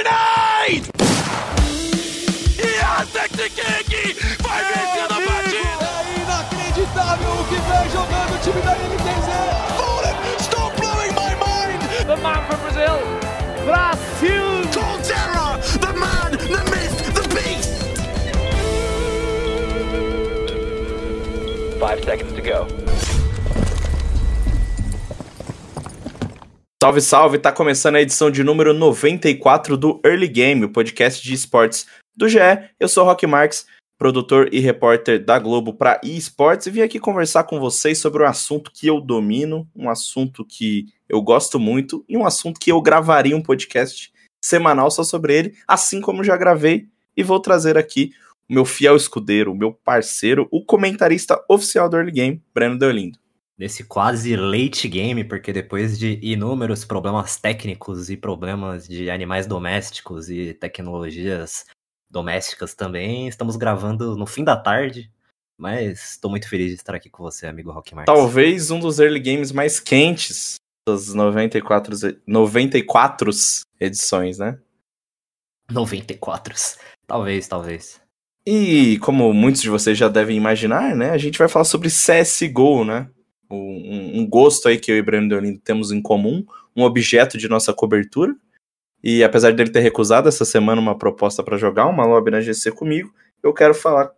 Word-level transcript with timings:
Grenade! 0.00 0.88
Yasekiki 2.56 4.16
vai 4.40 4.64
vencendo 4.64 5.12
a 5.12 5.20
partida! 5.28 5.88
É 6.00 6.16
inacreditável 6.22 7.32
o 7.32 7.44
que 7.44 7.58
vem 7.68 7.86
jogando 7.90 8.32
o 8.34 8.38
time 8.38 8.62
da 8.62 8.72
NTZ! 8.72 9.28
Fallen, 9.76 10.16
stop 10.38 10.72
blowing 10.80 11.12
my 11.12 11.34
mind! 11.36 11.80
The 12.06 12.16
man 12.16 12.40
from 12.46 12.60
Brazil, 12.60 12.98
Brasil! 13.66 14.48
Colterra, 14.72 15.60
the 15.80 15.92
man, 15.92 16.30
the 16.32 16.62
myth, 16.70 16.96
the 17.12 17.24
beast! 17.34 17.72
Five 21.78 22.02
seconds 22.04 22.32
to 22.32 22.40
go. 22.40 22.89
Salve, 26.82 27.02
salve! 27.02 27.38
Tá 27.38 27.52
começando 27.52 27.96
a 27.96 28.00
edição 28.00 28.30
de 28.30 28.42
número 28.42 28.72
94 28.72 29.76
do 29.76 30.00
Early 30.02 30.26
Game, 30.26 30.64
o 30.64 30.72
podcast 30.72 31.22
de 31.22 31.34
esportes 31.34 31.86
do 32.16 32.26
GE. 32.26 32.38
Eu 32.80 32.88
sou 32.88 33.04
Rock 33.04 33.26
Marques, 33.26 33.66
produtor 33.98 34.48
e 34.50 34.60
repórter 34.60 35.22
da 35.22 35.38
Globo 35.38 35.74
para 35.74 36.00
eSports 36.02 36.66
e 36.66 36.70
vim 36.70 36.80
aqui 36.80 36.98
conversar 36.98 37.44
com 37.44 37.60
vocês 37.60 37.98
sobre 37.98 38.22
um 38.22 38.26
assunto 38.26 38.70
que 38.72 38.86
eu 38.86 38.98
domino, 38.98 39.68
um 39.76 39.90
assunto 39.90 40.42
que 40.42 40.86
eu 41.06 41.20
gosto 41.20 41.60
muito 41.60 42.02
e 42.08 42.16
um 42.16 42.24
assunto 42.24 42.58
que 42.58 42.72
eu 42.72 42.80
gravaria 42.80 43.36
um 43.36 43.42
podcast 43.42 44.10
semanal 44.42 44.90
só 44.90 45.04
sobre 45.04 45.36
ele, 45.36 45.54
assim 45.68 46.00
como 46.00 46.24
já 46.24 46.34
gravei 46.34 46.86
e 47.14 47.22
vou 47.22 47.40
trazer 47.40 47.76
aqui 47.76 48.14
o 48.48 48.54
meu 48.54 48.64
fiel 48.64 48.96
escudeiro, 48.96 49.52
o 49.52 49.54
meu 49.54 49.74
parceiro, 49.84 50.48
o 50.50 50.64
comentarista 50.64 51.44
oficial 51.46 51.90
do 51.90 51.98
Early 51.98 52.10
Game, 52.10 52.42
Breno 52.54 52.78
Deolindo. 52.78 53.18
Nesse 53.60 53.84
quase 53.84 54.34
late 54.36 54.88
game, 54.88 55.22
porque 55.22 55.52
depois 55.52 55.98
de 55.98 56.18
inúmeros 56.22 56.82
problemas 56.82 57.36
técnicos 57.36 58.08
e 58.08 58.16
problemas 58.16 58.88
de 58.88 59.10
animais 59.10 59.46
domésticos 59.46 60.30
e 60.30 60.54
tecnologias 60.54 61.66
domésticas 62.10 62.74
também, 62.74 63.28
estamos 63.28 63.56
gravando 63.56 64.16
no 64.16 64.24
fim 64.24 64.44
da 64.44 64.56
tarde, 64.56 65.12
mas 65.58 66.12
estou 66.12 66.30
muito 66.30 66.48
feliz 66.48 66.68
de 66.70 66.76
estar 66.76 66.94
aqui 66.94 67.10
com 67.10 67.22
você, 67.22 67.46
amigo 67.46 67.70
Rock 67.70 67.94
Marques. 67.94 68.14
Talvez 68.14 68.70
um 68.70 68.80
dos 68.80 68.98
early 68.98 69.20
games 69.20 69.52
mais 69.52 69.78
quentes 69.78 70.54
das 70.88 71.12
94, 71.12 71.94
e- 72.08 72.18
94 72.26 73.30
edições, 73.78 74.38
né? 74.38 74.58
94. 75.70 76.54
Talvez, 77.06 77.46
talvez. 77.46 78.00
E 78.46 78.98
como 79.00 79.34
muitos 79.34 79.60
de 79.60 79.68
vocês 79.68 79.98
já 79.98 80.08
devem 80.08 80.34
imaginar, 80.34 80.96
né? 80.96 81.10
A 81.10 81.18
gente 81.18 81.38
vai 81.38 81.46
falar 81.46 81.66
sobre 81.66 81.90
CSGO, 81.90 82.86
né? 82.86 83.10
Um, 83.50 84.20
um- 84.20 84.26
gosto 84.26 84.68
aí 84.68 84.78
que 84.78 84.90
eu 84.92 84.96
e 84.96 85.02
Breno 85.02 85.28
Deolindo 85.28 85.60
temos 85.60 85.90
em 85.90 86.00
comum, 86.00 86.44
um 86.76 86.82
objeto 86.82 87.36
de 87.36 87.48
nossa 87.48 87.72
cobertura. 87.72 88.34
E 89.02 89.24
apesar 89.24 89.52
dele 89.52 89.70
ter 89.70 89.80
recusado 89.80 90.28
essa 90.28 90.44
semana 90.44 90.80
uma 90.80 90.96
proposta 90.96 91.42
para 91.42 91.56
jogar 91.56 91.86
uma 91.86 92.04
lobby 92.04 92.30
na 92.30 92.40
GC 92.40 92.70
comigo, 92.72 93.12
eu 93.42 93.52
quero 93.52 93.74
falar 93.74 94.10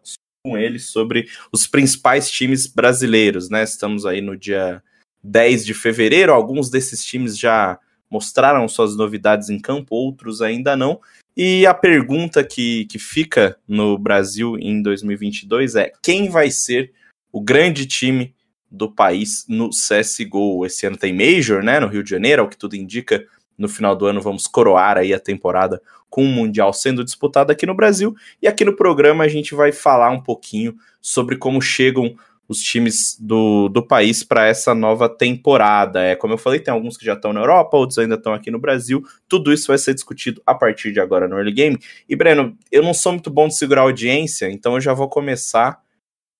com 0.44 0.58
ele 0.58 0.78
sobre 0.78 1.28
os 1.52 1.66
principais 1.66 2.30
times 2.30 2.66
brasileiros, 2.66 3.48
né? 3.48 3.62
Estamos 3.62 4.04
aí 4.04 4.20
no 4.20 4.36
dia 4.36 4.82
10 5.22 5.64
de 5.64 5.72
fevereiro, 5.72 6.32
alguns 6.32 6.68
desses 6.68 7.04
times 7.04 7.38
já 7.38 7.78
mostraram 8.10 8.68
suas 8.68 8.96
novidades 8.96 9.48
em 9.48 9.58
campo, 9.58 9.94
outros 9.94 10.42
ainda 10.42 10.76
não. 10.76 11.00
E 11.36 11.64
a 11.64 11.72
pergunta 11.72 12.44
que, 12.44 12.84
que 12.86 12.98
fica 12.98 13.56
no 13.66 13.96
Brasil 13.96 14.58
em 14.58 14.82
2022 14.82 15.76
é: 15.76 15.92
quem 16.02 16.28
vai 16.28 16.50
ser 16.50 16.92
o 17.32 17.40
grande 17.40 17.86
time 17.86 18.34
do 18.72 18.90
país 18.90 19.44
no 19.48 19.70
CSGO? 19.70 20.64
Esse 20.64 20.86
ano 20.86 20.96
tem 20.96 21.12
Major, 21.12 21.62
né? 21.62 21.78
No 21.78 21.86
Rio 21.86 22.02
de 22.02 22.10
Janeiro, 22.10 22.42
ao 22.42 22.48
que 22.48 22.56
tudo 22.56 22.74
indica. 22.74 23.24
No 23.56 23.68
final 23.68 23.94
do 23.94 24.06
ano 24.06 24.20
vamos 24.20 24.46
coroar 24.46 24.96
aí 24.96 25.12
a 25.12 25.20
temporada 25.20 25.80
com 26.08 26.24
o 26.24 26.28
Mundial 26.28 26.72
sendo 26.72 27.04
disputado 27.04 27.52
aqui 27.52 27.66
no 27.66 27.74
Brasil. 27.74 28.14
E 28.40 28.48
aqui 28.48 28.64
no 28.64 28.74
programa 28.74 29.24
a 29.24 29.28
gente 29.28 29.54
vai 29.54 29.72
falar 29.72 30.10
um 30.10 30.20
pouquinho 30.20 30.74
sobre 31.00 31.36
como 31.36 31.60
chegam 31.60 32.16
os 32.48 32.60
times 32.60 33.16
do, 33.18 33.68
do 33.68 33.82
país 33.82 34.22
para 34.22 34.46
essa 34.46 34.74
nova 34.74 35.08
temporada. 35.08 36.02
É, 36.02 36.14
como 36.14 36.34
eu 36.34 36.38
falei, 36.38 36.60
tem 36.60 36.72
alguns 36.72 36.96
que 36.96 37.04
já 37.04 37.14
estão 37.14 37.32
na 37.32 37.40
Europa, 37.40 37.76
outros 37.76 37.98
ainda 37.98 38.14
estão 38.14 38.34
aqui 38.34 38.50
no 38.50 38.58
Brasil. 38.58 39.02
Tudo 39.28 39.52
isso 39.52 39.68
vai 39.68 39.78
ser 39.78 39.94
discutido 39.94 40.42
a 40.46 40.54
partir 40.54 40.92
de 40.92 41.00
agora 41.00 41.26
no 41.26 41.36
Early 41.36 41.52
Game. 41.52 41.78
E, 42.08 42.14
Breno, 42.14 42.56
eu 42.70 42.82
não 42.82 42.94
sou 42.94 43.12
muito 43.12 43.30
bom 43.30 43.48
de 43.48 43.56
segurar 43.56 43.82
audiência, 43.82 44.50
então 44.50 44.74
eu 44.74 44.80
já 44.80 44.92
vou 44.92 45.08
começar 45.08 45.81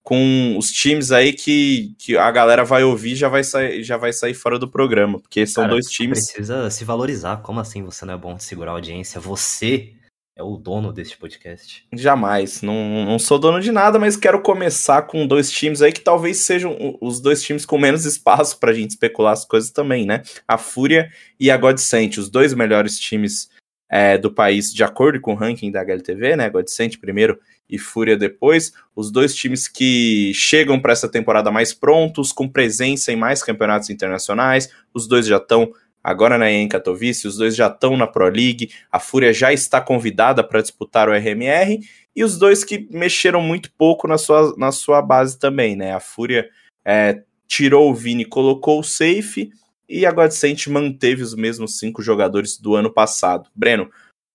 com 0.03 0.57
os 0.59 0.71
times 0.71 1.13
aí 1.13 1.33
que, 1.33 1.95
que 1.99 2.17
a 2.17 2.31
galera 2.31 2.65
vai 2.65 2.83
ouvir 2.83 3.13
e 3.13 3.17
já 3.17 3.29
vai 3.29 3.45
sair, 3.45 3.83
já 3.83 3.97
vai 3.97 4.13
sair 4.13 4.35
fora 4.35 4.59
do 4.59 4.69
programa, 4.69 5.21
porque 5.21 5.47
são 5.47 5.63
Cara, 5.63 5.75
dois 5.75 5.87
você 5.87 5.93
times. 5.93 6.33
Precisa 6.33 6.71
se 6.71 6.85
valorizar. 6.85 7.39
Como 7.39 7.61
assim 7.61 7.83
você 7.83 8.05
não 8.05 8.15
é 8.15 8.19
bom 8.19 8.35
de 8.35 8.43
segurar 8.43 8.73
a 8.73 8.75
audiência? 8.75 9.21
Você 9.21 9.93
é 10.35 10.43
o 10.43 10.57
dono 10.57 10.93
deste 10.93 11.17
podcast. 11.17 11.87
Jamais, 11.93 12.63
não, 12.63 13.05
não 13.05 13.19
sou 13.19 13.39
dono 13.39 13.61
de 13.61 13.71
nada, 13.71 13.99
mas 13.99 14.17
quero 14.17 14.41
começar 14.41 15.03
com 15.03 15.27
dois 15.27 15.51
times 15.51 15.83
aí 15.83 15.93
que 15.93 16.01
talvez 16.01 16.39
sejam 16.39 16.99
os 17.01 17.21
dois 17.21 17.43
times 17.43 17.67
com 17.67 17.79
menos 17.79 18.05
espaço 18.05 18.59
pra 18.59 18.73
gente 18.73 18.91
especular 18.91 19.33
as 19.33 19.45
coisas 19.45 19.71
também, 19.71 20.07
né? 20.07 20.23
A 20.49 20.57
Fúria 20.57 21.11
e 21.39 21.51
a 21.51 21.57
Godsent, 21.57 22.17
os 22.17 22.29
dois 22.29 22.55
melhores 22.55 22.99
times 22.99 23.49
é, 23.95 24.17
do 24.17 24.33
país, 24.33 24.73
de 24.73 24.83
acordo 24.83 25.21
com 25.21 25.35
o 25.35 25.37
ranking 25.37 25.71
da 25.71 25.83
HLTV, 25.83 26.35
né? 26.35 26.49
Godsent 26.49 26.97
primeiro 26.99 27.39
e 27.69 27.77
Fúria 27.79 28.17
depois. 28.17 28.73
Os 28.97 29.13
dois 29.13 29.35
times 29.35 29.69
que 29.69 30.33
chegam 30.35 30.81
para 30.81 30.93
essa 30.93 31.11
temporada 31.11 31.51
mais 31.51 31.75
prontos, 31.75 32.33
com 32.33 32.49
presença 32.49 33.13
em 33.13 33.17
mais 33.17 33.43
campeonatos 33.43 33.91
internacionais. 33.91 34.71
Os 34.95 35.07
dois 35.07 35.27
já 35.27 35.37
estão 35.37 35.71
agora 36.03 36.39
na 36.39 36.51
EM 36.51 36.69
Katowice, 36.69 37.29
os 37.29 37.37
dois 37.37 37.55
já 37.55 37.67
estão 37.67 37.95
na 37.95 38.07
Pro 38.07 38.31
League. 38.31 38.71
A 38.91 38.99
Fúria 38.99 39.31
já 39.31 39.53
está 39.53 39.79
convidada 39.79 40.43
para 40.43 40.63
disputar 40.63 41.11
o 41.11 41.13
RMR 41.13 41.79
e 42.17 42.25
os 42.25 42.39
dois 42.39 42.65
que 42.65 42.89
mexeram 42.91 43.43
muito 43.43 43.71
pouco 43.77 44.09
na 44.09 44.17
sua, 44.17 44.55
na 44.57 44.73
sua 44.73 45.03
base 45.03 45.39
também, 45.39 45.77
né? 45.77 45.93
A 45.93 46.01
Fúria 46.01 46.49
é, 46.83 47.21
tirou 47.47 47.91
o 47.91 47.95
Vini, 47.95 48.25
colocou 48.25 48.81
o 48.81 48.85
Safe 48.85 49.51
e 49.93 50.07
a 50.07 50.11
Godsent 50.13 50.67
manteve 50.69 51.23
os 51.23 51.35
mesmos 51.35 51.79
cinco 51.79 52.03
jogadores 52.03 52.57
do 52.59 52.75
ano 52.75 52.91
passado. 52.93 53.49
Breno, 53.55 53.91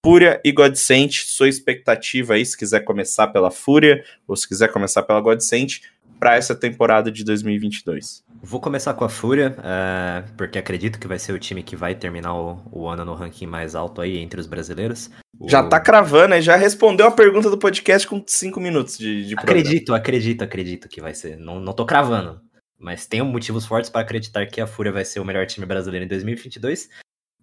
Fúria 0.06 0.40
e 0.46 0.52
Godsent, 0.52 1.24
sua 1.26 1.50
expectativa 1.50 2.36
aí, 2.36 2.46
se 2.46 2.56
quiser 2.58 2.82
começar 2.82 3.28
pela 3.28 3.52
Fúria 3.52 4.04
ou 4.28 4.36
se 4.36 4.48
quiser 4.48 4.72
começar 4.72 5.04
pela 5.04 5.20
Godsent, 5.20 5.80
para 6.20 6.36
essa 6.36 6.56
temporada 6.56 7.12
de 7.12 7.24
2022. 7.24 8.24
Vou 8.42 8.60
começar 8.60 8.94
com 8.96 9.04
a 9.06 9.10
Fúria, 9.10 9.56
é, 9.64 10.24
porque 10.36 10.58
acredito 10.58 11.00
que 11.00 11.08
vai 11.08 11.20
ser 11.20 11.32
o 11.34 11.40
time 11.40 11.62
que 11.62 11.76
vai 11.76 11.94
terminar 11.94 12.34
o, 12.36 12.60
o 12.72 12.88
ano 12.88 13.06
no 13.06 13.14
ranking 13.14 13.46
mais 13.46 13.76
alto 13.76 14.02
aí 14.02 14.18
entre 14.18 14.40
os 14.40 14.48
brasileiros. 14.48 15.10
O- 15.40 15.48
Já 15.50 15.64
tá 15.64 15.80
cravando, 15.80 16.30
né? 16.30 16.42
Já 16.42 16.56
respondeu 16.56 17.06
a 17.08 17.12
pergunta 17.12 17.50
do 17.52 17.58
podcast 17.58 18.08
com 18.08 18.24
cinco 18.26 18.60
minutos 18.60 18.98
de, 18.98 19.26
de 19.28 19.36
programa. 19.36 19.60
Acredito, 19.60 19.94
acredito, 19.94 20.42
acredito 20.44 20.90
que 20.90 21.02
vai 21.02 21.14
ser. 21.14 21.38
Não, 21.38 21.60
não 21.60 21.74
tô 21.74 21.86
cravando. 21.86 22.42
Mas 22.80 23.08
tenho 23.08 23.26
motivos 23.26 23.66
fortes 23.66 23.90
para 23.90 24.02
acreditar 24.02 24.46
que 24.46 24.62
a 24.62 24.68
Fúria 24.68 24.92
vai 24.92 25.04
ser 25.04 25.20
o 25.20 25.26
melhor 25.26 25.46
time 25.46 25.66
brasileiro 25.66 26.06
em 26.06 26.08
2022. 26.08 26.90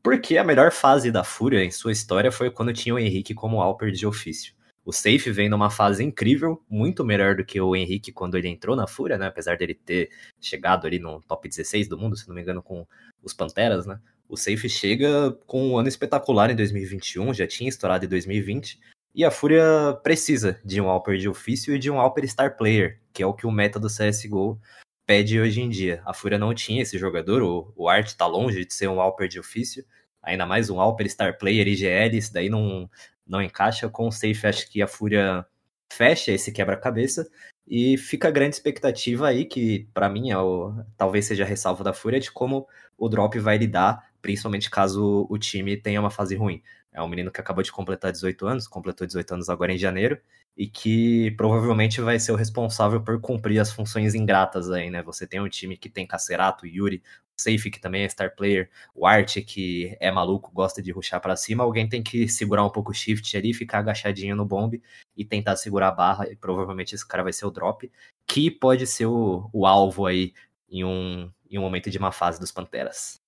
Porque 0.03 0.37
a 0.37 0.45
melhor 0.45 0.71
fase 0.71 1.11
da 1.11 1.25
Fúria 1.25 1.65
em 1.65 1.71
sua 1.71 1.91
história 1.91 2.31
foi 2.31 2.51
quando 2.51 2.73
tinha 2.73 2.95
o 2.95 2.99
Henrique 2.99 3.35
como 3.35 3.61
Alper 3.61 3.91
de 3.91 4.07
ofício. 4.07 4.55
O 4.85 4.93
Safe 4.93 5.31
vem 5.31 5.49
numa 5.49 5.71
fase 5.71 6.05
incrível, 6.05 6.63
muito 6.69 7.03
melhor 7.03 7.35
do 7.35 7.45
que 7.45 7.59
o 7.59 7.75
Henrique 7.75 8.13
quando 8.13 8.37
ele 8.37 8.49
entrou 8.49 8.77
na 8.77 8.87
Fúria, 8.87 9.17
né? 9.17 9.29
Apesar 9.29 9.57
dele 9.57 9.75
ter 9.75 10.11
chegado 10.39 10.87
ali 10.87 10.99
no 10.99 11.23
top 11.23 11.49
16 11.49 11.89
do 11.89 11.97
mundo, 11.97 12.17
se 12.17 12.29
não 12.29 12.35
me 12.35 12.43
engano, 12.43 12.63
com 12.63 12.87
os 13.23 13.33
Panteras, 13.33 13.87
né? 13.87 13.99
O 14.29 14.37
Safe 14.37 14.69
chega 14.69 15.33
com 15.47 15.71
um 15.71 15.79
ano 15.79 15.89
espetacular 15.89 16.51
em 16.51 16.57
2021, 16.57 17.33
já 17.33 17.47
tinha 17.47 17.69
estourado 17.69 18.05
em 18.05 18.09
2020. 18.09 18.79
E 19.15 19.25
a 19.25 19.31
Fúria 19.31 19.99
precisa 20.03 20.61
de 20.63 20.81
um 20.83 20.89
Alper 20.89 21.17
de 21.17 21.31
ofício 21.31 21.75
e 21.75 21.79
de 21.79 21.91
um 21.91 21.99
Alper 21.99 22.29
Star 22.29 22.57
Player, 22.57 23.01
que 23.13 23.23
é 23.23 23.27
o 23.27 23.33
que 23.33 23.47
o 23.47 23.51
meta 23.51 23.81
do 23.81 23.89
CSGO 23.89 24.61
pede 25.07 25.41
hoje 25.41 25.61
em 25.61 25.69
dia. 25.69 26.03
A 26.05 26.13
Fúria 26.15 26.39
não 26.39 26.55
tinha 26.55 26.83
esse 26.83 26.99
jogador, 26.99 27.43
o, 27.43 27.73
o 27.77 27.89
Art 27.89 28.13
tá 28.15 28.27
longe 28.27 28.65
de 28.65 28.75
ser 28.75 28.89
um 28.89 29.01
Alper 29.01 29.29
de 29.29 29.39
ofício, 29.39 29.85
ainda 30.23 30.47
mais 30.47 30.71
um 30.71 30.81
Alper 30.81 31.09
Star 31.11 31.39
Player 31.39 31.67
IGL, 31.69 32.17
isso 32.17 32.33
daí 32.33 32.49
não, 32.49 32.89
não 33.27 33.43
encaixa 33.43 33.89
com 33.89 34.09
o 34.09 34.13
Safe. 34.13 34.47
Acho 34.47 34.71
que 34.71 34.83
a 34.83 34.87
Fúria 34.87 35.47
fecha 35.93 36.33
esse 36.33 36.53
quebra-cabeça 36.53 37.29
e 37.67 37.97
fica 37.97 38.29
a 38.29 38.31
grande 38.31 38.57
expectativa 38.57 39.29
aí, 39.29 39.45
que 39.45 39.89
para 39.95 40.09
mim 40.09 40.31
é 40.31 40.39
o, 40.39 40.75
talvez 40.97 41.27
seja 41.27 41.45
a 41.45 41.47
ressalva 41.47 41.85
da 41.85 41.93
Fúria, 41.93 42.21
de 42.21 42.31
como 42.31 42.67
o 42.97 43.09
drop 43.09 43.39
vai 43.39 43.57
lidar, 43.59 44.11
principalmente 44.21 44.71
caso 44.71 45.27
o 45.29 45.39
time 45.39 45.77
tenha 45.77 46.01
uma 46.01 46.11
fase 46.11 46.35
ruim. 46.37 46.63
É 46.95 47.03
um 47.03 47.09
menino 47.09 47.31
que 47.33 47.41
acabou 47.41 47.63
de 47.63 47.73
completar 47.73 48.13
18 48.13 48.47
anos, 48.47 48.69
completou 48.69 49.05
18 49.05 49.35
anos 49.35 49.49
agora 49.49 49.73
em 49.73 49.79
janeiro, 49.79 50.19
e 50.57 50.69
que 50.69 51.33
provavelmente 51.33 52.01
vai 52.01 52.21
ser 52.21 52.31
o 52.31 52.37
responsável 52.37 53.03
por 53.03 53.21
cumprir 53.21 53.59
as 53.59 53.73
funções 53.73 54.15
ingratas 54.15 54.71
aí, 54.71 54.89
né? 54.91 55.03
Você 55.03 55.27
tem 55.27 55.41
um 55.41 55.49
time 55.49 55.77
que 55.77 55.89
tem 55.89 56.07
Cacerato, 56.07 56.67
Yuri, 56.67 57.03
Safe, 57.37 57.69
que 57.69 57.81
também 57.81 58.05
é 58.05 58.09
star 58.09 58.37
player, 58.37 58.71
o 58.95 59.07
Art, 59.07 59.39
que 59.45 59.97
é 59.99 60.09
maluco, 60.13 60.53
gosta 60.53 60.81
de 60.81 60.93
ruxar 60.93 61.21
para 61.21 61.35
cima, 61.35 61.65
alguém 61.65 61.89
tem 61.89 62.01
que 62.01 62.29
segurar 62.29 62.65
um 62.65 62.71
pouco 62.71 62.93
o 62.93 62.95
shift 62.95 63.37
ali, 63.37 63.53
ficar 63.53 63.81
agachadinho 63.81 64.37
no 64.37 64.45
bomb 64.45 64.81
e 65.17 65.25
tentar 65.25 65.57
segurar 65.57 65.89
a 65.89 65.93
barra, 65.93 66.31
e 66.31 66.37
provavelmente 66.37 66.95
esse 66.95 67.07
cara 67.07 67.25
vai 67.25 67.33
ser 67.33 67.45
o 67.47 67.51
drop, 67.51 67.91
que 68.25 68.51
pode 68.53 68.87
ser 68.87 69.07
o, 69.07 69.51
o 69.53 69.67
alvo 69.67 70.07
aí 70.07 70.33
em 70.71 70.85
um, 70.85 71.29
em 71.51 71.59
um 71.59 71.63
momento 71.63 71.91
de 71.91 71.99
uma 71.99 72.13
fase 72.13 72.39
dos 72.39 72.53
Panteras. 72.53 73.24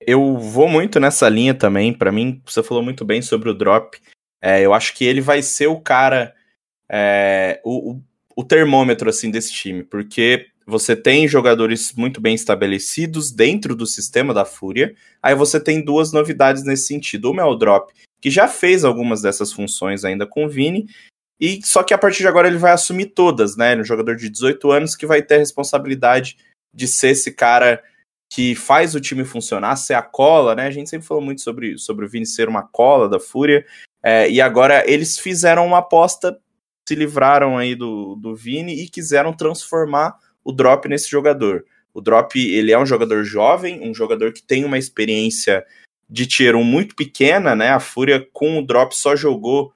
Eu 0.00 0.38
vou 0.38 0.68
muito 0.68 0.98
nessa 0.98 1.28
linha 1.28 1.54
também. 1.54 1.92
Para 1.92 2.12
mim, 2.12 2.40
você 2.44 2.62
falou 2.62 2.82
muito 2.82 3.04
bem 3.04 3.20
sobre 3.20 3.50
o 3.50 3.54
drop. 3.54 3.98
É, 4.42 4.60
eu 4.62 4.72
acho 4.72 4.94
que 4.94 5.04
ele 5.04 5.20
vai 5.20 5.42
ser 5.42 5.66
o 5.66 5.80
cara, 5.80 6.34
é, 6.88 7.60
o, 7.64 7.92
o, 7.92 8.02
o 8.36 8.44
termômetro 8.44 9.10
assim 9.10 9.30
desse 9.30 9.52
time, 9.52 9.82
porque 9.82 10.46
você 10.66 10.96
tem 10.96 11.28
jogadores 11.28 11.92
muito 11.94 12.20
bem 12.20 12.34
estabelecidos 12.34 13.30
dentro 13.30 13.74
do 13.74 13.86
sistema 13.86 14.32
da 14.32 14.44
Fúria. 14.44 14.94
Aí 15.22 15.34
você 15.34 15.60
tem 15.60 15.84
duas 15.84 16.12
novidades 16.12 16.64
nesse 16.64 16.86
sentido. 16.86 17.30
Uma 17.30 17.42
é 17.42 17.44
o 17.44 17.54
Drop, 17.54 17.92
que 18.20 18.30
já 18.30 18.48
fez 18.48 18.84
algumas 18.84 19.20
dessas 19.20 19.52
funções 19.52 20.04
ainda 20.04 20.26
com 20.26 20.44
o 20.44 20.48
Vini, 20.48 20.86
e 21.40 21.60
só 21.64 21.82
que 21.82 21.94
a 21.94 21.98
partir 21.98 22.18
de 22.18 22.28
agora 22.28 22.48
ele 22.48 22.58
vai 22.58 22.72
assumir 22.72 23.06
todas, 23.06 23.56
né? 23.56 23.72
Ele 23.72 23.80
é 23.80 23.82
um 23.82 23.86
jogador 23.86 24.14
de 24.14 24.28
18 24.28 24.70
anos 24.70 24.94
que 24.94 25.06
vai 25.06 25.22
ter 25.22 25.36
a 25.36 25.38
responsabilidade 25.38 26.36
de 26.72 26.86
ser 26.86 27.08
esse 27.08 27.32
cara 27.32 27.82
que 28.32 28.54
faz 28.54 28.94
o 28.94 29.00
time 29.00 29.24
funcionar, 29.24 29.74
ser 29.76 29.94
a 29.94 30.02
cola, 30.02 30.54
né? 30.54 30.66
A 30.66 30.70
gente 30.70 30.88
sempre 30.88 31.06
falou 31.06 31.22
muito 31.22 31.40
sobre, 31.40 31.76
sobre 31.76 32.06
o 32.06 32.08
Vini 32.08 32.24
ser 32.24 32.48
uma 32.48 32.62
cola 32.62 33.08
da 33.08 33.18
Fúria, 33.18 33.66
é, 34.02 34.30
e 34.30 34.40
agora 34.40 34.88
eles 34.90 35.18
fizeram 35.18 35.66
uma 35.66 35.78
aposta, 35.78 36.38
se 36.88 36.94
livraram 36.94 37.58
aí 37.58 37.74
do, 37.74 38.14
do 38.14 38.34
Vini 38.34 38.82
e 38.82 38.88
quiseram 38.88 39.32
transformar 39.32 40.16
o 40.44 40.52
Drop 40.52 40.88
nesse 40.88 41.10
jogador. 41.10 41.64
O 41.92 42.00
Drop, 42.00 42.38
ele 42.38 42.72
é 42.72 42.78
um 42.78 42.86
jogador 42.86 43.24
jovem, 43.24 43.80
um 43.82 43.92
jogador 43.92 44.32
que 44.32 44.42
tem 44.42 44.64
uma 44.64 44.78
experiência 44.78 45.64
de 46.08 46.26
Tier 46.26 46.56
1 46.56 46.62
muito 46.62 46.94
pequena, 46.94 47.54
né? 47.54 47.70
A 47.70 47.80
Fúria 47.80 48.26
com 48.32 48.58
o 48.58 48.66
Drop 48.66 48.96
só 48.96 49.14
jogou 49.16 49.72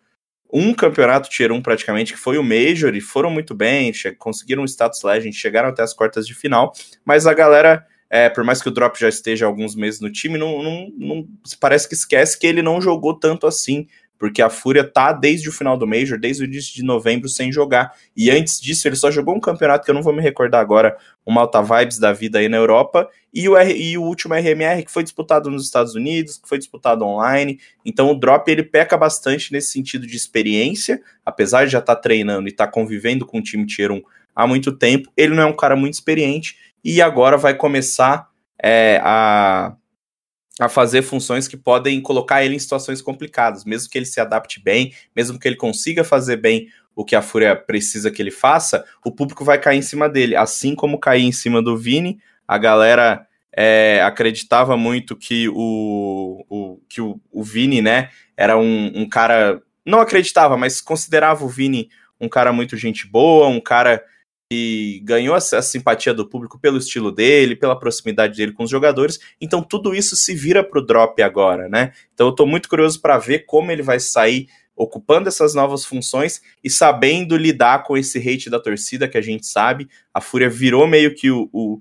um 0.52 0.72
campeonato 0.72 1.28
Tier 1.28 1.50
1 1.50 1.60
praticamente, 1.60 2.12
que 2.12 2.18
foi 2.18 2.38
o 2.38 2.42
Major, 2.42 2.94
e 2.94 3.00
foram 3.00 3.30
muito 3.30 3.54
bem, 3.54 3.92
conseguiram 4.18 4.62
o 4.62 4.68
status 4.68 5.02
Legend, 5.02 5.36
chegaram 5.36 5.68
até 5.68 5.82
as 5.82 5.92
quartas 5.92 6.24
de 6.26 6.34
final, 6.34 6.72
mas 7.04 7.26
a 7.26 7.34
galera, 7.34 7.84
é, 8.14 8.28
por 8.28 8.44
mais 8.44 8.62
que 8.62 8.68
o 8.68 8.70
Drop 8.70 8.96
já 8.96 9.08
esteja 9.08 9.44
alguns 9.44 9.74
meses 9.74 10.00
no 10.00 10.08
time, 10.08 10.38
não, 10.38 10.62
não, 10.62 10.92
não 10.96 11.28
parece 11.58 11.88
que 11.88 11.94
esquece 11.94 12.38
que 12.38 12.46
ele 12.46 12.62
não 12.62 12.80
jogou 12.80 13.18
tanto 13.18 13.44
assim 13.44 13.88
porque 14.16 14.40
a 14.40 14.48
Fúria 14.48 14.84
tá 14.84 15.12
desde 15.12 15.48
o 15.48 15.52
final 15.52 15.76
do 15.76 15.84
Major, 15.84 16.16
desde 16.16 16.44
o 16.44 16.46
início 16.46 16.72
de 16.72 16.84
novembro, 16.84 17.28
sem 17.28 17.50
jogar. 17.50 17.92
E 18.16 18.30
antes 18.30 18.60
disso, 18.60 18.86
ele 18.86 18.94
só 18.94 19.10
jogou 19.10 19.34
um 19.34 19.40
campeonato 19.40 19.84
que 19.84 19.90
eu 19.90 19.94
não 19.94 20.00
vou 20.00 20.14
me 20.14 20.22
recordar 20.22 20.60
agora, 20.60 20.96
o 21.26 21.32
Malta 21.32 21.60
Vibes 21.60 21.98
da 21.98 22.12
vida 22.12 22.38
aí 22.38 22.48
na 22.48 22.56
Europa, 22.56 23.10
e 23.34 23.48
o, 23.48 23.56
R, 23.56 23.74
e 23.74 23.98
o 23.98 24.02
último 24.02 24.32
RMR 24.32 24.84
que 24.84 24.92
foi 24.92 25.02
disputado 25.02 25.50
nos 25.50 25.64
Estados 25.64 25.96
Unidos, 25.96 26.38
que 26.38 26.48
foi 26.48 26.56
disputado 26.56 27.04
online. 27.04 27.58
Então 27.84 28.08
o 28.12 28.14
Drop 28.14 28.48
ele 28.48 28.62
peca 28.62 28.96
bastante 28.96 29.52
nesse 29.52 29.72
sentido 29.72 30.06
de 30.06 30.16
experiência, 30.16 31.02
apesar 31.26 31.64
de 31.64 31.72
já 31.72 31.80
estar 31.80 31.96
tá 31.96 32.00
treinando 32.00 32.46
e 32.46 32.52
estar 32.52 32.66
tá 32.66 32.72
convivendo 32.72 33.26
com 33.26 33.40
o 33.40 33.42
time 33.42 33.66
Tier 33.66 33.90
1 33.90 34.00
há 34.34 34.46
muito 34.46 34.72
tempo, 34.72 35.10
ele 35.16 35.34
não 35.34 35.42
é 35.42 35.46
um 35.46 35.56
cara 35.56 35.76
muito 35.76 35.94
experiente 35.94 36.56
e 36.84 37.00
agora 37.00 37.36
vai 37.36 37.54
começar 37.54 38.28
é, 38.62 39.00
a 39.02 39.74
a 40.60 40.68
fazer 40.68 41.02
funções 41.02 41.48
que 41.48 41.56
podem 41.56 42.00
colocar 42.00 42.44
ele 42.44 42.54
em 42.54 42.58
situações 42.58 43.02
complicadas, 43.02 43.64
mesmo 43.64 43.90
que 43.90 43.98
ele 43.98 44.06
se 44.06 44.20
adapte 44.20 44.62
bem, 44.62 44.94
mesmo 45.14 45.38
que 45.38 45.48
ele 45.48 45.56
consiga 45.56 46.04
fazer 46.04 46.36
bem 46.36 46.68
o 46.94 47.04
que 47.04 47.16
a 47.16 47.22
Fúria 47.22 47.56
precisa 47.56 48.10
que 48.10 48.22
ele 48.22 48.30
faça, 48.30 48.84
o 49.04 49.10
público 49.10 49.44
vai 49.44 49.60
cair 49.60 49.78
em 49.78 49.82
cima 49.82 50.08
dele, 50.08 50.36
assim 50.36 50.74
como 50.74 51.00
cair 51.00 51.24
em 51.24 51.32
cima 51.32 51.60
do 51.60 51.76
Vini, 51.76 52.20
a 52.46 52.56
galera 52.56 53.26
é, 53.52 54.00
acreditava 54.02 54.76
muito 54.76 55.16
que 55.16 55.48
o, 55.48 56.44
o 56.48 56.80
que 56.88 57.00
o, 57.00 57.20
o, 57.32 57.42
Vini, 57.42 57.82
né, 57.82 58.10
era 58.36 58.56
um, 58.56 58.92
um 58.94 59.08
cara, 59.08 59.60
não 59.84 60.00
acreditava, 60.00 60.56
mas 60.56 60.80
considerava 60.80 61.44
o 61.44 61.48
Vini 61.48 61.88
um 62.20 62.28
cara 62.28 62.52
muito 62.52 62.76
gente 62.76 63.08
boa, 63.08 63.48
um 63.48 63.60
cara 63.60 64.02
que 64.50 65.00
ganhou 65.04 65.34
a, 65.34 65.40
simpatia 65.40 66.12
do 66.12 66.28
público 66.28 66.58
pelo 66.58 66.78
estilo 66.78 67.10
dele, 67.10 67.56
pela 67.56 67.78
proximidade 67.78 68.36
dele 68.36 68.52
com 68.52 68.64
os 68.64 68.70
jogadores. 68.70 69.18
Então 69.40 69.62
tudo 69.62 69.94
isso 69.94 70.16
se 70.16 70.34
vira 70.34 70.62
pro 70.62 70.84
drop 70.84 71.20
agora, 71.22 71.68
né? 71.68 71.92
Então 72.12 72.28
eu 72.28 72.32
tô 72.32 72.46
muito 72.46 72.68
curioso 72.68 73.00
para 73.00 73.18
ver 73.18 73.46
como 73.46 73.70
ele 73.70 73.82
vai 73.82 73.98
sair 73.98 74.48
ocupando 74.76 75.28
essas 75.28 75.54
novas 75.54 75.84
funções 75.84 76.42
e 76.62 76.68
sabendo 76.68 77.36
lidar 77.36 77.84
com 77.84 77.96
esse 77.96 78.18
hate 78.18 78.50
da 78.50 78.58
torcida 78.58 79.08
que 79.08 79.16
a 79.16 79.22
gente 79.22 79.46
sabe. 79.46 79.88
A 80.12 80.20
Fúria 80.20 80.50
virou 80.50 80.86
meio 80.86 81.14
que 81.14 81.30
o, 81.30 81.48
o 81.52 81.80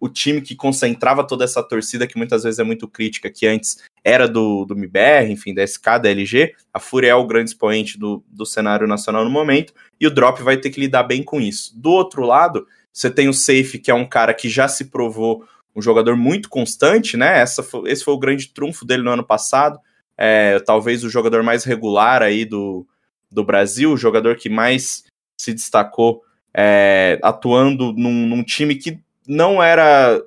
o 0.00 0.08
time 0.08 0.40
que 0.40 0.54
concentrava 0.54 1.26
toda 1.26 1.44
essa 1.44 1.62
torcida, 1.62 2.06
que 2.06 2.16
muitas 2.16 2.42
vezes 2.42 2.58
é 2.58 2.64
muito 2.64 2.88
crítica, 2.88 3.30
que 3.30 3.46
antes 3.46 3.78
era 4.04 4.28
do, 4.28 4.66
do 4.66 4.74
MBR, 4.74 5.32
enfim, 5.32 5.54
da 5.54 5.66
SK, 5.66 5.98
da 6.02 6.10
LG, 6.10 6.54
a 6.72 6.78
Fúria 6.78 7.10
é 7.10 7.14
o 7.14 7.26
grande 7.26 7.50
expoente 7.50 7.98
do, 7.98 8.22
do 8.28 8.44
cenário 8.44 8.86
nacional 8.86 9.24
no 9.24 9.30
momento, 9.30 9.72
e 9.98 10.06
o 10.06 10.10
Drop 10.10 10.42
vai 10.42 10.58
ter 10.58 10.68
que 10.68 10.78
lidar 10.78 11.04
bem 11.04 11.22
com 11.22 11.40
isso. 11.40 11.72
Do 11.74 11.90
outro 11.90 12.22
lado, 12.22 12.66
você 12.92 13.10
tem 13.10 13.28
o 13.28 13.34
Safe, 13.34 13.78
que 13.78 13.90
é 13.90 13.94
um 13.94 14.06
cara 14.06 14.34
que 14.34 14.48
já 14.48 14.68
se 14.68 14.84
provou 14.84 15.44
um 15.74 15.80
jogador 15.80 16.16
muito 16.16 16.48
constante, 16.48 17.16
né? 17.16 17.40
Essa 17.40 17.62
foi, 17.62 17.90
esse 17.90 18.04
foi 18.04 18.14
o 18.14 18.18
grande 18.18 18.48
trunfo 18.48 18.84
dele 18.84 19.02
no 19.02 19.10
ano 19.10 19.24
passado. 19.24 19.80
É, 20.16 20.60
talvez 20.60 21.02
o 21.02 21.10
jogador 21.10 21.42
mais 21.42 21.64
regular 21.64 22.22
aí 22.22 22.44
do, 22.44 22.86
do 23.32 23.42
Brasil, 23.42 23.90
o 23.90 23.96
jogador 23.96 24.36
que 24.36 24.48
mais 24.48 25.04
se 25.36 25.52
destacou 25.52 26.22
é, 26.54 27.18
atuando 27.22 27.92
num, 27.92 28.28
num 28.28 28.44
time 28.44 28.76
que 28.76 29.00
não 29.26 29.60
era 29.60 30.22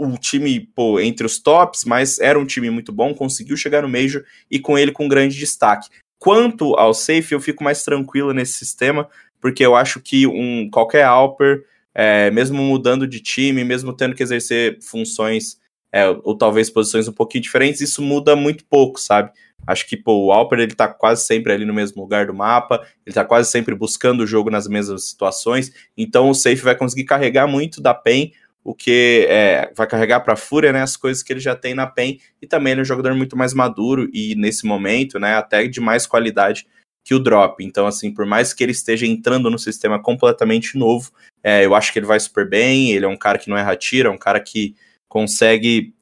o 0.00 0.16
time 0.16 0.60
pô, 0.74 0.98
entre 0.98 1.26
os 1.26 1.38
tops, 1.38 1.84
mas 1.84 2.18
era 2.18 2.38
um 2.38 2.46
time 2.46 2.70
muito 2.70 2.92
bom, 2.92 3.14
conseguiu 3.14 3.56
chegar 3.56 3.82
no 3.82 3.88
Major 3.88 4.24
e 4.50 4.58
com 4.58 4.78
ele 4.78 4.92
com 4.92 5.08
grande 5.08 5.36
destaque. 5.36 5.88
Quanto 6.18 6.74
ao 6.74 6.94
safe, 6.94 7.32
eu 7.32 7.40
fico 7.40 7.62
mais 7.62 7.82
tranquilo 7.82 8.32
nesse 8.32 8.54
sistema, 8.54 9.08
porque 9.40 9.64
eu 9.64 9.74
acho 9.74 10.00
que 10.00 10.26
um 10.26 10.68
qualquer 10.70 11.04
Alper, 11.04 11.64
é, 11.94 12.30
mesmo 12.30 12.62
mudando 12.62 13.06
de 13.06 13.20
time, 13.20 13.64
mesmo 13.64 13.92
tendo 13.92 14.14
que 14.14 14.22
exercer 14.22 14.78
funções 14.82 15.58
é, 15.92 16.08
ou 16.08 16.36
talvez 16.36 16.70
posições 16.70 17.08
um 17.08 17.12
pouquinho 17.12 17.42
diferentes, 17.42 17.80
isso 17.80 18.00
muda 18.00 18.36
muito 18.36 18.64
pouco, 18.64 19.00
sabe? 19.00 19.30
Acho 19.66 19.86
que 19.86 19.96
pô, 19.96 20.26
o 20.26 20.32
Alper 20.32 20.60
ele 20.60 20.74
tá 20.74 20.88
quase 20.88 21.24
sempre 21.24 21.52
ali 21.52 21.64
no 21.64 21.74
mesmo 21.74 22.00
lugar 22.00 22.26
do 22.26 22.34
mapa, 22.34 22.86
ele 23.04 23.14
tá 23.14 23.24
quase 23.24 23.50
sempre 23.50 23.74
buscando 23.74 24.22
o 24.22 24.26
jogo 24.26 24.50
nas 24.50 24.66
mesmas 24.66 25.08
situações, 25.08 25.72
então 25.96 26.30
o 26.30 26.34
safe 26.34 26.62
vai 26.62 26.74
conseguir 26.74 27.04
carregar 27.04 27.46
muito 27.46 27.80
da 27.80 27.92
PEN, 27.92 28.32
o 28.62 28.74
que 28.74 29.26
é, 29.28 29.72
vai 29.74 29.86
carregar 29.86 30.20
para 30.20 30.34
a 30.34 30.36
Fúria 30.36 30.72
né, 30.72 30.82
as 30.82 30.96
coisas 30.96 31.22
que 31.22 31.32
ele 31.32 31.40
já 31.40 31.56
tem 31.56 31.74
na 31.74 31.86
PEN, 31.86 32.18
e 32.40 32.46
também 32.46 32.72
ele 32.72 32.80
é 32.80 32.82
um 32.82 32.86
jogador 32.86 33.14
muito 33.14 33.36
mais 33.36 33.54
maduro 33.54 34.08
e 34.12 34.34
nesse 34.34 34.66
momento, 34.66 35.18
né, 35.18 35.34
até 35.34 35.66
de 35.66 35.80
mais 35.80 36.06
qualidade 36.06 36.66
que 37.02 37.14
o 37.14 37.18
Drop. 37.18 37.64
Então, 37.64 37.86
assim, 37.86 38.12
por 38.12 38.26
mais 38.26 38.52
que 38.52 38.62
ele 38.62 38.72
esteja 38.72 39.06
entrando 39.06 39.50
no 39.50 39.58
sistema 39.58 40.00
completamente 40.00 40.76
novo, 40.76 41.10
é, 41.42 41.64
eu 41.64 41.74
acho 41.74 41.92
que 41.92 41.98
ele 41.98 42.06
vai 42.06 42.20
super 42.20 42.48
bem, 42.48 42.92
ele 42.92 43.04
é 43.04 43.08
um 43.08 43.16
cara 43.16 43.38
que 43.38 43.48
não 43.48 43.56
erra 43.56 43.74
tiro, 43.76 44.08
é 44.08 44.12
um 44.12 44.18
cara 44.18 44.40
que 44.40 44.74
consegue 45.08 45.92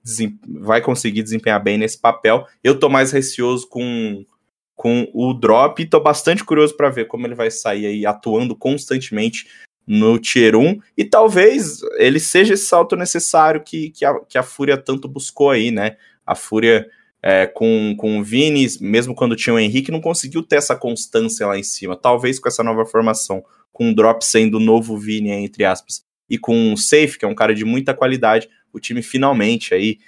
vai 0.46 0.82
conseguir 0.82 1.22
desempenhar 1.22 1.62
bem 1.62 1.78
nesse 1.78 1.98
papel. 1.98 2.46
Eu 2.62 2.78
tô 2.78 2.90
mais 2.90 3.10
receoso 3.10 3.66
com, 3.68 4.24
com 4.76 5.08
o 5.14 5.32
drop 5.32 5.80
e 5.80 5.86
tô 5.86 5.98
bastante 5.98 6.44
curioso 6.44 6.76
para 6.76 6.90
ver 6.90 7.06
como 7.06 7.26
ele 7.26 7.34
vai 7.34 7.50
sair 7.50 7.86
aí 7.86 8.04
atuando 8.04 8.54
constantemente 8.54 9.46
no 9.88 10.18
Tier 10.18 10.54
1 10.54 10.78
e 10.96 11.04
talvez 11.04 11.80
ele 11.96 12.20
seja 12.20 12.52
esse 12.52 12.66
salto 12.66 12.94
necessário 12.94 13.62
que, 13.62 13.88
que, 13.90 14.04
a, 14.04 14.20
que 14.20 14.36
a 14.36 14.42
Fúria 14.42 14.76
tanto 14.76 15.08
buscou 15.08 15.50
aí, 15.50 15.70
né? 15.70 15.96
A 16.26 16.34
Fúria 16.34 16.86
é, 17.22 17.46
com, 17.46 17.94
com 17.96 18.18
o 18.18 18.22
Vini, 18.22 18.66
mesmo 18.82 19.14
quando 19.14 19.34
tinha 19.34 19.54
o 19.54 19.58
Henrique, 19.58 19.90
não 19.90 20.00
conseguiu 20.00 20.42
ter 20.42 20.56
essa 20.56 20.76
constância 20.76 21.46
lá 21.46 21.58
em 21.58 21.62
cima. 21.62 21.96
Talvez 21.96 22.38
com 22.38 22.48
essa 22.48 22.62
nova 22.62 22.84
formação, 22.84 23.42
com 23.72 23.90
o 23.90 23.94
Drop 23.94 24.22
sendo 24.22 24.58
o 24.58 24.60
novo 24.60 24.98
Vini, 24.98 25.30
entre 25.30 25.64
aspas, 25.64 26.04
e 26.28 26.36
com 26.36 26.74
o 26.74 26.76
Safe, 26.76 27.18
que 27.18 27.24
é 27.24 27.28
um 27.28 27.34
cara 27.34 27.54
de 27.54 27.64
muita 27.64 27.94
qualidade, 27.94 28.48
o 28.72 28.78
time 28.78 29.00
finalmente 29.02 29.72
aí 29.72 29.98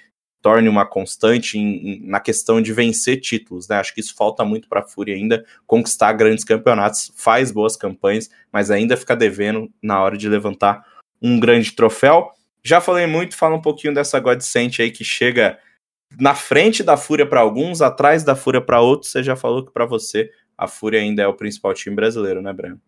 torne 0.43 0.69
uma 0.69 0.87
constante 0.87 1.59
em, 1.59 2.01
na 2.05 2.21
questão 2.21 2.61
de 2.61 2.73
vencer 2.73 3.21
títulos, 3.21 3.69
né? 3.69 3.77
Acho 3.77 3.95
que 3.95 4.01
isso 4.01 4.15
falta 4.15 4.45
muito 4.45 4.69
para 4.69 4.81
a 4.81 4.87
Fúria 4.87 5.15
ainda 5.15 5.45
conquistar 5.67 6.13
grandes 6.13 6.45
campeonatos, 6.45 7.13
faz 7.15 7.51
boas 7.51 7.77
campanhas, 7.77 8.31
mas 8.53 8.71
ainda 8.71 8.97
fica 8.97 9.15
devendo 9.15 9.71
na 9.83 10.03
hora 10.03 10.17
de 10.17 10.29
levantar 10.29 10.85
um 11.21 11.39
grande 11.39 11.73
troféu. 11.73 12.31
Já 12.63 12.81
falei 12.81 13.07
muito, 13.07 13.37
fala 13.37 13.57
um 13.57 13.63
pouquinho 13.63 13.95
dessa 13.95 14.19
Godsent 14.19 14.81
aí 14.81 14.91
que 14.91 15.05
chega 15.05 15.59
na 16.19 16.35
frente 16.35 16.83
da 16.83 16.97
Fúria 16.97 17.27
para 17.27 17.41
alguns, 17.41 17.83
atrás 17.83 18.25
da 18.25 18.35
Fúria 18.35 18.61
para 18.61 18.81
outros. 18.81 19.13
Você 19.13 19.23
já 19.23 19.37
falou 19.37 19.65
que 19.65 19.73
para 19.73 19.87
você 19.87 20.31
a 20.57 20.67
Fúria 20.67 21.01
ainda 21.01 21.23
é 21.23 21.27
o 21.27 21.35
principal 21.35 21.73
time 21.75 21.97
brasileiro, 21.97 22.43
né, 22.43 22.53
Breno? 22.53 22.81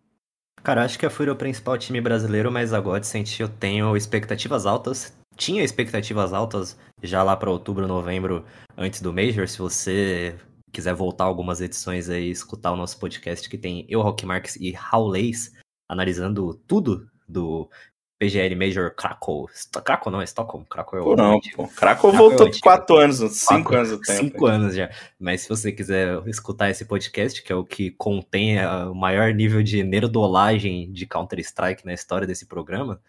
Cara, 0.63 0.85
acho 0.85 0.97
que 0.97 1.05
a 1.05 1.09
Fúria 1.09 1.31
é 1.31 1.33
o 1.33 1.37
principal 1.37 1.77
time 1.77 1.99
brasileiro, 1.99 2.51
mas 2.51 2.73
a 2.73 2.79
Godsent 2.79 3.39
eu 3.39 3.49
tenho 3.49 3.97
expectativas 3.97 4.65
altas 4.65 5.13
tinha 5.35 5.63
expectativas 5.63 6.33
altas 6.33 6.77
já 7.01 7.23
lá 7.23 7.35
para 7.35 7.51
outubro, 7.51 7.87
novembro, 7.87 8.45
antes 8.77 9.01
do 9.01 9.13
Major. 9.13 9.47
Se 9.47 9.59
você 9.59 10.35
quiser 10.71 10.93
voltar 10.93 11.25
algumas 11.25 11.61
edições 11.61 12.09
aí, 12.09 12.29
escutar 12.29 12.71
o 12.71 12.75
nosso 12.75 12.99
podcast 12.99 13.49
que 13.49 13.57
tem 13.57 13.85
eu, 13.89 14.01
Rock 14.01 14.25
Marks 14.25 14.55
e 14.55 14.73
Leis, 15.09 15.51
analisando 15.89 16.53
tudo 16.67 17.07
do 17.27 17.69
PGL 18.23 18.55
Major 18.55 18.95
Krakow. 18.95 19.49
Krakow 19.83 20.11
não, 20.11 20.21
é 20.21 20.23
Stockholm. 20.23 20.63
Krakow 20.63 20.99
é 20.99 21.01
o 21.01 21.15
Não, 21.15 21.39
pô. 21.55 21.67
Krakow, 21.67 22.11
Krakow 22.11 22.11
voltou 22.13 22.47
é 22.47 22.51
quatro 22.61 22.97
anos, 22.97 23.17
cinco 23.17 23.63
quatro, 23.63 23.75
anos 23.75 23.89
do 23.89 23.99
tempo. 23.99 24.19
Cinco 24.19 24.45
anos 24.45 24.75
já. 24.75 24.89
Mas 25.19 25.41
se 25.41 25.49
você 25.49 25.71
quiser 25.71 26.25
escutar 26.27 26.69
esse 26.69 26.85
podcast, 26.85 27.43
que 27.43 27.51
é 27.51 27.55
o 27.55 27.65
que 27.65 27.91
contém 27.91 28.65
o 28.65 28.93
maior 28.93 29.33
nível 29.33 29.61
de 29.61 29.83
nerdolagem 29.83 30.91
de 30.91 31.05
Counter-Strike 31.05 31.85
na 31.85 31.93
história 31.93 32.25
desse 32.25 32.45
programa. 32.45 33.01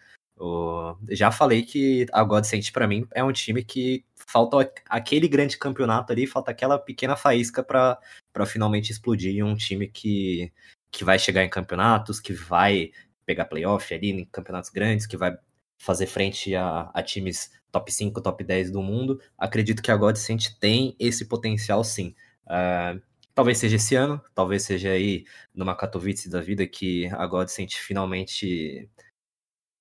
Já 1.09 1.31
falei 1.31 1.61
que 1.61 2.05
a 2.11 2.21
Godsend 2.21 2.71
para 2.73 2.87
mim 2.87 3.07
é 3.13 3.23
um 3.23 3.31
time 3.31 3.63
que 3.63 4.03
falta 4.27 4.69
aquele 4.89 5.29
grande 5.29 5.57
campeonato 5.57 6.11
ali, 6.11 6.27
falta 6.27 6.51
aquela 6.51 6.77
pequena 6.77 7.15
faísca 7.15 7.63
para 7.63 8.45
finalmente 8.45 8.91
explodir 8.91 9.45
um 9.45 9.55
time 9.55 9.87
que, 9.87 10.51
que 10.91 11.05
vai 11.05 11.17
chegar 11.17 11.45
em 11.45 11.49
campeonatos, 11.49 12.19
que 12.19 12.33
vai 12.33 12.91
pegar 13.25 13.45
playoff 13.45 13.93
ali 13.93 14.11
em 14.11 14.25
campeonatos 14.25 14.69
grandes, 14.69 15.05
que 15.05 15.17
vai 15.17 15.37
fazer 15.77 16.05
frente 16.05 16.55
a, 16.55 16.89
a 16.93 17.03
times 17.03 17.51
top 17.71 17.91
5, 17.91 18.21
top 18.21 18.43
10 18.43 18.71
do 18.71 18.81
mundo. 18.81 19.19
Acredito 19.37 19.81
que 19.81 19.91
a 19.91 19.97
Godsend 19.97 20.57
tem 20.59 20.95
esse 20.99 21.25
potencial 21.25 21.83
sim. 21.83 22.15
Uh, 22.45 23.01
talvez 23.33 23.57
seja 23.57 23.75
esse 23.75 23.95
ano, 23.95 24.21
talvez 24.33 24.63
seja 24.63 24.91
aí 24.91 25.25
numa 25.53 25.75
Katowice 25.75 26.29
da 26.29 26.39
vida 26.39 26.65
que 26.65 27.07
a 27.07 27.25
Godsend 27.25 27.75
finalmente 27.75 28.89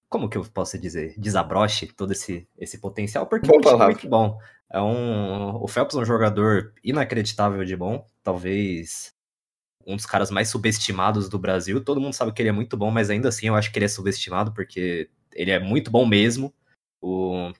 como 0.08 0.28
que 0.28 0.38
eu 0.38 0.44
posso 0.44 0.78
dizer, 0.78 1.14
desabroche 1.18 1.86
todo 1.88 2.12
esse, 2.12 2.46
esse 2.56 2.78
potencial, 2.78 3.26
porque 3.26 3.48
Boa 3.48 3.56
é 3.56 3.58
um 3.58 3.78
time 3.78 3.84
muito 3.86 4.08
bom. 4.08 4.38
É 4.70 4.80
um, 4.80 5.56
o 5.56 5.68
Phelps 5.68 5.96
é 5.96 6.00
um 6.00 6.04
jogador 6.04 6.72
inacreditável 6.82 7.64
de 7.64 7.76
bom, 7.76 8.06
talvez 8.22 9.13
um 9.86 9.96
dos 9.96 10.06
caras 10.06 10.30
mais 10.30 10.48
subestimados 10.48 11.28
do 11.28 11.38
Brasil. 11.38 11.82
Todo 11.82 12.00
mundo 12.00 12.14
sabe 12.14 12.32
que 12.32 12.42
ele 12.42 12.48
é 12.48 12.52
muito 12.52 12.76
bom, 12.76 12.90
mas 12.90 13.10
ainda 13.10 13.28
assim 13.28 13.48
eu 13.48 13.54
acho 13.54 13.70
que 13.72 13.78
ele 13.78 13.86
é 13.86 13.88
subestimado, 13.88 14.52
porque 14.52 15.08
ele 15.32 15.50
é 15.50 15.58
muito 15.58 15.90
bom 15.90 16.06
mesmo. 16.06 16.52
O, 17.00 17.52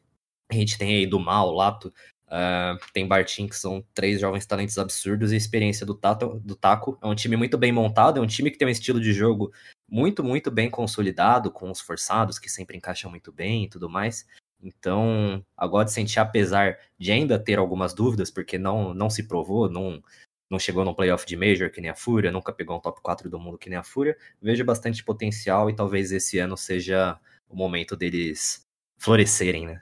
a 0.50 0.54
gente 0.54 0.78
tem 0.78 0.96
aí 0.96 1.06
do 1.06 1.18
Mal, 1.18 1.52
Lato, 1.52 1.92
uh, 2.28 2.78
tem 2.92 3.06
Bartim, 3.06 3.46
que 3.46 3.56
são 3.56 3.84
três 3.92 4.20
jovens 4.20 4.46
talentos 4.46 4.78
absurdos, 4.78 5.32
e 5.32 5.34
a 5.34 5.38
experiência 5.38 5.84
do, 5.84 5.94
Tato, 5.94 6.40
do 6.44 6.54
Taco. 6.54 6.98
É 7.02 7.06
um 7.06 7.14
time 7.14 7.36
muito 7.36 7.58
bem 7.58 7.72
montado, 7.72 8.18
é 8.18 8.22
um 8.22 8.26
time 8.26 8.50
que 8.50 8.58
tem 8.58 8.68
um 8.68 8.70
estilo 8.70 9.00
de 9.00 9.12
jogo 9.12 9.52
muito, 9.88 10.24
muito 10.24 10.50
bem 10.50 10.70
consolidado, 10.70 11.50
com 11.50 11.70
os 11.70 11.80
forçados 11.80 12.38
que 12.38 12.48
sempre 12.48 12.76
encaixam 12.76 13.10
muito 13.10 13.32
bem 13.32 13.64
e 13.64 13.68
tudo 13.68 13.88
mais. 13.88 14.26
Então, 14.62 15.44
agora 15.56 15.84
de 15.84 15.92
sentir, 15.92 16.18
apesar 16.18 16.78
de 16.98 17.12
ainda 17.12 17.38
ter 17.38 17.58
algumas 17.58 17.92
dúvidas, 17.92 18.30
porque 18.30 18.56
não, 18.56 18.94
não 18.94 19.10
se 19.10 19.24
provou, 19.24 19.68
não, 19.68 20.02
não 20.50 20.58
chegou 20.58 20.84
no 20.84 20.94
playoff 20.94 21.26
de 21.26 21.36
Major 21.36 21.70
que 21.70 21.80
nem 21.80 21.90
a 21.90 21.94
Fúria, 21.94 22.30
nunca 22.30 22.52
pegou 22.52 22.76
um 22.76 22.80
top 22.80 23.00
4 23.02 23.28
do 23.28 23.38
mundo 23.38 23.58
que 23.58 23.68
nem 23.68 23.78
a 23.78 23.82
Fúria, 23.82 24.16
vejo 24.40 24.64
bastante 24.64 25.02
potencial 25.02 25.68
e 25.68 25.74
talvez 25.74 26.12
esse 26.12 26.38
ano 26.38 26.56
seja 26.56 27.18
o 27.48 27.56
momento 27.56 27.96
deles 27.96 28.66
florescerem, 28.98 29.66
né? 29.66 29.80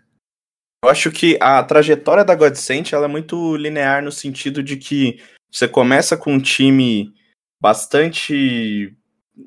Eu 0.84 0.90
acho 0.90 1.12
que 1.12 1.38
a 1.40 1.62
trajetória 1.62 2.24
da 2.24 2.34
Godsent 2.34 2.92
ela 2.92 3.04
é 3.04 3.08
muito 3.08 3.56
linear 3.56 4.02
no 4.02 4.10
sentido 4.10 4.62
de 4.62 4.76
que 4.76 5.22
você 5.50 5.68
começa 5.68 6.16
com 6.16 6.32
um 6.32 6.40
time 6.40 7.14
bastante 7.60 8.96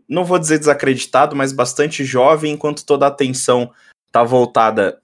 não 0.08 0.26
vou 0.26 0.40
dizer 0.40 0.58
desacreditado, 0.60 1.36
mas 1.36 1.52
bastante 1.52 2.04
jovem, 2.04 2.54
enquanto 2.54 2.86
toda 2.86 3.06
a 3.06 3.10
atenção 3.10 3.72
tá 4.12 4.24
voltada 4.24 5.00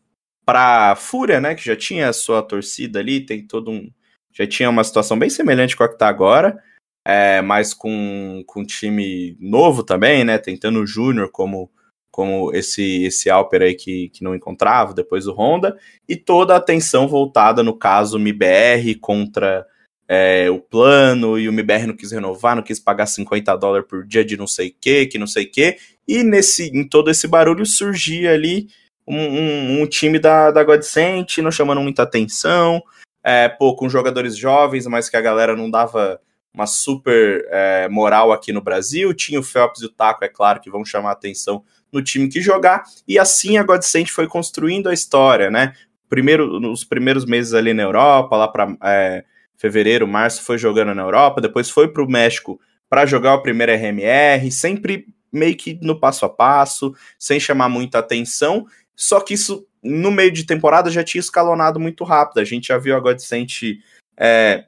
para 0.46 0.96
Fúria, 0.96 1.40
né, 1.40 1.54
que 1.54 1.64
já 1.64 1.76
tinha 1.76 2.10
a 2.10 2.14
sua 2.14 2.42
torcida 2.42 3.00
ali, 3.00 3.26
tem 3.26 3.46
todo 3.46 3.70
um 3.72 3.92
já 4.34 4.48
tinha 4.48 4.70
uma 4.70 4.84
situação 4.84 5.18
bem 5.18 5.30
semelhante 5.30 5.76
com 5.76 5.84
a 5.84 5.90
que 5.90 5.98
tá 5.98 6.08
agora, 6.08 6.62
é, 7.06 7.42
mas 7.42 7.74
com, 7.74 8.44
com 8.46 8.62
um 8.62 8.66
time 8.66 9.36
novo 9.40 9.84
também, 9.84 10.24
né, 10.24 10.38
tentando 10.38 10.80
o 10.80 10.88
Júnior 10.88 11.30
como 11.32 11.70
como 12.12 12.54
esse 12.54 13.06
esse 13.06 13.30
Alper 13.30 13.62
aí 13.62 13.74
que, 13.74 14.10
que 14.10 14.22
não 14.22 14.36
encontrava, 14.36 14.94
depois 14.94 15.28
o 15.28 15.34
Honda, 15.34 15.78
e 16.08 16.18
toda 16.18 16.54
a 16.54 16.58
atenção 16.58 17.08
voltada, 17.08 17.64
no 17.64 17.74
caso, 17.74 18.18
MBR 18.18 18.96
contra 18.96 19.66
é, 20.14 20.50
o 20.50 20.60
plano 20.60 21.40
e 21.40 21.48
o 21.48 21.54
MBR 21.54 21.88
não 21.88 21.96
quis 21.96 22.12
renovar, 22.12 22.54
não 22.54 22.64
quis 22.64 22.82
pagar 22.82 23.06
50 23.06 23.56
dólares 23.56 23.88
por 23.88 24.06
dia 24.06 24.26
de 24.26 24.36
não 24.36 24.46
sei 24.46 24.68
o 24.68 24.76
que, 24.80 25.06
que 25.06 25.18
não 25.18 25.26
sei 25.26 25.46
o 25.46 25.50
que. 25.50 25.78
E 26.06 26.22
nesse, 26.22 26.68
em 26.78 26.86
todo 26.86 27.10
esse 27.10 27.30
barulho 27.30 27.66
surgia 27.66 28.34
ali 28.34 28.68
um, 29.08 29.18
um, 29.18 29.82
um 29.82 29.88
time 29.88 30.20
da, 30.20 30.52
da 30.52 30.66
Godsent, 30.66 31.38
não 31.38 31.50
chamando 31.50 31.80
muita 31.80 32.04
atenção, 32.04 32.84
é, 33.24 33.50
pô, 33.50 33.76
com 33.76 33.90
jogadores 33.90 34.36
jovens, 34.36 34.88
mas 34.88 35.10
que 35.10 35.18
a 35.18 35.22
galera 35.22 35.56
não 35.56 35.70
dava 35.70 36.20
uma 36.54 36.68
super 36.68 37.48
é, 37.50 37.88
moral 37.90 38.32
aqui 38.32 38.52
no 38.52 38.62
Brasil. 38.62 39.14
Tinha 39.14 39.40
o 39.40 39.44
Phelps 39.44 39.82
e 39.82 39.86
o 39.86 39.90
Taco, 39.90 40.24
é 40.24 40.30
claro, 40.30 40.60
que 40.60 40.70
vão 40.70 40.84
chamar 40.84 41.12
atenção 41.12 41.64
no 41.92 42.02
time 42.02 42.28
que 42.28 42.42
jogar. 42.42 42.84
E 43.08 43.18
assim 43.20 43.58
a 43.58 43.64
Godsent 43.64 44.10
foi 44.10 44.28
construindo 44.28 44.90
a 44.90 44.94
história, 44.94 45.50
né? 45.50 45.74
Primeiro, 46.10 46.60
nos 46.60 46.84
primeiros 46.84 47.26
meses 47.26 47.54
ali 47.54 47.74
na 47.74 47.84
Europa, 47.84 48.36
lá 48.36 48.48
para 48.48 48.76
é, 48.84 49.24
fevereiro, 49.58 50.08
março, 50.08 50.42
foi 50.44 50.58
jogando 50.58 50.94
na 50.94 51.02
Europa, 51.02 51.40
depois 51.40 51.70
foi 51.70 51.88
para 51.88 52.04
o 52.04 52.10
México 52.10 52.60
para 52.90 53.06
jogar 53.06 53.36
o 53.36 53.42
primeiro 53.42 53.72
RMR, 53.72 54.52
sempre 54.52 55.06
meio 55.32 55.56
que 55.56 55.80
no 55.82 55.98
passo 55.98 56.26
a 56.26 56.30
passo, 56.30 56.94
sem 57.18 57.40
chamar 57.40 57.70
muita 57.70 58.00
atenção. 58.00 58.66
Só 59.02 59.20
que 59.20 59.34
isso, 59.34 59.66
no 59.82 60.12
meio 60.12 60.32
de 60.32 60.46
temporada, 60.46 60.92
já 60.92 61.04
tinha 61.04 61.20
escalonado 61.20 61.80
muito 61.80 62.04
rápido. 62.04 62.40
A 62.40 62.44
gente 62.44 62.68
já 62.68 62.78
viu 62.78 62.96
a 62.96 63.00
Godsent 63.00 63.80
é, 64.16 64.66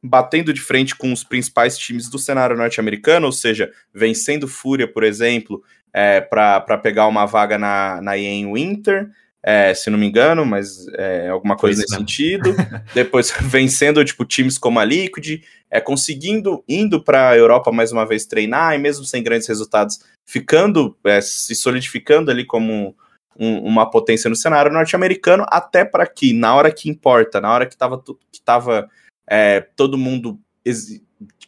batendo 0.00 0.52
de 0.52 0.60
frente 0.60 0.94
com 0.94 1.12
os 1.12 1.24
principais 1.24 1.76
times 1.76 2.08
do 2.08 2.16
cenário 2.16 2.56
norte-americano, 2.56 3.26
ou 3.26 3.32
seja, 3.32 3.72
vencendo 3.92 4.46
Fúria, 4.46 4.86
por 4.86 5.02
exemplo, 5.02 5.60
é, 5.92 6.20
para 6.20 6.78
pegar 6.78 7.08
uma 7.08 7.26
vaga 7.26 7.58
na, 7.58 8.00
na 8.00 8.16
EM 8.16 8.52
Winter 8.52 9.10
é, 9.46 9.74
se 9.74 9.90
não 9.90 9.98
me 9.98 10.06
engano, 10.06 10.46
mas 10.46 10.88
é, 10.94 11.28
alguma 11.28 11.54
coisa 11.54 11.82
nesse 11.82 11.94
sentido. 11.94 12.54
Depois 12.94 13.30
vencendo 13.42 14.02
tipo 14.02 14.24
times 14.24 14.56
como 14.56 14.80
a 14.80 14.84
Liquid, 14.84 15.42
é, 15.70 15.80
conseguindo 15.82 16.64
indo 16.66 17.04
para 17.04 17.28
a 17.28 17.36
Europa 17.36 17.70
mais 17.70 17.92
uma 17.92 18.06
vez 18.06 18.24
treinar 18.24 18.74
e 18.74 18.78
mesmo 18.78 19.04
sem 19.04 19.22
grandes 19.22 19.46
resultados, 19.46 20.00
ficando 20.24 20.96
é, 21.04 21.20
se 21.20 21.54
solidificando 21.54 22.30
ali 22.30 22.46
como 22.46 22.96
um, 23.38 23.58
uma 23.60 23.90
potência 23.90 24.28
no 24.28 24.36
cenário 24.36 24.72
norte-americano, 24.72 25.44
até 25.48 25.84
para 25.84 26.06
que 26.06 26.32
na 26.32 26.54
hora 26.54 26.72
que 26.72 26.88
importa, 26.88 27.40
na 27.40 27.52
hora 27.52 27.66
que 27.66 27.74
estava 27.74 28.02
que 28.30 28.40
tava, 28.44 28.88
é, 29.28 29.60
todo 29.76 29.98
mundo 29.98 30.38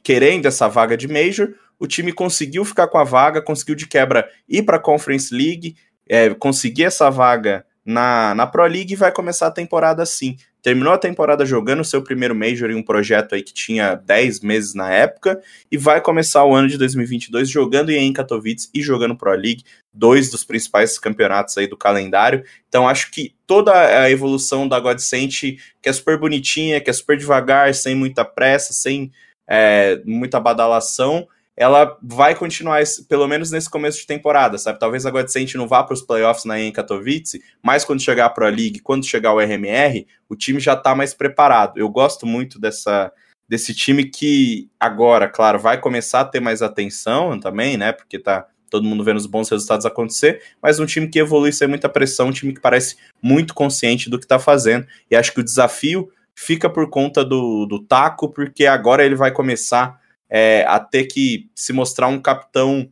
querendo 0.03 0.47
essa 0.47 0.69
vaga 0.69 0.97
de 0.97 1.09
major, 1.09 1.55
o 1.79 1.87
time 1.87 2.13
conseguiu 2.13 2.65
ficar 2.65 2.89
com 2.89 2.99
a 2.99 3.05
vaga, 3.05 3.43
conseguiu 3.43 3.75
de 3.75 3.87
quebra 3.87 4.29
ir 4.49 4.63
para 4.63 4.77
a 4.77 4.81
Conference 4.81 5.35
League, 5.35 5.77
é, 6.09 6.33
conseguir 6.35 6.85
essa 6.85 7.11
vaga 7.11 7.65
na, 7.85 8.35
na 8.35 8.47
Pro 8.47 8.65
League 8.67 8.93
e 8.93 8.97
vai 8.97 9.13
começar 9.13 9.47
a 9.47 9.53
temporada 9.53 10.03
assim. 10.03 10.37
Terminou 10.67 10.93
a 10.93 10.99
temporada 10.99 11.47
jogando 11.47 11.85
seu 11.85 12.03
primeiro 12.03 12.35
Major 12.35 12.69
em 12.69 12.75
um 12.75 12.83
projeto 12.83 13.37
aí 13.37 13.43
que 13.45 13.55
tinha 13.55 13.95
10 13.95 14.41
meses 14.41 14.75
na 14.75 14.93
época 14.93 15.41
e 15.71 15.79
vai 15.79 16.01
começar 16.01 16.45
o 16.45 16.53
ano 16.53 16.67
de 16.67 16.77
2022 16.77 17.49
jogando 17.49 17.91
em 17.91 18.13
Katowice 18.13 18.69
e 18.75 18.83
jogando 18.83 19.17
Pro 19.17 19.31
League, 19.31 19.63
dois 19.95 20.29
dos 20.29 20.43
principais 20.43 20.99
campeonatos 20.99 21.57
aí 21.57 21.69
do 21.69 21.77
calendário. 21.77 22.43
Então 22.69 22.89
acho 22.89 23.13
que 23.13 23.33
toda 23.47 23.73
a 23.73 24.11
evolução 24.11 24.67
da 24.67 24.81
Godsent, 24.81 25.41
que 25.81 25.89
é 25.89 25.93
super 25.93 26.19
bonitinha, 26.19 26.81
que 26.81 26.91
é 26.91 26.93
super 26.93 27.17
devagar, 27.17 27.73
sem 27.73 27.95
muita 27.95 28.25
pressa, 28.25 28.73
sem 28.73 29.13
é, 29.49 30.03
muita 30.05 30.41
badalação, 30.41 31.29
ela 31.57 31.97
vai 32.03 32.35
continuar, 32.35 32.83
pelo 33.09 33.27
menos 33.27 33.51
nesse 33.51 33.71
começo 33.71 34.01
de 34.01 34.07
temporada, 34.07 34.59
sabe? 34.59 34.79
Talvez 34.79 35.07
a 35.07 35.11
Godsent 35.11 35.55
não 35.55 35.67
vá 35.67 35.83
para 35.83 35.95
os 35.95 36.03
playoffs 36.03 36.45
na 36.45 36.61
em 36.61 36.71
Katowice, 36.71 37.43
mas 37.63 37.85
quando 37.85 38.03
chegar 38.03 38.27
a 38.27 38.31
Pro 38.31 38.45
League, 38.45 38.81
quando 38.81 39.07
chegar 39.07 39.33
o 39.33 39.41
RMR, 39.41 40.07
o 40.29 40.37
time 40.37 40.61
já 40.61 40.75
está 40.75 40.95
mais 40.95 41.15
preparado. 41.15 41.79
Eu 41.79 41.89
gosto 41.89 42.27
muito 42.27 42.61
dessa 42.61 43.11
desse 43.49 43.73
time 43.73 44.05
que 44.05 44.69
agora, 44.79 45.29
claro, 45.29 45.59
vai 45.59 45.81
começar 45.81 46.21
a 46.21 46.25
ter 46.25 46.41
mais 46.41 46.63
atenção 46.63 47.39
também, 47.39 47.77
né? 47.77 47.93
Porque 47.93 48.19
tá 48.19 48.47
todo 48.69 48.85
mundo 48.85 49.05
vendo 49.05 49.17
os 49.17 49.27
bons 49.27 49.49
resultados 49.49 49.87
acontecer, 49.87 50.43
mas 50.61 50.81
um 50.81 50.87
time 50.87 51.09
que 51.09 51.21
evolui 51.21 51.53
sem 51.53 51.69
muita 51.69 51.89
pressão, 51.89 52.29
um 52.29 52.33
time 52.33 52.53
que 52.53 52.61
parece 52.61 52.97
muito 53.23 53.55
consciente 53.55 54.11
do 54.11 54.19
que 54.19 54.25
está 54.25 54.39
fazendo. 54.39 54.87
E 55.09 55.15
acho 55.15 55.33
que 55.33 55.41
o 55.41 55.45
desafio 55.45 56.11
fica 56.35 56.69
por 56.69 56.91
conta 56.91 57.25
do, 57.25 57.65
do 57.67 57.79
taco, 57.79 58.29
porque 58.29 58.67
agora 58.67 59.05
ele 59.05 59.15
vai 59.15 59.31
começar 59.31 60.01
é, 60.29 60.65
a 60.67 60.81
ter 60.81 61.07
que 61.07 61.51
se 61.55 61.73
mostrar 61.73 62.09
um 62.09 62.21
capitão 62.21 62.91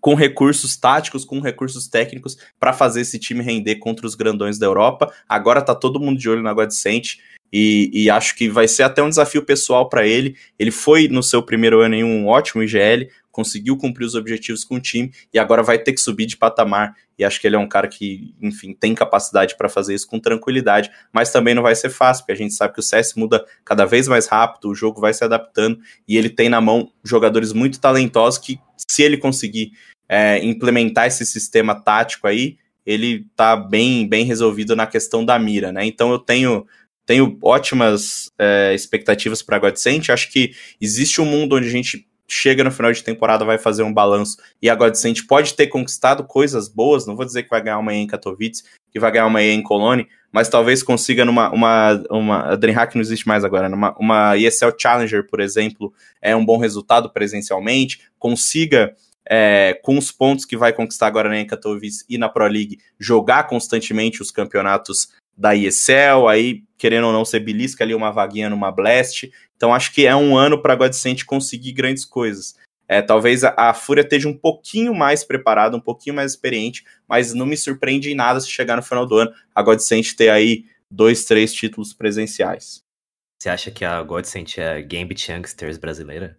com 0.00 0.14
recursos 0.14 0.76
táticos, 0.76 1.24
com 1.24 1.40
recursos 1.40 1.86
técnicos 1.86 2.36
para 2.58 2.72
fazer 2.72 3.02
esse 3.02 3.18
time 3.18 3.42
render 3.42 3.76
contra 3.76 4.04
os 4.04 4.16
grandões 4.16 4.58
da 4.58 4.66
Europa. 4.66 5.12
Agora 5.28 5.62
tá 5.62 5.74
todo 5.74 6.00
mundo 6.00 6.18
de 6.18 6.28
olho 6.28 6.42
na 6.42 6.52
Godsent 6.52 7.18
e, 7.52 7.90
e 7.92 8.10
acho 8.10 8.34
que 8.34 8.48
vai 8.48 8.66
ser 8.66 8.84
até 8.84 9.02
um 9.02 9.08
desafio 9.10 9.44
pessoal 9.44 9.88
para 9.88 10.06
ele. 10.06 10.36
Ele 10.58 10.70
foi 10.70 11.06
no 11.08 11.22
seu 11.22 11.42
primeiro 11.42 11.80
ano 11.80 11.94
em 11.94 12.02
um 12.02 12.26
ótimo 12.26 12.62
IGL, 12.62 13.08
conseguiu 13.30 13.76
cumprir 13.76 14.04
os 14.06 14.14
objetivos 14.14 14.64
com 14.64 14.76
o 14.76 14.80
time 14.80 15.12
e 15.32 15.38
agora 15.38 15.62
vai 15.62 15.78
ter 15.78 15.92
que 15.92 16.00
subir 16.00 16.26
de 16.26 16.36
patamar. 16.36 16.94
E 17.18 17.24
acho 17.24 17.40
que 17.40 17.46
ele 17.46 17.56
é 17.56 17.58
um 17.58 17.68
cara 17.68 17.88
que, 17.88 18.34
enfim, 18.40 18.72
tem 18.72 18.94
capacidade 18.94 19.56
para 19.56 19.68
fazer 19.68 19.94
isso 19.94 20.06
com 20.06 20.18
tranquilidade, 20.18 20.90
mas 21.12 21.30
também 21.30 21.54
não 21.54 21.62
vai 21.62 21.74
ser 21.74 21.90
fácil, 21.90 22.22
porque 22.22 22.32
a 22.32 22.36
gente 22.36 22.54
sabe 22.54 22.72
que 22.72 22.80
o 22.80 22.82
CS 22.82 23.14
muda 23.14 23.44
cada 23.64 23.84
vez 23.84 24.08
mais 24.08 24.26
rápido, 24.26 24.68
o 24.68 24.74
jogo 24.74 25.00
vai 25.00 25.12
se 25.12 25.22
adaptando 25.22 25.78
e 26.08 26.16
ele 26.16 26.30
tem 26.30 26.48
na 26.48 26.60
mão 26.60 26.90
jogadores 27.04 27.52
muito 27.52 27.80
talentosos 27.80 28.38
que, 28.38 28.58
se 28.88 29.02
ele 29.02 29.16
conseguir 29.16 29.72
é, 30.08 30.44
implementar 30.44 31.06
esse 31.06 31.24
sistema 31.24 31.74
tático 31.74 32.26
aí, 32.26 32.56
ele 32.84 33.26
tá 33.36 33.54
bem, 33.56 34.08
bem 34.08 34.24
resolvido 34.24 34.74
na 34.74 34.86
questão 34.86 35.24
da 35.24 35.38
mira, 35.38 35.70
né? 35.70 35.86
Então 35.86 36.10
eu 36.10 36.18
tenho 36.18 36.66
tenho 37.12 37.38
ótimas 37.42 38.30
é, 38.38 38.72
expectativas 38.74 39.42
para 39.42 39.58
Godsent. 39.58 40.08
Acho 40.08 40.32
que 40.32 40.54
existe 40.80 41.20
um 41.20 41.26
mundo 41.26 41.56
onde 41.56 41.66
a 41.66 41.70
gente 41.70 42.08
chega 42.26 42.64
no 42.64 42.70
final 42.70 42.90
de 42.90 43.04
temporada, 43.04 43.44
vai 43.44 43.58
fazer 43.58 43.82
um 43.82 43.92
balanço 43.92 44.38
e 44.62 44.70
a 44.70 44.74
Godsend 44.74 45.26
pode 45.26 45.52
ter 45.52 45.66
conquistado 45.66 46.24
coisas 46.24 46.68
boas, 46.68 47.06
não 47.06 47.14
vou 47.14 47.26
dizer 47.26 47.42
que 47.42 47.50
vai 47.50 47.60
ganhar 47.60 47.78
uma 47.78 47.92
EA 47.92 48.00
em 48.00 48.06
Katowice, 48.06 48.62
que 48.90 48.98
vai 48.98 49.12
ganhar 49.12 49.26
uma 49.26 49.42
EA 49.42 49.52
em 49.52 49.62
Colônia, 49.62 50.06
mas 50.32 50.48
talvez 50.48 50.82
consiga 50.82 51.26
numa 51.26 51.50
uma, 51.50 52.02
uma 52.08 52.52
a 52.52 52.56
DreamHack 52.56 52.94
não 52.94 53.02
existe 53.02 53.28
mais 53.28 53.44
agora, 53.44 53.68
numa 53.68 53.94
uma 53.98 54.34
ESL 54.38 54.70
Challenger, 54.78 55.26
por 55.26 55.40
exemplo, 55.40 55.92
é 56.22 56.34
um 56.34 56.42
bom 56.42 56.56
resultado 56.56 57.10
presencialmente, 57.10 58.00
consiga 58.18 58.94
é, 59.28 59.78
com 59.82 59.98
os 59.98 60.10
pontos 60.10 60.46
que 60.46 60.56
vai 60.56 60.72
conquistar 60.72 61.08
agora 61.08 61.28
na 61.28 61.44
Katowice 61.44 62.06
e 62.08 62.16
na 62.16 62.30
Pro 62.30 62.46
League, 62.46 62.78
jogar 62.98 63.46
constantemente 63.46 64.22
os 64.22 64.30
campeonatos 64.30 65.08
da 65.36 65.54
ESL, 65.54 66.28
aí 66.28 66.62
querendo 66.76 67.06
ou 67.06 67.12
não 67.12 67.24
ser 67.24 67.40
belisca 67.40 67.84
ali 67.84 67.94
uma 67.94 68.10
vaguinha 68.10 68.50
numa 68.50 68.70
Blast. 68.70 69.30
Então 69.56 69.72
acho 69.72 69.92
que 69.92 70.06
é 70.06 70.14
um 70.14 70.36
ano 70.36 70.60
para 70.60 70.72
a 70.72 70.76
Godsent 70.76 71.24
conseguir 71.24 71.72
grandes 71.72 72.04
coisas. 72.04 72.56
É, 72.88 73.00
talvez 73.00 73.44
a, 73.44 73.54
a, 73.56 73.72
Fúria 73.72 74.02
esteja 74.02 74.28
um 74.28 74.36
pouquinho 74.36 74.94
mais 74.94 75.24
preparada, 75.24 75.76
um 75.76 75.80
pouquinho 75.80 76.16
mais 76.16 76.32
experiente, 76.32 76.84
mas 77.08 77.32
não 77.32 77.46
me 77.46 77.56
surpreende 77.56 78.10
em 78.10 78.14
nada 78.14 78.40
se 78.40 78.50
chegar 78.50 78.76
no 78.76 78.82
final 78.82 79.06
do 79.06 79.16
ano 79.16 79.32
a 79.54 79.62
Godsent 79.62 80.14
ter 80.14 80.28
aí 80.28 80.64
dois, 80.90 81.24
três 81.24 81.54
títulos 81.54 81.94
presenciais. 81.94 82.82
Você 83.40 83.48
acha 83.48 83.70
que 83.70 83.84
a 83.84 84.02
Godsent 84.02 84.58
é 84.58 84.76
a 84.76 84.80
Gambit 84.82 85.30
Youngsters 85.30 85.78
brasileira? 85.78 86.36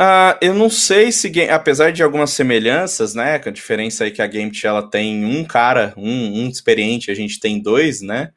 Uh, 0.00 0.38
eu 0.40 0.54
não 0.54 0.70
sei 0.70 1.10
se, 1.10 1.28
apesar 1.50 1.90
de 1.90 2.04
algumas 2.04 2.30
semelhanças, 2.30 3.16
né, 3.16 3.34
a 3.44 3.50
diferença 3.50 4.04
aí 4.04 4.12
que 4.12 4.22
a 4.22 4.28
Gambit 4.28 4.64
ela 4.64 4.88
tem 4.88 5.24
um 5.24 5.44
cara, 5.44 5.92
um, 5.96 6.44
um 6.44 6.48
experiente, 6.48 7.10
a 7.10 7.14
gente 7.14 7.40
tem 7.40 7.60
dois, 7.60 8.00
né, 8.00 8.30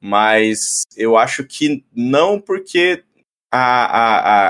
mas 0.00 0.82
eu 0.96 1.16
acho 1.16 1.44
que 1.44 1.84
não 1.94 2.40
porque 2.40 3.04
a, 3.48 3.84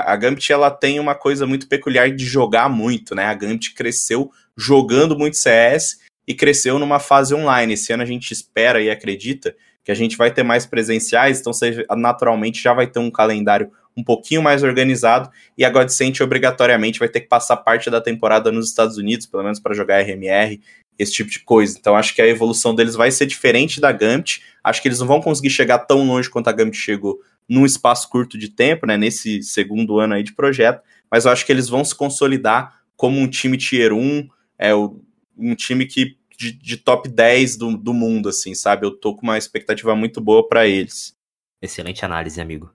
a, 0.09 0.13
a 0.13 0.15
Gambit 0.15 0.51
ela 0.51 0.71
tem 0.71 0.99
uma 0.99 1.13
coisa 1.13 1.45
muito 1.45 1.67
peculiar 1.67 2.09
de 2.09 2.25
jogar 2.25 2.67
muito, 2.67 3.13
né, 3.13 3.25
a 3.25 3.33
Gambit 3.35 3.75
cresceu 3.75 4.31
jogando 4.57 5.15
muito 5.15 5.37
CS 5.37 5.99
e 6.27 6.33
cresceu 6.33 6.79
numa 6.79 6.99
fase 6.99 7.35
online, 7.35 7.73
esse 7.75 7.93
ano 7.93 8.01
a 8.01 8.07
gente 8.07 8.31
espera 8.31 8.81
e 8.81 8.89
acredita 8.89 9.55
que 9.83 9.91
a 9.91 9.95
gente 9.95 10.17
vai 10.17 10.33
ter 10.33 10.41
mais 10.41 10.65
presenciais, 10.65 11.39
então 11.39 11.53
você 11.53 11.85
naturalmente 11.91 12.59
já 12.59 12.73
vai 12.73 12.87
ter 12.87 12.97
um 12.97 13.11
calendário 13.11 13.71
um 13.97 14.03
pouquinho 14.03 14.41
mais 14.41 14.63
organizado 14.63 15.29
e 15.57 15.63
a 15.63 15.69
Godsent 15.69 16.19
obrigatoriamente 16.21 16.99
vai 16.99 17.07
ter 17.07 17.21
que 17.21 17.27
passar 17.27 17.57
parte 17.57 17.89
da 17.89 18.01
temporada 18.01 18.51
nos 18.51 18.67
Estados 18.67 18.97
Unidos, 18.97 19.25
pelo 19.25 19.43
menos 19.43 19.59
para 19.59 19.73
jogar 19.73 20.01
RMR, 20.01 20.59
esse 20.97 21.13
tipo 21.13 21.29
de 21.29 21.39
coisa. 21.39 21.77
Então 21.77 21.95
acho 21.95 22.13
que 22.13 22.21
a 22.21 22.27
evolução 22.27 22.75
deles 22.75 22.95
vai 22.95 23.11
ser 23.11 23.25
diferente 23.25 23.79
da 23.79 23.91
Gambit. 23.91 24.43
Acho 24.63 24.81
que 24.81 24.87
eles 24.87 24.99
não 24.99 25.07
vão 25.07 25.21
conseguir 25.21 25.49
chegar 25.49 25.79
tão 25.79 26.05
longe 26.05 26.29
quanto 26.29 26.49
a 26.49 26.51
Gambit 26.51 26.77
chegou 26.77 27.19
num 27.47 27.65
espaço 27.65 28.09
curto 28.09 28.37
de 28.37 28.49
tempo, 28.49 28.87
né, 28.87 28.97
nesse 28.97 29.43
segundo 29.43 29.99
ano 29.99 30.15
aí 30.15 30.23
de 30.23 30.33
projeto, 30.33 30.81
mas 31.11 31.25
eu 31.25 31.31
acho 31.31 31.45
que 31.45 31.51
eles 31.51 31.69
vão 31.69 31.85
se 31.85 31.93
consolidar 31.93 32.81
como 32.97 33.19
um 33.19 33.27
time 33.27 33.57
tier 33.57 33.93
1, 33.93 34.27
é 34.57 34.73
um 34.73 35.53
time 35.55 35.85
que 35.85 36.17
de, 36.37 36.51
de 36.51 36.77
top 36.77 37.07
10 37.07 37.57
do, 37.57 37.77
do 37.77 37.93
mundo, 37.93 38.29
assim, 38.29 38.53
sabe? 38.53 38.85
Eu 38.85 38.91
tô 38.91 39.15
com 39.15 39.23
uma 39.23 39.37
expectativa 39.37 39.95
muito 39.95 40.19
boa 40.19 40.47
para 40.47 40.67
eles. 40.67 41.13
Excelente 41.61 42.03
análise, 42.03 42.41
amigo. 42.41 42.73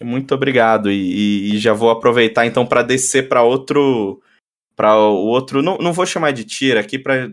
Muito 0.00 0.34
obrigado. 0.34 0.90
E, 0.90 1.54
e 1.54 1.58
já 1.58 1.72
vou 1.72 1.90
aproveitar 1.90 2.46
então 2.46 2.66
para 2.66 2.82
descer 2.82 3.28
para 3.28 3.42
outro. 3.42 4.20
para 4.74 4.96
o 4.96 5.26
outro. 5.26 5.62
Não, 5.62 5.78
não 5.78 5.92
vou 5.92 6.06
chamar 6.06 6.32
de 6.32 6.44
tira 6.44 6.80
aqui 6.80 6.98
para 6.98 7.30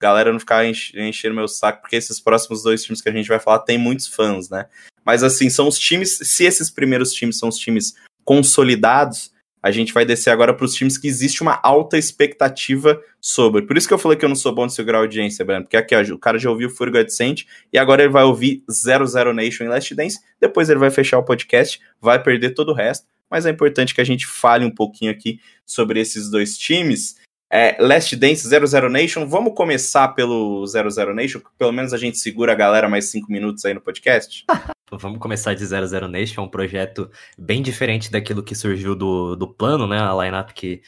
galera 0.00 0.32
não 0.32 0.40
ficar 0.40 0.64
enchendo 0.66 1.34
meu 1.34 1.46
saco, 1.46 1.82
porque 1.82 1.96
esses 1.96 2.18
próximos 2.18 2.62
dois 2.62 2.82
times 2.82 3.02
que 3.02 3.08
a 3.10 3.12
gente 3.12 3.28
vai 3.28 3.38
falar 3.38 3.58
tem 3.58 3.76
muitos 3.76 4.06
fãs, 4.06 4.48
né? 4.48 4.66
Mas 5.04 5.22
assim, 5.22 5.50
são 5.50 5.68
os 5.68 5.78
times. 5.78 6.18
Se 6.22 6.44
esses 6.44 6.70
primeiros 6.70 7.12
times 7.12 7.38
são 7.38 7.48
os 7.48 7.56
times 7.56 7.94
consolidados, 8.24 9.30
a 9.62 9.70
gente 9.70 9.92
vai 9.92 10.04
descer 10.04 10.30
agora 10.30 10.54
para 10.54 10.64
os 10.64 10.74
times 10.74 10.96
que 10.96 11.06
existe 11.06 11.42
uma 11.42 11.60
alta 11.62 11.98
expectativa 11.98 13.00
sobre. 13.20 13.62
Por 13.62 13.76
isso 13.76 13.86
que 13.86 13.94
eu 13.94 13.98
falei 13.98 14.16
que 14.16 14.24
eu 14.24 14.28
não 14.28 14.36
sou 14.36 14.54
bom 14.54 14.66
de 14.66 14.74
segurar 14.74 14.98
a 14.98 15.00
audiência, 15.02 15.44
Breno, 15.44 15.64
porque 15.64 15.76
aqui 15.76 15.94
ó, 15.94 16.00
o 16.14 16.18
cara 16.18 16.38
já 16.38 16.50
ouviu 16.50 16.68
o 16.68 16.70
Fúria 16.70 17.00
Adcent 17.00 17.44
e 17.72 17.78
agora 17.78 18.02
ele 18.02 18.12
vai 18.12 18.24
ouvir 18.24 18.62
00 18.70 19.32
Nation 19.34 19.64
em 19.64 19.68
Last 19.68 19.94
Dance, 19.94 20.18
depois 20.40 20.70
ele 20.70 20.78
vai 20.78 20.90
fechar 20.90 21.18
o 21.18 21.24
podcast, 21.24 21.80
vai 22.00 22.22
perder 22.22 22.50
todo 22.50 22.70
o 22.70 22.74
resto, 22.74 23.06
mas 23.30 23.46
é 23.46 23.50
importante 23.50 23.94
que 23.94 24.00
a 24.00 24.04
gente 24.04 24.26
fale 24.26 24.64
um 24.64 24.74
pouquinho 24.74 25.10
aqui 25.10 25.38
sobre 25.64 26.00
esses 26.00 26.30
dois 26.30 26.56
times. 26.56 27.16
É, 27.52 27.76
Last 27.82 28.14
Dance 28.14 28.48
00 28.48 28.88
Nation, 28.88 29.26
vamos 29.26 29.54
começar 29.56 30.06
pelo 30.08 30.64
00 30.64 31.12
Nation, 31.12 31.40
pelo 31.58 31.72
menos 31.72 31.92
a 31.92 31.98
gente 31.98 32.16
segura 32.16 32.52
a 32.52 32.54
galera 32.54 32.88
mais 32.88 33.10
cinco 33.10 33.30
minutos 33.32 33.64
aí 33.64 33.74
no 33.74 33.80
podcast. 33.80 34.44
Vamos 34.92 35.20
começar 35.20 35.54
de 35.54 35.64
00 35.64 36.08
Nation, 36.08 36.42
um 36.42 36.48
projeto 36.48 37.08
bem 37.38 37.62
diferente 37.62 38.10
daquilo 38.10 38.42
que 38.42 38.56
surgiu 38.56 38.96
do, 38.96 39.36
do 39.36 39.46
plano, 39.46 39.86
né? 39.86 40.00
A 40.00 40.12
lineup 40.24 40.50
que, 40.50 40.82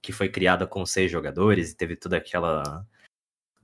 que 0.00 0.12
foi 0.12 0.28
criada 0.28 0.64
com 0.64 0.86
seis 0.86 1.10
jogadores 1.10 1.72
e 1.72 1.76
teve 1.76 1.96
toda 1.96 2.16
aquela 2.16 2.86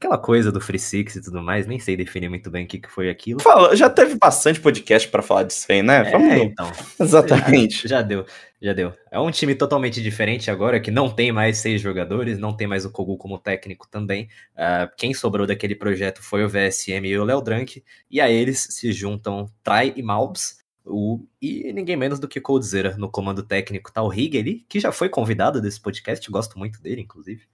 aquela 0.04 0.18
coisa 0.18 0.52
do 0.52 0.60
Free 0.60 0.78
Six 0.78 1.16
e 1.16 1.22
tudo 1.22 1.42
mais, 1.42 1.66
nem 1.66 1.80
sei 1.80 1.96
definir 1.96 2.28
muito 2.28 2.50
bem 2.50 2.64
o 2.64 2.68
que, 2.68 2.78
que 2.78 2.90
foi 2.90 3.08
aquilo. 3.08 3.40
Fala, 3.40 3.74
já 3.74 3.88
teve 3.88 4.16
bastante 4.16 4.60
podcast 4.60 5.08
para 5.08 5.22
falar 5.22 5.44
disso 5.44 5.66
aí, 5.70 5.82
né? 5.82 6.06
É, 6.06 6.10
Vamos... 6.10 6.36
então. 6.36 6.70
Exatamente. 7.00 7.88
Já, 7.88 7.96
já, 7.96 8.02
deu, 8.02 8.26
já 8.60 8.72
deu. 8.74 8.92
É 9.10 9.18
um 9.18 9.30
time 9.30 9.54
totalmente 9.54 10.02
diferente 10.02 10.50
agora, 10.50 10.78
que 10.78 10.90
não 10.90 11.08
tem 11.08 11.32
mais 11.32 11.58
seis 11.58 11.80
jogadores, 11.80 12.38
não 12.38 12.54
tem 12.54 12.66
mais 12.66 12.84
o 12.84 12.90
Kogu 12.90 13.16
como 13.16 13.38
técnico 13.38 13.88
também. 13.88 14.28
Uh, 14.54 14.90
quem 14.96 15.14
sobrou 15.14 15.46
daquele 15.46 15.74
projeto 15.74 16.22
foi 16.22 16.44
o 16.44 16.48
VSM 16.48 17.06
e 17.06 17.18
o 17.18 17.24
Léo 17.24 17.40
Drank, 17.40 17.82
e 18.10 18.20
a 18.20 18.30
eles 18.30 18.66
se 18.70 18.92
juntam 18.92 19.46
Try 19.62 19.94
e 19.96 20.02
Malbs, 20.02 20.62
o, 20.84 21.18
e 21.40 21.72
ninguém 21.72 21.96
menos 21.96 22.20
do 22.20 22.28
que 22.28 22.42
Coldzera 22.42 22.94
no 22.98 23.10
comando 23.10 23.42
técnico. 23.42 23.90
Tá 23.90 24.02
o 24.02 24.08
Rig 24.08 24.38
ali, 24.38 24.66
que 24.68 24.78
já 24.78 24.92
foi 24.92 25.08
convidado 25.08 25.62
desse 25.62 25.80
podcast, 25.80 26.30
gosto 26.30 26.58
muito 26.58 26.82
dele, 26.82 27.00
inclusive 27.00 27.46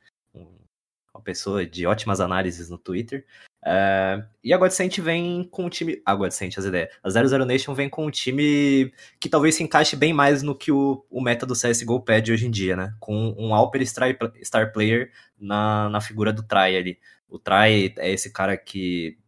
uma 1.21 1.25
pessoa 1.25 1.65
de 1.67 1.87
ótimas 1.87 2.21
análises 2.21 2.71
no 2.71 2.79
Twitter. 2.79 3.25
Uh, 3.63 4.25
e 4.43 4.55
a 4.55 4.57
Godsent 4.57 4.99
vem 5.01 5.45
com 5.45 5.67
um 5.67 5.69
time. 5.69 6.01
A 6.05 6.15
Godsent, 6.15 6.57
as 6.57 6.65
ideias. 6.65 6.91
A 7.03 7.11
00 7.11 7.45
Nation 7.45 7.75
vem 7.75 7.89
com 7.89 8.07
um 8.07 8.11
time 8.11 8.93
que 9.21 9.29
talvez 9.29 9.55
se 9.55 9.63
encaixe 9.63 9.95
bem 9.95 10.13
mais 10.13 10.43
no 10.43 10.55
que 10.55 10.73
o, 10.73 11.05
o 11.11 11.21
meta 11.21 11.45
do 11.45 11.55
CSGO 11.55 12.01
pede 12.01 12.33
hoje 12.33 12.47
em 12.47 12.51
dia, 12.51 12.75
né? 12.75 12.95
Com 12.99 13.35
um 13.39 13.55
Alper 13.55 13.87
Star, 13.87 14.17
star 14.43 14.73
Player 14.73 15.13
na, 15.39 15.91
na 15.91 16.01
figura 16.01 16.33
do 16.33 16.43
Try 16.43 16.77
ali. 16.77 16.99
O 17.29 17.39
Try 17.39 17.95
é 17.99 18.11
esse 18.11 18.33
cara 18.33 18.57
que 18.57 19.19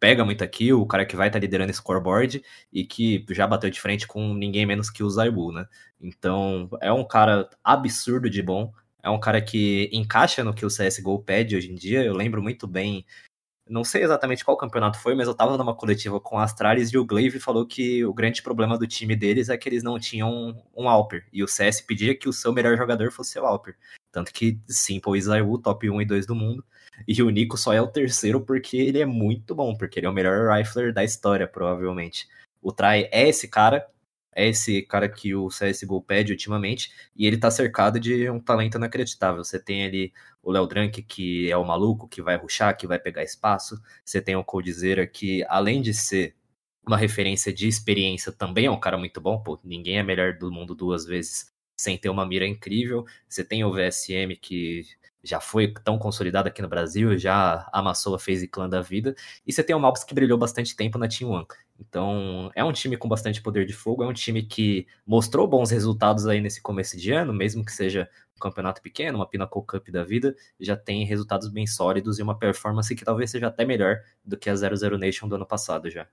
pega 0.00 0.24
muito 0.24 0.44
aqui, 0.44 0.72
o 0.72 0.86
cara 0.86 1.04
que 1.04 1.16
vai 1.16 1.28
estar 1.28 1.38
tá 1.38 1.40
liderando 1.40 1.72
scoreboard 1.72 2.42
e 2.72 2.84
que 2.84 3.24
já 3.30 3.46
bateu 3.46 3.70
de 3.70 3.80
frente 3.80 4.06
com 4.06 4.34
ninguém 4.34 4.64
menos 4.66 4.90
que 4.90 5.02
o 5.02 5.10
Zaibu, 5.10 5.52
né? 5.52 5.66
Então 6.00 6.68
é 6.80 6.92
um 6.92 7.04
cara 7.06 7.48
absurdo 7.64 8.30
de 8.30 8.42
bom, 8.42 8.72
é 9.02 9.10
um 9.10 9.20
cara 9.20 9.40
que 9.40 9.88
encaixa 9.92 10.42
no 10.44 10.54
que 10.54 10.66
o 10.66 10.68
CSGO 10.68 11.22
pede 11.22 11.56
hoje 11.56 11.70
em 11.70 11.74
dia. 11.74 12.04
Eu 12.04 12.14
lembro 12.14 12.42
muito 12.42 12.66
bem, 12.66 13.04
não 13.68 13.84
sei 13.84 14.02
exatamente 14.02 14.44
qual 14.44 14.56
campeonato 14.56 14.98
foi, 14.98 15.14
mas 15.14 15.28
eu 15.28 15.34
tava 15.34 15.56
numa 15.56 15.74
coletiva 15.74 16.18
com 16.20 16.38
a 16.38 16.44
Astralis 16.44 16.90
e 16.92 16.98
o 16.98 17.04
Glaive 17.04 17.38
falou 17.38 17.66
que 17.66 18.04
o 18.04 18.14
grande 18.14 18.42
problema 18.42 18.78
do 18.78 18.86
time 18.86 19.14
deles 19.14 19.48
é 19.48 19.56
que 19.56 19.68
eles 19.68 19.82
não 19.82 19.98
tinham 19.98 20.62
um 20.74 20.88
Alper. 20.88 21.26
E 21.32 21.42
o 21.42 21.48
CS 21.48 21.80
pedia 21.80 22.16
que 22.16 22.28
o 22.28 22.32
seu 22.32 22.52
melhor 22.52 22.76
jogador 22.76 23.12
fosse 23.12 23.38
o 23.38 23.46
Alper. 23.46 23.76
Tanto 24.10 24.32
que 24.32 24.58
Simple 24.66 25.18
e 25.18 25.22
Zaiwu, 25.22 25.58
top 25.58 25.88
1 25.90 26.02
e 26.02 26.04
2 26.04 26.26
do 26.26 26.34
mundo. 26.34 26.64
E 27.06 27.22
o 27.22 27.30
Nico 27.30 27.56
só 27.56 27.72
é 27.72 27.80
o 27.80 27.86
terceiro 27.86 28.40
porque 28.40 28.76
ele 28.76 29.00
é 29.00 29.06
muito 29.06 29.54
bom, 29.54 29.76
porque 29.76 30.00
ele 30.00 30.06
é 30.06 30.10
o 30.10 30.12
melhor 30.12 30.50
rifler 30.56 30.92
da 30.92 31.04
história, 31.04 31.46
provavelmente. 31.46 32.26
O 32.60 32.72
Try 32.72 33.08
é 33.12 33.28
esse 33.28 33.46
cara, 33.46 33.86
é 34.38 34.48
esse 34.48 34.82
cara 34.82 35.08
que 35.08 35.34
o 35.34 35.48
CSGO 35.48 36.00
pede 36.00 36.32
ultimamente, 36.32 36.92
e 37.16 37.26
ele 37.26 37.36
tá 37.36 37.50
cercado 37.50 37.98
de 37.98 38.30
um 38.30 38.38
talento 38.38 38.76
inacreditável. 38.78 39.42
Você 39.42 39.58
tem 39.58 39.84
ali 39.84 40.12
o 40.42 40.52
Léo 40.52 40.66
Drank, 40.66 41.02
que 41.02 41.50
é 41.50 41.56
o 41.56 41.64
maluco 41.64 42.06
que 42.08 42.22
vai 42.22 42.36
ruxar, 42.36 42.76
que 42.76 42.86
vai 42.86 43.00
pegar 43.00 43.24
espaço. 43.24 43.80
Você 44.04 44.22
tem 44.22 44.36
o 44.36 44.44
Coldzera, 44.44 45.06
que 45.06 45.44
além 45.48 45.82
de 45.82 45.92
ser 45.92 46.36
uma 46.86 46.96
referência 46.96 47.52
de 47.52 47.66
experiência, 47.66 48.30
também 48.32 48.66
é 48.66 48.70
um 48.70 48.78
cara 48.80 48.96
muito 48.96 49.20
bom. 49.20 49.42
Pô, 49.42 49.58
ninguém 49.64 49.98
é 49.98 50.02
melhor 50.04 50.38
do 50.38 50.52
mundo 50.52 50.74
duas 50.74 51.04
vezes 51.04 51.52
sem 51.76 51.98
ter 51.98 52.08
uma 52.08 52.26
mira 52.26 52.46
incrível. 52.46 53.04
Você 53.28 53.44
tem 53.44 53.64
o 53.64 53.72
VSM, 53.72 54.36
que 54.40 54.84
já 55.28 55.40
foi 55.40 55.72
tão 55.84 55.98
consolidado 55.98 56.48
aqui 56.48 56.62
no 56.62 56.68
Brasil, 56.68 57.16
já 57.18 57.68
amassou 57.72 58.14
a 58.14 58.18
FaZe 58.18 58.48
Clan 58.48 58.68
da 58.68 58.80
vida. 58.80 59.14
E 59.46 59.52
você 59.52 59.62
tem 59.62 59.76
o 59.76 59.80
Malps 59.80 60.04
que 60.04 60.14
brilhou 60.14 60.38
bastante 60.38 60.74
tempo 60.74 60.98
na 60.98 61.06
Team 61.06 61.30
One. 61.30 61.46
Então, 61.78 62.50
é 62.54 62.64
um 62.64 62.72
time 62.72 62.96
com 62.96 63.08
bastante 63.08 63.40
poder 63.40 63.66
de 63.66 63.72
fogo, 63.72 64.02
é 64.02 64.06
um 64.06 64.12
time 64.12 64.42
que 64.42 64.86
mostrou 65.06 65.46
bons 65.46 65.70
resultados 65.70 66.26
aí 66.26 66.40
nesse 66.40 66.60
começo 66.60 66.96
de 66.96 67.12
ano, 67.12 67.32
mesmo 67.32 67.64
que 67.64 67.72
seja 67.72 68.08
um 68.34 68.40
campeonato 68.40 68.80
pequeno, 68.80 69.18
uma 69.18 69.28
Pinnacle 69.28 69.62
Cup 69.64 69.88
da 69.90 70.02
vida, 70.02 70.34
já 70.58 70.76
tem 70.76 71.04
resultados 71.04 71.48
bem 71.48 71.66
sólidos 71.66 72.18
e 72.18 72.22
uma 72.22 72.38
performance 72.38 72.94
que 72.94 73.04
talvez 73.04 73.30
seja 73.30 73.48
até 73.48 73.64
melhor 73.64 73.98
do 74.24 74.36
que 74.36 74.48
a 74.48 74.56
00 74.56 74.98
Nation 74.98 75.28
do 75.28 75.36
ano 75.36 75.46
passado 75.46 75.90
já. 75.90 76.06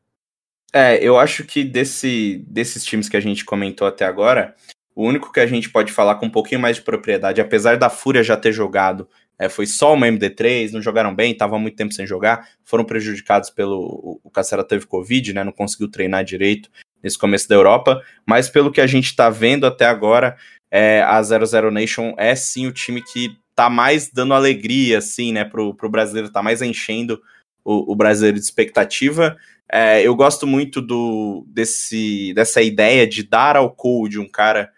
É, 0.74 1.02
eu 1.02 1.18
acho 1.18 1.46
que 1.46 1.64
desse, 1.64 2.46
desses 2.48 2.84
times 2.84 3.08
que 3.08 3.16
a 3.16 3.22
gente 3.22 3.46
comentou 3.46 3.88
até 3.88 4.06
agora, 4.06 4.56
o 4.96 5.06
único 5.06 5.32
que 5.32 5.42
a 5.42 5.46
gente 5.46 5.70
pode 5.70 5.92
falar 5.92 6.16
com 6.16 6.28
um 6.28 6.32
pouquinho 6.32 6.62
mais 6.62 6.78
de 6.78 6.82
propriedade, 6.82 7.42
apesar 7.42 7.78
da 7.78 7.90
Fúria 7.90 8.24
já 8.24 8.38
ter 8.38 8.54
jogado, 8.54 9.08
é, 9.38 9.50
foi 9.50 9.66
só 9.66 9.94
uma 9.94 10.08
MD3, 10.08 10.72
não 10.72 10.82
jogaram 10.82 11.14
bem, 11.14 11.34
estavam 11.34 11.60
muito 11.60 11.76
tempo 11.76 11.94
sem 11.94 12.08
jogar, 12.08 12.48
foram 12.64 12.86
prejudicados 12.86 13.50
pelo. 13.50 14.20
O 14.24 14.30
Cacera 14.32 14.64
teve 14.64 14.86
Covid, 14.86 15.34
né? 15.34 15.44
Não 15.44 15.52
conseguiu 15.52 15.92
treinar 15.92 16.24
direito 16.24 16.70
nesse 17.04 17.18
começo 17.18 17.48
da 17.50 17.56
Europa, 17.56 18.02
mas 18.26 18.50
pelo 18.50 18.72
que 18.72 18.80
a 18.80 18.88
gente 18.88 19.08
está 19.08 19.30
vendo 19.30 19.66
até 19.66 19.86
agora, 19.86 20.38
é, 20.72 21.02
a 21.02 21.22
00 21.22 21.70
Nation 21.70 22.16
é 22.18 22.34
sim 22.34 22.66
o 22.66 22.72
time 22.72 23.02
que 23.02 23.38
tá 23.54 23.70
mais 23.70 24.10
dando 24.10 24.34
alegria, 24.34 24.98
assim, 24.98 25.32
né, 25.32 25.44
pro, 25.46 25.74
pro 25.76 25.90
brasileiro, 25.90 26.32
tá 26.32 26.42
mais 26.42 26.62
enchendo 26.62 27.22
o, 27.64 27.92
o 27.92 27.96
brasileiro 27.96 28.38
de 28.38 28.44
expectativa. 28.44 29.38
É, 29.72 30.02
eu 30.02 30.16
gosto 30.16 30.48
muito 30.48 30.82
do, 30.82 31.46
desse, 31.48 32.34
dessa 32.34 32.62
ideia 32.62 33.06
de 33.06 33.24
dar 33.24 33.56
ao 33.56 33.72
Cold 33.72 34.20
um 34.20 34.28
cara 34.28 34.72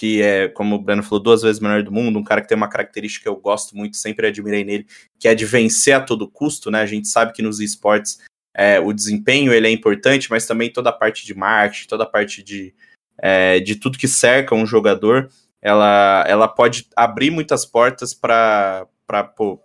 que 0.00 0.22
é, 0.22 0.48
como 0.48 0.76
o 0.76 0.78
Breno 0.78 1.02
falou, 1.02 1.22
duas 1.22 1.42
vezes 1.42 1.60
melhor 1.60 1.82
do 1.82 1.92
mundo, 1.92 2.18
um 2.18 2.24
cara 2.24 2.40
que 2.40 2.48
tem 2.48 2.56
uma 2.56 2.70
característica 2.70 3.24
que 3.24 3.28
eu 3.28 3.36
gosto 3.36 3.76
muito, 3.76 3.98
sempre 3.98 4.26
admirei 4.26 4.64
nele, 4.64 4.86
que 5.18 5.28
é 5.28 5.34
de 5.34 5.44
vencer 5.44 5.94
a 5.94 6.00
todo 6.00 6.26
custo, 6.26 6.70
né? 6.70 6.80
A 6.80 6.86
gente 6.86 7.06
sabe 7.06 7.34
que 7.34 7.42
nos 7.42 7.60
esportes 7.60 8.18
é, 8.54 8.80
o 8.80 8.94
desempenho 8.94 9.52
ele 9.52 9.66
é 9.66 9.70
importante, 9.70 10.30
mas 10.30 10.46
também 10.46 10.72
toda 10.72 10.88
a 10.88 10.92
parte 10.92 11.26
de 11.26 11.34
marketing, 11.34 11.86
toda 11.86 12.04
a 12.04 12.06
parte 12.06 12.42
de, 12.42 12.74
é, 13.18 13.60
de 13.60 13.76
tudo 13.76 13.98
que 13.98 14.08
cerca 14.08 14.54
um 14.54 14.64
jogador, 14.64 15.28
ela, 15.60 16.24
ela 16.26 16.48
pode 16.48 16.86
abrir 16.96 17.30
muitas 17.30 17.66
portas 17.66 18.14
para 18.14 18.86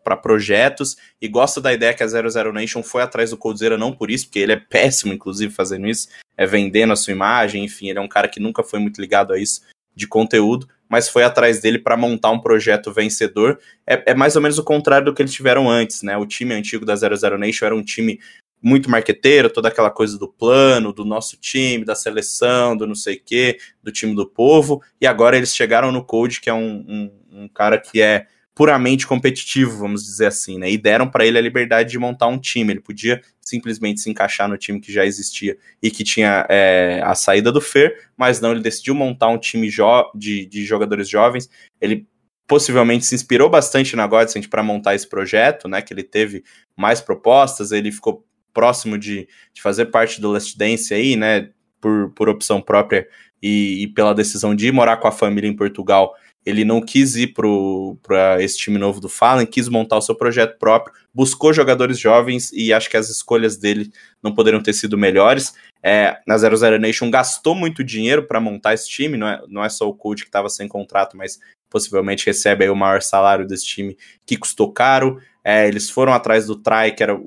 para 0.03 0.17
projetos 0.17 0.97
e 1.21 1.27
gosto 1.27 1.61
da 1.61 1.71
ideia 1.71 1.93
que 1.93 2.01
a 2.01 2.07
00 2.07 2.51
Nation 2.51 2.81
foi 2.81 3.03
atrás 3.03 3.29
do 3.29 3.37
Coldzera, 3.37 3.77
não 3.77 3.93
por 3.93 4.09
isso, 4.09 4.25
porque 4.25 4.39
ele 4.39 4.53
é 4.53 4.55
péssimo, 4.57 5.13
inclusive, 5.13 5.53
fazendo 5.53 5.85
isso, 5.85 6.07
é 6.35 6.47
vendendo 6.47 6.93
a 6.93 6.95
sua 6.95 7.13
imagem, 7.13 7.63
enfim, 7.63 7.89
ele 7.89 7.99
é 7.99 8.01
um 8.01 8.07
cara 8.07 8.27
que 8.27 8.39
nunca 8.39 8.63
foi 8.63 8.79
muito 8.79 8.99
ligado 8.99 9.31
a 9.31 9.37
isso 9.37 9.61
de 9.95 10.08
conteúdo, 10.08 10.67
mas 10.89 11.10
foi 11.10 11.23
atrás 11.23 11.62
dele 11.62 11.79
para 11.79 11.97
montar 11.97 12.31
um 12.31 12.39
projeto 12.39 12.91
vencedor. 12.91 13.60
É, 13.88 14.12
é, 14.12 14.13
mais 14.13 14.36
ou 14.36 14.41
menos 14.41 14.58
o 14.58 14.63
contrário 14.63 15.05
do 15.05 15.13
que 15.13 15.21
eles 15.21 15.34
tiveram 15.34 15.69
antes, 15.69 16.01
né? 16.03 16.15
O 16.17 16.25
time 16.25 16.53
antigo 16.53 16.86
da 16.86 16.95
00 16.95 17.38
Nation 17.38 17.65
era 17.65 17.75
um 17.75 17.84
time 17.84 18.19
muito 18.62 18.89
marqueteiro, 18.89 19.49
toda 19.49 19.67
aquela 19.67 19.91
coisa 19.91 20.17
do 20.17 20.27
plano, 20.27 20.91
do 20.91 21.05
nosso 21.05 21.38
time, 21.38 21.86
da 21.86 21.93
seleção, 21.93 22.75
do 22.75 22.88
não 22.88 22.95
sei 22.95 23.15
o 23.15 23.21
quê, 23.23 23.60
do 23.84 23.91
time 23.91 24.15
do 24.15 24.27
povo, 24.27 24.81
e 24.99 25.05
agora 25.05 25.38
eles 25.38 25.55
chegaram 25.55 25.91
no 25.91 26.03
Code, 26.03 26.41
que 26.41 26.49
é 26.49 26.53
um, 26.53 26.84
um, 26.88 27.12
um 27.43 27.47
cara 27.47 27.77
que 27.77 28.01
é 28.01 28.25
puramente 28.55 29.05
competitivo, 29.05 29.77
vamos 29.77 30.05
dizer 30.05 30.27
assim, 30.27 30.57
né? 30.57 30.71
E 30.71 30.77
deram 30.77 31.09
para 31.09 31.25
ele 31.25 31.37
a 31.37 31.41
liberdade 31.41 31.91
de 31.91 31.99
montar 31.99 32.27
um 32.27 32.39
time. 32.39 32.71
Ele 32.71 32.79
podia 32.79 33.21
simplesmente 33.41 33.99
se 33.99 34.09
encaixar 34.09 34.47
no 34.47 34.57
time 34.57 34.79
que 34.79 34.93
já 34.93 35.05
existia 35.05 35.57
e 35.83 35.91
que 35.91 36.05
tinha 36.05 36.47
é, 36.49 37.01
a 37.03 37.13
saída 37.13 37.51
do 37.51 37.59
Fer, 37.59 38.09
mas 38.15 38.39
não, 38.39 38.53
ele 38.53 38.61
decidiu 38.61 38.95
montar 38.95 39.27
um 39.27 39.37
time 39.37 39.69
de, 40.15 40.45
de 40.45 40.63
jogadores 40.63 41.09
jovens. 41.09 41.49
Ele 41.81 42.07
possivelmente 42.47 43.05
se 43.05 43.13
inspirou 43.13 43.49
bastante 43.49 43.93
na 43.93 44.07
Godsend 44.07 44.47
para 44.47 44.63
montar 44.63 44.95
esse 44.95 45.07
projeto, 45.07 45.67
né? 45.67 45.81
Que 45.81 45.93
ele 45.93 46.03
teve 46.03 46.41
mais 46.77 47.01
propostas, 47.01 47.73
ele 47.73 47.91
ficou 47.91 48.25
próximo 48.53 48.97
de, 48.97 49.27
de 49.53 49.61
fazer 49.61 49.87
parte 49.87 50.21
do 50.21 50.31
Last 50.31 50.57
Dance 50.57 50.93
aí, 50.93 51.17
né? 51.17 51.49
Por, 51.81 52.09
por 52.11 52.29
opção 52.29 52.61
própria 52.61 53.05
e, 53.43 53.83
e 53.83 53.87
pela 53.87 54.15
decisão 54.15 54.55
de 54.55 54.71
morar 54.71 54.97
com 54.97 55.07
a 55.09 55.11
família 55.11 55.47
em 55.47 55.55
Portugal 55.55 56.15
ele 56.45 56.63
não 56.63 56.79
quis 56.79 57.15
ir 57.15 57.34
para 57.34 58.41
esse 58.41 58.58
time 58.58 58.77
novo 58.77 59.01
do 59.01 59.10
Fallen, 59.10 59.47
quis 59.47 59.67
montar 59.67 59.97
o 59.97 60.01
seu 60.01 60.13
projeto 60.13 60.60
próprio, 60.60 60.93
buscou 61.13 61.51
jogadores 61.51 61.97
jovens 61.97 62.51
e 62.53 62.71
acho 62.71 62.89
que 62.89 62.97
as 62.97 63.10
escolhas 63.10 63.58
dele 63.58 63.91
não 64.21 64.34
poderiam 64.34 64.62
ter 64.62 64.73
sido 64.73 64.97
melhores. 64.97 65.53
É, 65.81 66.19
na 66.27 66.38
00 66.38 66.77
Nation 66.79 67.10
gastou 67.10 67.55
muito 67.55 67.84
dinheiro 67.84 68.27
para 68.27 68.39
montar 68.39 68.73
esse 68.73 68.88
time, 68.88 69.17
não 69.17 69.27
é, 69.27 69.41
não 69.47 69.63
é 69.63 69.69
só 69.69 69.88
o 69.88 69.93
coach 69.93 70.21
que 70.21 70.29
estava 70.29 70.49
sem 70.49 70.67
contrato, 70.67 71.17
mas 71.17 71.39
possivelmente 71.69 72.25
recebe 72.25 72.69
o 72.69 72.75
maior 72.75 73.01
salário 73.01 73.47
desse 73.47 73.65
time, 73.65 73.97
que 74.25 74.38
custou 74.38 74.71
caro. 74.71 75.19
É, 75.43 75.67
eles 75.67 75.89
foram 75.89 76.13
atrás 76.13 76.45
do 76.45 76.55
Trai, 76.55 76.91
que 76.91 77.01
era 77.01 77.19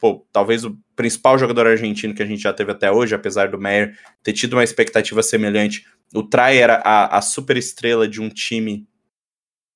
pô, 0.00 0.26
talvez 0.32 0.64
o 0.64 0.78
principal 0.94 1.38
jogador 1.38 1.66
argentino 1.66 2.14
que 2.14 2.22
a 2.22 2.26
gente 2.26 2.42
já 2.42 2.52
teve 2.52 2.72
até 2.72 2.90
hoje, 2.90 3.14
apesar 3.14 3.48
do 3.48 3.58
Meyer 3.58 3.96
ter 4.22 4.32
tido 4.32 4.54
uma 4.54 4.64
expectativa 4.64 5.22
semelhante 5.22 5.86
o 6.14 6.22
Trai 6.22 6.58
era 6.58 6.82
a, 6.84 7.18
a 7.18 7.22
super 7.22 7.56
estrela 7.56 8.08
de 8.08 8.20
um 8.20 8.28
time 8.28 8.86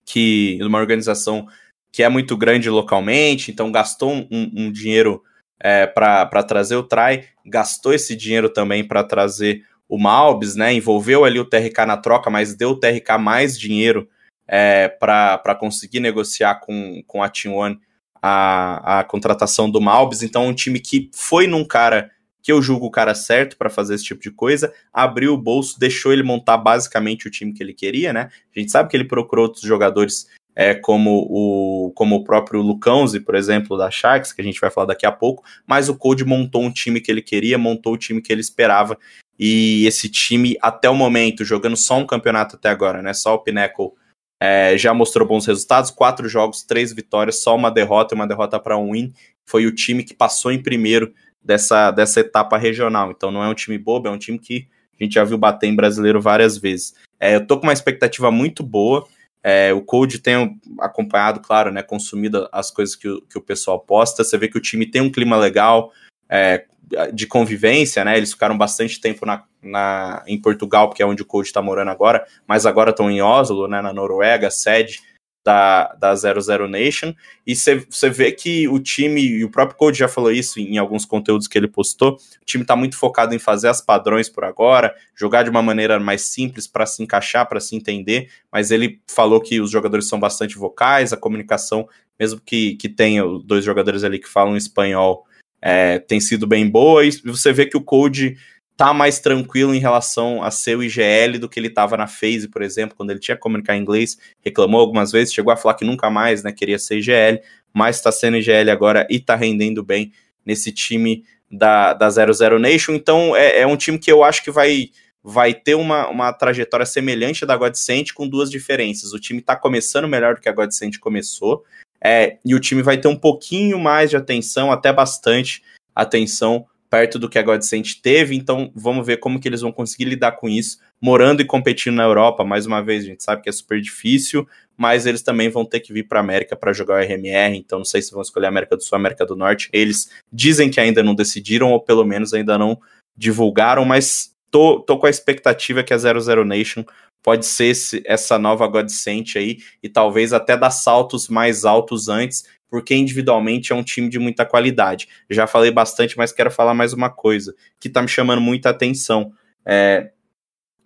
que. 0.05 0.57
de 0.57 0.65
uma 0.65 0.79
organização 0.79 1.47
que 1.93 2.03
é 2.03 2.09
muito 2.09 2.37
grande 2.37 2.71
localmente, 2.71 3.51
então 3.51 3.73
gastou 3.73 4.13
um, 4.13 4.27
um 4.31 4.73
dinheiro 4.73 5.23
é, 5.59 5.87
para 5.87 6.43
trazer 6.43 6.77
o 6.77 6.85
Trai, 6.85 7.25
gastou 7.45 7.93
esse 7.93 8.15
dinheiro 8.15 8.49
também 8.49 8.87
para 8.87 9.03
trazer 9.03 9.65
o 9.89 9.99
Malbis, 9.99 10.55
né? 10.55 10.73
Envolveu 10.73 11.25
ali 11.25 11.41
o 11.41 11.45
TRK 11.45 11.85
na 11.87 11.97
troca, 11.97 12.31
mas 12.31 12.55
deu 12.55 12.71
o 12.71 12.77
TRK 12.77 13.19
mais 13.19 13.59
dinheiro 13.59 14.09
é, 14.47 14.89
para 14.89 15.55
conseguir 15.59 16.01
negociar 16.01 16.61
com, 16.61 17.03
com 17.07 17.23
a 17.23 17.29
Team 17.29 17.55
One 17.55 17.81
a, 18.23 19.01
a 19.01 19.05
contratação 19.05 19.71
do 19.71 19.81
Malbis. 19.81 20.23
Então, 20.23 20.47
um 20.47 20.55
time 20.55 20.79
que 20.79 21.11
foi 21.13 21.47
num 21.47 21.65
cara 21.65 22.11
que 22.43 22.53
eu 22.53 22.63
julgo 22.63 22.87
o 22.87 22.91
cara 22.91 23.15
certo 23.15 23.57
para 23.57 23.71
fazer 23.71 23.95
esse 23.95 24.05
tipo 24.05 24.21
de 24.21 24.31
coisa, 24.31 24.73
abriu 24.93 25.35
o 25.35 25.39
bolso, 25.39 25.79
deixou 25.79 26.13
ele 26.13 26.23
montar 26.23 26.57
basicamente 26.57 27.27
o 27.27 27.31
time 27.31 27.53
que 27.53 27.63
ele 27.63 27.75
queria, 27.75 28.13
né? 28.13 28.31
A 28.55 28.59
gente 28.59 28.71
sabe 28.71 28.89
que 28.89 28.97
ele 28.97 29.05
procurou 29.05 29.47
outros 29.47 29.63
jogadores 29.63 30.27
é, 30.55 30.75
como, 30.75 31.27
o, 31.31 31.93
como 31.95 32.17
o 32.17 32.25
próprio 32.25 32.61
Lucãozi, 32.61 33.21
por 33.21 33.35
exemplo, 33.35 33.77
da 33.79 33.91
Sharks, 33.91 34.33
que 34.33 34.41
a 34.41 34.45
gente 34.45 34.61
vai 34.61 34.71
falar 34.71 34.89
daqui 34.89 35.07
a 35.07 35.13
pouco, 35.13 35.45
mas 35.67 35.89
o 35.89 35.97
Code 35.97 36.25
montou 36.25 36.63
um 36.63 36.73
time 36.73 37.01
que 37.01 37.11
ele 37.11 37.23
queria, 37.23 37.57
montou 37.57 37.95
o 37.95 37.99
time 37.99 38.21
que 38.21 38.33
ele 38.33 38.41
esperava, 38.41 38.99
e 39.39 39.87
esse 39.87 40.09
time, 40.11 40.57
até 40.61 40.91
o 40.91 40.95
momento, 40.95 41.47
jogando 41.47 41.77
só 41.77 41.97
um 41.97 42.07
campeonato 42.07 42.57
até 42.57 42.69
agora, 42.69 43.01
né? 43.01 43.15
Só 43.15 43.35
o 43.35 43.39
Pinnacle 43.39 43.93
é, 44.39 44.77
já 44.77 44.93
mostrou 44.93 45.27
bons 45.27 45.47
resultados, 45.47 45.91
quatro 45.91 46.29
jogos, 46.29 46.63
três 46.63 46.93
vitórias, 46.93 47.43
só 47.43 47.57
uma 47.57 47.71
derrota 47.71 48.15
e 48.15 48.17
uma 48.17 48.27
derrota 48.27 48.61
para 48.61 48.77
um 48.77 48.93
win. 48.93 49.15
Foi 49.47 49.67
o 49.67 49.75
time 49.75 50.05
que 50.05 50.15
passou 50.15 50.53
em 50.53 50.63
primeiro 50.63 51.15
dessa, 51.43 51.91
dessa 51.91 52.21
etapa 52.21 52.57
regional. 52.57 53.11
Então 53.11 53.31
não 53.31 53.43
é 53.43 53.49
um 53.49 53.55
time 53.55 53.79
bobo, 53.79 54.09
é 54.09 54.11
um 54.11 54.19
time 54.19 54.39
que 54.39 54.69
a 54.99 55.05
gente 55.05 55.15
já 55.15 55.25
viu 55.25 55.39
bater 55.39 55.67
em 55.67 55.75
brasileiro 55.75 56.21
várias 56.21 56.59
vezes. 56.59 56.95
É, 57.19 57.37
eu 57.37 57.47
tô 57.47 57.59
com 57.59 57.67
uma 57.67 57.73
expectativa 57.73 58.31
muito 58.31 58.63
boa. 58.63 59.07
É, 59.43 59.73
o 59.73 59.81
Code 59.81 60.19
tem 60.19 60.61
acompanhado, 60.79 61.41
claro, 61.41 61.73
né, 61.73 61.83
consumido 61.83 62.47
as 62.53 62.71
coisas 62.71 62.95
que 62.95 63.09
o, 63.09 63.23
que 63.23 63.39
o 63.39 63.41
pessoal 63.41 63.81
posta. 63.81 64.23
Você 64.23 64.37
vê 64.37 64.49
que 64.49 64.59
o 64.59 64.61
time 64.61 64.85
tem 64.85 65.01
um 65.01 65.11
clima 65.11 65.37
legal 65.37 65.91
é, 66.29 66.65
de 67.13 67.27
convivência, 67.27 68.05
né? 68.05 68.17
Eles 68.17 68.33
ficaram 68.33 68.59
bastante 68.59 69.01
tempo 69.01 69.25
na, 69.25 69.45
na, 69.63 70.23
em 70.27 70.41
Portugal, 70.41 70.89
porque 70.89 71.03
é 71.03 71.07
onde 71.07 71.23
o 71.23 71.27
Code 71.27 71.49
está 71.49 71.63
morando 71.63 71.91
agora, 71.91 72.27
mas 72.47 72.67
agora 72.67 72.91
estão 72.91 73.11
em 73.11 73.23
Oslo, 73.23 73.67
né, 73.67 73.81
na 73.81 73.93
Noruega, 73.93 74.51
sede 74.51 75.01
da, 75.45 75.95
da 75.95 76.15
00 76.15 76.69
Nation, 76.69 77.15
e 77.47 77.55
você 77.55 78.11
vê 78.11 78.31
que 78.33 78.69
o 78.69 78.79
time, 78.79 79.21
e 79.23 79.45
o 79.45 79.51
próprio 79.51 79.77
Code 79.77 79.99
já 79.99 80.09
falou 80.09 80.31
isso 80.31 80.61
em, 80.61 80.77
alguns 80.79 81.05
conteúdos 81.05 81.49
que 81.49 81.57
ele 81.57 81.69
postou, 81.69 82.19
o 82.41 82.45
time 82.45 82.63
está 82.63 82.77
muito 82.77 82.97
focado 82.97 83.35
em 83.35 83.39
fazer 83.39 83.69
as 83.69 83.81
padrões 83.81 84.29
por 84.29 84.45
agora, 84.45 84.95
jogar 85.15 85.43
de 85.43 85.51
uma 85.51 85.63
maneira 85.63 85.99
mais 85.99 86.23
simples 86.23 86.67
para 86.67 86.85
se 86.85 87.03
encaixar, 87.03 87.49
para 87.49 87.61
se 87.61 87.75
entender, 87.75 88.31
mas 88.53 88.71
ele 88.71 89.01
falou 89.09 89.41
que 89.41 89.61
os 89.61 89.71
jogadores 89.71 90.09
são 90.09 90.21
bastante 90.21 90.59
vocais, 90.59 91.13
a 91.13 91.17
comunicação, 91.17 91.89
mesmo 92.19 92.41
que, 92.45 92.75
que 92.77 92.89
tenha 92.89 93.25
dois 93.45 93.65
jogadores 93.65 94.05
ali 94.05 94.19
que 94.19 94.29
falam 94.29 94.57
espanhol, 94.57 95.25
é, 95.63 95.99
tem 95.99 96.21
sido 96.21 96.47
bem 96.47 96.69
boa, 96.69 97.05
e 97.05 97.11
você 97.25 97.53
vê 97.53 97.67
que 97.67 97.77
o 97.77 97.83
Code 97.83 98.37
tá 98.81 98.95
mais 98.95 99.21
tranquilo 99.21 99.75
em 99.75 99.79
relação 99.79 100.43
a 100.43 100.51
ser 100.51 100.75
o 100.75 100.83
IGL 100.83 101.39
do 101.39 101.51
que 101.51 101.61
ele 101.61 101.67
estava 101.67 101.99
na 101.99 102.07
phase, 102.07 102.49
por 102.49 102.63
exemplo, 102.63 102.97
quando 102.97 103.11
ele 103.11 103.21
tinha 103.21 103.37
que 103.37 103.43
comunicar 103.43 103.77
em 103.77 103.83
inglês, 103.83 104.17
reclamou 104.43 104.81
algumas 104.81 105.13
vezes, 105.13 105.35
chegou 105.35 105.53
a 105.53 105.57
falar 105.57 105.75
que 105.75 105.85
nunca 105.85 106.09
mais, 106.09 106.43
né, 106.43 106.51
queria 106.51 106.79
ser 106.79 106.97
IGL, 106.97 107.43
mas 107.75 107.97
está 107.97 108.11
sendo 108.11 108.39
IGL 108.39 108.71
agora 108.71 109.07
e 109.11 109.17
está 109.17 109.37
rendendo 109.37 109.85
bem 109.85 110.11
nesse 110.47 110.73
time 110.73 111.25
da, 111.51 111.93
da 111.93 112.09
00 112.09 112.59
Nation, 112.59 112.95
então 112.95 113.37
é, 113.37 113.59
é, 113.59 113.67
um 113.67 113.77
time 113.77 113.99
que 113.99 114.11
eu 114.11 114.25
acho 114.25 114.43
que 114.43 114.51
vai 114.51 114.89
vai 115.23 115.53
ter 115.53 115.75
uma, 115.75 116.09
uma 116.09 116.33
trajetória 116.33 116.87
semelhante 116.87 117.45
da 117.45 117.59
Godsend 117.59 118.15
com 118.15 118.27
duas 118.27 118.51
diferenças, 118.51 119.13
o 119.13 119.21
time 119.21 119.41
está 119.41 119.55
começando 119.57 120.09
melhor 120.09 120.37
do 120.37 120.41
que 120.41 120.49
a 120.49 120.53
Godsend 120.53 120.99
começou, 120.99 121.67
é, 122.03 122.39
e 122.47 122.55
o 122.55 122.61
time 122.61 122.81
vai 122.81 122.97
ter 122.97 123.09
um 123.09 123.17
pouquinho 123.17 123.79
mais 123.79 124.09
de 124.09 124.17
atenção, 124.17 124.73
até 124.73 124.91
bastante 124.91 125.63
atenção 125.95 126.65
perto 126.91 127.21
do 127.21 127.29
que 127.29 127.39
a 127.39 127.43
Godsend 127.43 128.03
teve, 128.03 128.35
então 128.35 128.73
vamos 128.75 129.07
ver 129.07 129.19
como 129.19 129.39
que 129.39 129.47
eles 129.47 129.61
vão 129.61 129.71
conseguir 129.71 130.07
lidar 130.07 130.33
com 130.33 130.49
isso, 130.49 130.79
morando 131.01 131.41
e 131.41 131.45
competindo 131.45 131.95
na 131.95 132.03
Europa, 132.03 132.45
mais 132.45 132.67
uma 132.67 132.83
vez, 132.83 133.05
a 133.05 133.07
gente 133.07 133.23
sabe 133.23 133.43
que 133.43 133.49
é 133.49 133.53
super 133.53 133.81
difícil, 133.81 134.47
mas 134.77 135.07
eles 135.07 135.23
também 135.23 135.49
vão 135.49 135.65
ter 135.65 135.79
que 135.79 135.93
vir 135.93 136.09
para 136.09 136.19
a 136.19 136.23
América 136.23 136.57
para 136.57 136.73
jogar 136.73 136.97
o 136.97 137.05
RMR, 137.05 137.57
então 137.57 137.79
não 137.79 137.85
sei 137.85 138.03
se 138.03 138.11
vão 138.11 138.21
escolher 138.21 138.47
a 138.47 138.49
América 138.49 138.77
do 138.77 138.83
Sul 138.83 138.97
ou 138.97 139.01
América 139.01 139.25
do 139.25 139.37
Norte, 139.37 139.69
eles 139.73 140.11
dizem 140.33 140.69
que 140.69 140.81
ainda 140.81 141.03
não 141.03 141.15
decidiram, 141.15 141.71
ou 141.71 141.81
pelo 141.81 142.05
menos 142.05 142.35
ainda 142.35 142.59
não 142.59 142.77
divulgaram, 143.17 143.85
mas 143.85 144.35
tô, 144.51 144.81
tô 144.81 144.99
com 144.99 145.07
a 145.07 145.11
expectativa 145.11 145.85
que 145.85 145.95
a 145.95 145.99
00 145.99 146.45
Nation 146.45 146.85
pode 147.23 147.47
ser 147.47 147.67
esse, 147.67 148.03
essa 148.05 148.39
nova 148.39 148.67
Godsend 148.67 149.37
aí, 149.37 149.59
e 149.83 149.89
talvez 149.89 150.33
até 150.33 150.57
dar 150.57 150.71
saltos 150.71 151.29
mais 151.29 151.65
altos 151.65 152.09
antes, 152.09 152.45
porque 152.71 152.95
individualmente 152.95 153.73
é 153.73 153.75
um 153.75 153.83
time 153.83 154.09
de 154.09 154.19
muita 154.19 154.47
qualidade. 154.47 155.09
Já 155.29 155.47
falei 155.47 155.71
bastante, 155.71 156.17
mas 156.17 156.33
quero 156.33 156.51
falar 156.51 156.73
mais 156.73 156.93
uma 156.93 157.11
coisa 157.11 157.55
que 157.81 157.89
está 157.89 158.01
me 158.01 158.09
chamando 158.09 158.41
muita 158.41 158.71
atenção. 158.71 159.33
É, 159.67 160.11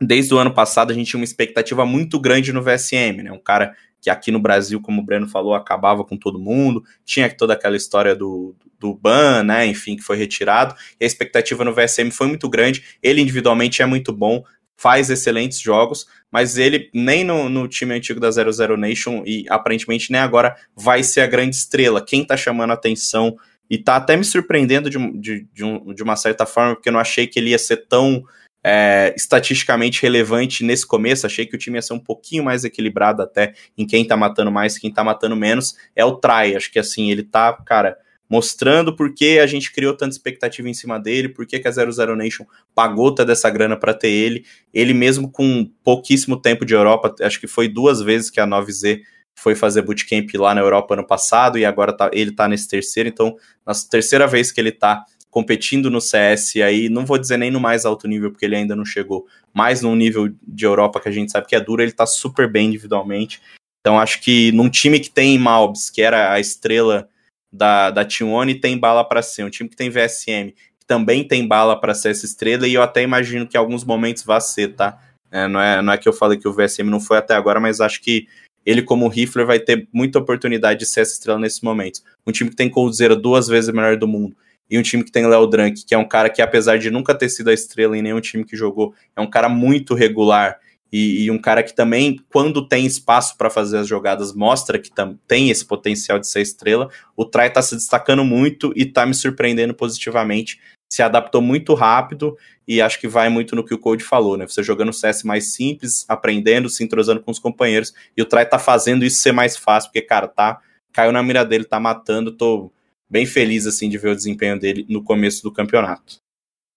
desde 0.00 0.34
o 0.34 0.38
ano 0.38 0.52
passado 0.52 0.90
a 0.90 0.94
gente 0.94 1.10
tinha 1.10 1.20
uma 1.20 1.24
expectativa 1.24 1.84
muito 1.84 2.18
grande 2.18 2.52
no 2.52 2.62
VSM, 2.62 3.22
né? 3.22 3.30
Um 3.30 3.38
cara 3.38 3.74
que 4.00 4.10
aqui 4.10 4.30
no 4.30 4.38
Brasil, 4.38 4.80
como 4.80 5.00
o 5.00 5.04
Breno 5.04 5.26
falou, 5.26 5.54
acabava 5.54 6.04
com 6.04 6.16
todo 6.16 6.38
mundo, 6.38 6.84
tinha 7.04 7.30
toda 7.34 7.54
aquela 7.54 7.74
história 7.76 8.14
do, 8.14 8.54
do 8.78 8.94
ban, 8.94 9.42
né? 9.42 9.66
Enfim, 9.66 9.96
que 9.96 10.02
foi 10.02 10.16
retirado, 10.16 10.74
e 11.00 11.04
a 11.04 11.06
expectativa 11.06 11.64
no 11.64 11.74
VSM 11.74 12.10
foi 12.10 12.26
muito 12.26 12.48
grande. 12.48 12.84
Ele 13.02 13.22
individualmente 13.22 13.80
é 13.80 13.86
muito 13.86 14.12
bom, 14.12 14.44
faz 14.76 15.10
excelentes 15.10 15.60
jogos, 15.60 16.06
mas 16.30 16.58
ele 16.58 16.90
nem 16.92 17.24
no, 17.24 17.48
no, 17.48 17.68
time 17.68 17.94
antigo 17.94 18.18
da 18.18 18.30
00 18.30 18.76
Nation 18.76 19.22
e 19.24 19.44
aparentemente 19.48 20.10
nem 20.10 20.20
agora 20.20 20.56
vai 20.74 21.02
ser 21.02 21.20
a 21.20 21.26
grande 21.26 21.56
estrela. 21.56 22.04
Quem 22.04 22.24
tá 22.24 22.36
chamando 22.36 22.72
atenção 22.72 23.36
e 23.70 23.78
tá 23.78 23.96
até 23.96 24.16
me 24.16 24.24
surpreendendo 24.24 24.90
de, 24.90 24.98
de, 25.18 25.46
de, 25.52 25.64
um, 25.64 25.94
de 25.94 26.02
uma 26.02 26.16
certa 26.16 26.44
forma, 26.44 26.74
porque 26.74 26.88
eu 26.88 26.92
não 26.92 27.00
achei 27.00 27.26
que 27.26 27.38
ele 27.38 27.50
ia 27.50 27.58
ser 27.58 27.86
tão 27.88 28.24
é, 28.62 29.14
estatisticamente 29.16 30.02
relevante 30.02 30.64
nesse 30.64 30.86
começo. 30.86 31.26
Achei 31.26 31.46
que 31.46 31.54
o 31.54 31.58
time 31.58 31.78
ia 31.78 31.82
ser 31.82 31.92
um 31.92 31.98
pouquinho 31.98 32.42
mais 32.42 32.64
equilibrado 32.64 33.22
até 33.22 33.54
em 33.76 33.86
quem 33.86 34.06
tá 34.06 34.16
matando 34.16 34.50
mais, 34.50 34.78
quem 34.78 34.92
tá 34.92 35.04
matando 35.04 35.36
menos. 35.36 35.74
É 35.94 36.04
o 36.04 36.16
Try. 36.16 36.56
Acho 36.56 36.72
que 36.72 36.78
assim, 36.78 37.10
ele 37.10 37.22
tá, 37.22 37.52
cara, 37.52 37.96
mostrando 38.28 38.94
por 38.94 39.14
que 39.14 39.38
a 39.38 39.46
gente 39.46 39.72
criou 39.72 39.94
tanta 39.94 40.12
expectativa 40.12 40.68
em 40.68 40.74
cima 40.74 40.98
dele, 40.98 41.28
por 41.28 41.46
que, 41.46 41.58
que 41.58 41.68
a 41.68 41.72
00 41.72 42.16
Nation 42.16 42.44
pagou 42.74 43.14
toda 43.14 43.32
essa 43.32 43.50
grana 43.50 43.76
para 43.76 43.94
ter 43.94 44.10
ele. 44.10 44.44
Ele 44.72 44.94
mesmo 44.94 45.30
com 45.30 45.70
pouquíssimo 45.82 46.40
tempo 46.40 46.64
de 46.64 46.74
Europa, 46.74 47.14
acho 47.20 47.38
que 47.38 47.46
foi 47.46 47.68
duas 47.68 48.00
vezes 48.00 48.30
que 48.30 48.40
a 48.40 48.46
9Z 48.46 49.02
foi 49.36 49.54
fazer 49.54 49.82
bootcamp 49.82 50.32
lá 50.34 50.54
na 50.54 50.60
Europa 50.60 50.94
ano 50.94 51.06
passado 51.06 51.58
e 51.58 51.64
agora 51.64 51.92
tá, 51.92 52.10
ele 52.12 52.32
tá 52.32 52.48
nesse 52.48 52.68
terceiro, 52.68 53.08
então 53.08 53.36
na 53.66 53.72
terceira 53.90 54.26
vez 54.26 54.52
que 54.52 54.60
ele 54.60 54.70
tá 54.72 55.04
competindo 55.28 55.90
no 55.90 56.00
CS 56.00 56.56
aí, 56.56 56.88
não 56.88 57.04
vou 57.04 57.18
dizer 57.18 57.36
nem 57.36 57.50
no 57.50 57.58
mais 57.58 57.84
alto 57.84 58.06
nível, 58.06 58.30
porque 58.30 58.44
ele 58.44 58.54
ainda 58.54 58.76
não 58.76 58.84
chegou, 58.84 59.26
mas 59.52 59.82
num 59.82 59.96
nível 59.96 60.32
de 60.46 60.64
Europa 60.64 61.00
que 61.00 61.08
a 61.08 61.12
gente 61.12 61.32
sabe 61.32 61.48
que 61.48 61.56
é 61.56 61.60
duro, 61.60 61.82
ele 61.82 61.90
tá 61.90 62.06
super 62.06 62.48
bem 62.48 62.68
individualmente. 62.68 63.42
Então 63.80 63.98
acho 63.98 64.20
que 64.20 64.52
num 64.52 64.70
time 64.70 65.00
que 65.00 65.10
tem 65.10 65.36
Malbs, 65.36 65.90
que 65.90 66.00
era 66.00 66.32
a 66.32 66.38
estrela 66.38 67.08
da, 67.54 67.90
da 67.90 68.04
T1 68.04 68.60
tem 68.60 68.76
bala 68.76 69.04
para 69.04 69.22
ser. 69.22 69.44
Um 69.44 69.50
time 69.50 69.68
que 69.68 69.76
tem 69.76 69.88
VSM, 69.88 70.50
que 70.50 70.86
também 70.86 71.26
tem 71.26 71.46
bala 71.46 71.80
para 71.80 71.94
ser 71.94 72.10
essa 72.10 72.26
estrela, 72.26 72.66
e 72.66 72.74
eu 72.74 72.82
até 72.82 73.02
imagino 73.02 73.46
que 73.46 73.56
em 73.56 73.60
alguns 73.60 73.84
momentos 73.84 74.24
vá 74.24 74.40
ser, 74.40 74.74
tá? 74.74 74.98
É, 75.30 75.46
não, 75.46 75.60
é, 75.60 75.80
não 75.80 75.92
é 75.92 75.96
que 75.96 76.08
eu 76.08 76.12
falei 76.12 76.36
que 76.36 76.48
o 76.48 76.52
VSM 76.52 76.90
não 76.90 77.00
foi 77.00 77.18
até 77.18 77.34
agora, 77.34 77.60
mas 77.60 77.80
acho 77.80 78.02
que 78.02 78.26
ele, 78.66 78.82
como 78.82 79.08
rifler, 79.08 79.46
vai 79.46 79.60
ter 79.60 79.86
muita 79.92 80.18
oportunidade 80.18 80.80
de 80.80 80.86
ser 80.86 81.00
essa 81.00 81.12
estrela 81.12 81.38
nesses 81.38 81.60
momentos. 81.60 82.02
Um 82.26 82.32
time 82.32 82.50
que 82.50 82.56
tem 82.56 82.68
Coldzera 82.68 83.14
duas 83.14 83.46
vezes 83.46 83.72
melhor 83.72 83.96
do 83.96 84.08
mundo, 84.08 84.36
e 84.68 84.76
um 84.76 84.82
time 84.82 85.04
que 85.04 85.12
tem 85.12 85.26
Léo 85.26 85.46
Drank, 85.46 85.84
que 85.84 85.94
é 85.94 85.98
um 85.98 86.08
cara 86.08 86.28
que, 86.28 86.42
apesar 86.42 86.78
de 86.78 86.90
nunca 86.90 87.14
ter 87.14 87.28
sido 87.28 87.50
a 87.50 87.54
estrela 87.54 87.96
em 87.96 88.02
nenhum 88.02 88.20
time 88.20 88.44
que 88.44 88.56
jogou, 88.56 88.94
é 89.14 89.20
um 89.20 89.30
cara 89.30 89.48
muito 89.48 89.94
regular 89.94 90.58
e, 90.96 91.24
e, 91.24 91.30
um 91.32 91.38
cara 91.38 91.60
que 91.60 91.74
também, 91.74 92.20
quando 92.32 92.68
tem 92.68 92.86
espaço 92.86 93.36
para 93.36 93.50
fazer 93.50 93.78
as 93.78 93.88
jogadas, 93.88 94.32
mostra 94.32 94.78
que 94.78 94.92
tem 95.26 95.50
esse 95.50 95.66
potencial 95.66 96.20
de 96.20 96.28
ser 96.28 96.40
estrela. 96.40 96.88
O 97.16 97.24
Trai 97.24 97.48
está 97.48 97.60
se 97.60 97.74
destacando 97.74 98.24
muito 98.24 98.72
e 98.76 98.82
está 98.82 99.04
me 99.04 99.12
surpreendendo 99.12 99.74
positivamente. 99.74 100.60
Se 100.88 101.02
adaptou 101.02 101.42
muito 101.42 101.74
rápido 101.74 102.38
e 102.68 102.80
acho 102.80 103.00
que 103.00 103.08
vai 103.08 103.28
muito 103.28 103.56
no 103.56 103.64
que 103.64 103.74
o 103.74 103.78
Code 103.78 104.04
falou, 104.04 104.36
né? 104.36 104.46
Você 104.46 104.62
jogando 104.62 104.92
CS 104.92 105.24
mais 105.24 105.52
simples, 105.52 106.04
aprendendo, 106.08 106.68
se 106.68 106.84
entrosando 106.84 107.20
com 107.20 107.32
os 107.32 107.40
companheiros. 107.40 107.92
E 108.16 108.22
o 108.22 108.24
Trai 108.24 108.48
tá 108.48 108.60
fazendo 108.60 109.04
isso 109.04 109.20
ser 109.20 109.32
mais 109.32 109.56
fácil, 109.56 109.90
porque, 109.90 110.00
cara, 110.00 110.28
tá. 110.28 110.60
Caiu 110.92 111.10
na 111.10 111.24
mira 111.24 111.44
dele, 111.44 111.64
tá 111.64 111.80
matando. 111.80 112.30
Tô 112.30 112.70
bem 113.10 113.26
feliz, 113.26 113.66
assim, 113.66 113.88
de 113.88 113.98
ver 113.98 114.10
o 114.10 114.14
desempenho 114.14 114.60
dele 114.60 114.86
no 114.88 115.02
começo 115.02 115.42
do 115.42 115.50
campeonato. 115.50 116.22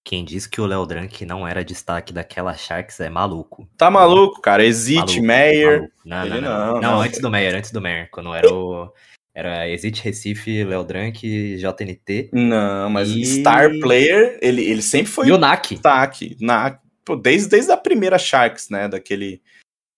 Quem 0.08 0.24
disse 0.24 0.48
que 0.48 0.62
o 0.62 0.66
Léo 0.66 0.86
Drank 0.86 1.26
não 1.26 1.46
era 1.46 1.66
destaque 1.66 2.14
daquela 2.14 2.54
Sharks 2.54 3.02
é 3.02 3.10
maluco. 3.10 3.70
Tá 3.76 3.92
maluco, 3.92 4.40
cara. 4.40 4.64
Exit, 4.64 5.20
Meyer. 5.20 5.92
Não, 6.06 6.26
não, 6.26 6.40
não, 6.40 6.42
não, 6.42 6.82
não, 6.82 7.02
antes 7.02 7.20
do 7.20 7.30
Meyer, 7.30 7.54
antes 7.54 7.74
do 7.74 7.82
Meyer. 7.82 8.10
Quando 8.10 8.34
era 8.34 8.48
o. 8.50 8.90
Era 9.36 9.68
Exit 9.68 10.02
Recife, 10.02 10.64
Léo 10.64 10.86
Drank, 10.86 11.58
JNT. 11.58 12.30
Não, 12.32 12.90
mas. 12.90 13.10
Star 13.10 13.70
Player, 13.82 14.40
ele, 14.42 14.64
ele 14.64 14.82
sempre 14.82 15.12
foi. 15.12 15.28
E 15.28 15.32
o 15.34 15.38
NAC. 15.38 15.72
Destaque. 15.72 16.38
NAC. 16.40 16.80
Desde, 17.22 17.50
desde 17.50 17.74
a 17.74 17.78
primeira 17.78 18.18
Sharks, 18.18 18.70
né? 18.70 18.88
Daquele. 18.88 19.42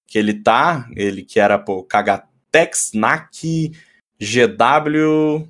Que 0.08 0.18
ele 0.18 0.34
tá. 0.34 0.90
Ele 0.96 1.22
que 1.22 1.40
era, 1.40 1.60
pô, 1.60 1.84
Kagatex, 1.84 2.94
NAC, 2.96 3.74
GW. 4.20 5.48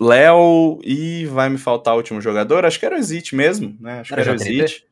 Léo 0.00 0.78
e 0.84 1.26
vai 1.26 1.48
me 1.48 1.58
faltar 1.58 1.94
o 1.94 1.98
último 1.98 2.20
jogador, 2.20 2.64
acho 2.64 2.78
que 2.78 2.86
era 2.86 2.96
o 2.96 2.98
Exit 2.98 3.34
mesmo, 3.34 3.76
né? 3.80 4.00
Acho 4.00 4.12
era 4.12 4.22
que 4.22 4.28
era 4.28 4.38
o 4.38 4.42
Exit. 4.42 4.86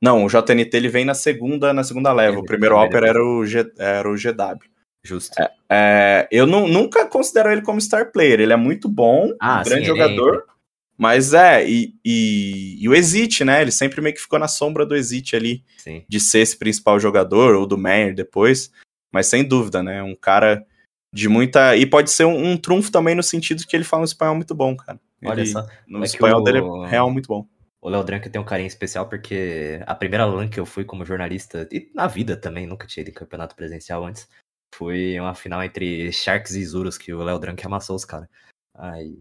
Não, 0.00 0.24
o 0.24 0.28
JNT 0.28 0.76
ele 0.76 0.88
vem 0.88 1.04
na 1.04 1.14
segunda, 1.14 1.72
na 1.72 1.84
segunda 1.84 2.12
leva. 2.12 2.38
o 2.38 2.44
primeiro 2.44 2.76
Opera 2.76 3.06
era 3.06 3.24
o, 3.24 3.46
G, 3.46 3.70
era 3.78 4.10
o 4.10 4.14
GW. 4.14 4.68
Justo. 5.04 5.40
É, 5.40 5.50
é, 5.70 6.28
eu 6.30 6.46
não, 6.46 6.66
nunca 6.66 7.06
considero 7.06 7.50
ele 7.50 7.62
como 7.62 7.80
star 7.80 8.10
player. 8.12 8.40
Ele 8.40 8.52
é 8.52 8.56
muito 8.56 8.88
bom, 8.88 9.32
ah, 9.40 9.60
um 9.60 9.64
grande 9.64 9.82
sim, 9.82 9.86
jogador. 9.86 10.44
É... 10.48 10.52
Mas 10.98 11.32
é, 11.34 11.68
e, 11.68 11.94
e, 12.04 12.78
e, 12.80 12.88
o 12.88 12.94
Exit, 12.94 13.44
né? 13.44 13.62
Ele 13.62 13.72
sempre 13.72 14.00
meio 14.00 14.14
que 14.14 14.20
ficou 14.20 14.38
na 14.38 14.46
sombra 14.46 14.84
do 14.84 14.94
Exit 14.94 15.34
ali, 15.34 15.64
sim. 15.78 16.04
de 16.08 16.20
ser 16.20 16.40
esse 16.40 16.56
principal 16.56 17.00
jogador, 17.00 17.54
ou 17.54 17.66
do 17.66 17.78
Meyer 17.78 18.14
depois. 18.14 18.70
Mas 19.12 19.26
sem 19.26 19.42
dúvida, 19.42 19.82
né? 19.82 20.02
Um 20.02 20.14
cara 20.14 20.64
de 21.12 21.28
muita. 21.28 21.76
E 21.76 21.84
pode 21.84 22.10
ser 22.10 22.24
um, 22.24 22.52
um, 22.52 22.56
trunfo 22.56 22.90
também 22.90 23.14
no 23.14 23.22
sentido 23.22 23.66
que 23.66 23.76
ele 23.76 23.84
fala 23.84 24.02
um 24.02 24.04
espanhol 24.04 24.34
muito 24.34 24.54
bom, 24.54 24.74
cara. 24.76 24.98
Olha 25.24 25.46
só. 25.46 25.66
No 25.86 26.00
é 26.00 26.04
espanhol 26.04 26.40
o... 26.40 26.44
dele 26.44 26.58
é 26.58 26.88
real 26.88 27.10
muito 27.10 27.26
bom. 27.26 27.46
O 27.80 27.88
Léo 27.88 28.04
Drank 28.04 28.30
tem 28.30 28.40
um 28.40 28.44
carinho 28.44 28.68
especial 28.68 29.08
porque 29.08 29.80
a 29.86 29.94
primeira 29.94 30.24
LAN 30.24 30.48
que 30.48 30.60
eu 30.60 30.64
fui 30.64 30.84
como 30.84 31.04
jornalista, 31.04 31.68
e 31.70 31.90
na 31.92 32.06
vida 32.06 32.36
também, 32.36 32.64
nunca 32.64 32.86
tinha 32.86 33.02
ido 33.02 33.10
em 33.10 33.14
campeonato 33.14 33.56
presencial 33.56 34.04
antes, 34.04 34.28
foi 34.72 35.18
uma 35.18 35.34
final 35.34 35.62
entre 35.62 36.12
Sharks 36.12 36.54
e 36.54 36.64
Zurus 36.64 36.96
que 36.96 37.12
o 37.12 37.22
Léo 37.22 37.40
Drank 37.40 37.64
amassou 37.66 37.96
os 37.96 38.04
caras. 38.04 38.28
Aí. 38.74 39.18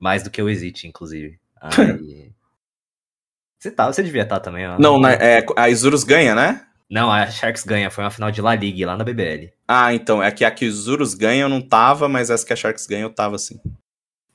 Mais 0.00 0.22
do 0.22 0.30
que 0.30 0.42
o 0.42 0.48
Exit, 0.48 0.86
inclusive. 0.86 1.38
Aí. 1.60 2.32
você, 3.58 3.70
tá, 3.70 3.92
você 3.92 4.02
devia 4.02 4.22
estar 4.22 4.36
tá 4.36 4.40
também, 4.40 4.66
ó. 4.66 4.78
Não, 4.78 4.98
né, 4.98 5.16
é, 5.20 5.46
a 5.56 5.68
Isurus 5.68 6.02
ganha, 6.02 6.34
né? 6.34 6.66
Não, 6.92 7.10
a 7.10 7.26
Sharks 7.26 7.64
ganha, 7.64 7.90
foi 7.90 8.04
uma 8.04 8.10
final 8.10 8.30
de 8.30 8.42
La 8.42 8.54
Liga 8.54 8.86
lá 8.86 8.98
na 8.98 9.02
BBL. 9.02 9.50
Ah, 9.66 9.94
então, 9.94 10.22
é 10.22 10.30
que 10.30 10.44
a 10.44 10.50
que 10.50 10.66
os 10.66 10.88
Urus 10.88 11.14
ganha 11.14 11.44
eu 11.44 11.48
não 11.48 11.62
tava, 11.62 12.06
mas 12.06 12.28
essa 12.28 12.44
que 12.44 12.52
a 12.52 12.56
Sharks 12.56 12.86
ganha 12.86 13.04
eu 13.04 13.08
tava 13.08 13.38
sim. 13.38 13.58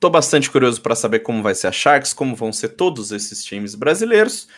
Tô 0.00 0.10
bastante 0.10 0.50
curioso 0.50 0.82
para 0.82 0.96
saber 0.96 1.20
como 1.20 1.40
vai 1.40 1.54
ser 1.54 1.68
a 1.68 1.72
Sharks, 1.72 2.12
como 2.12 2.34
vão 2.34 2.52
ser 2.52 2.70
todos 2.70 3.12
esses 3.12 3.44
times 3.44 3.76
brasileiros. 3.76 4.48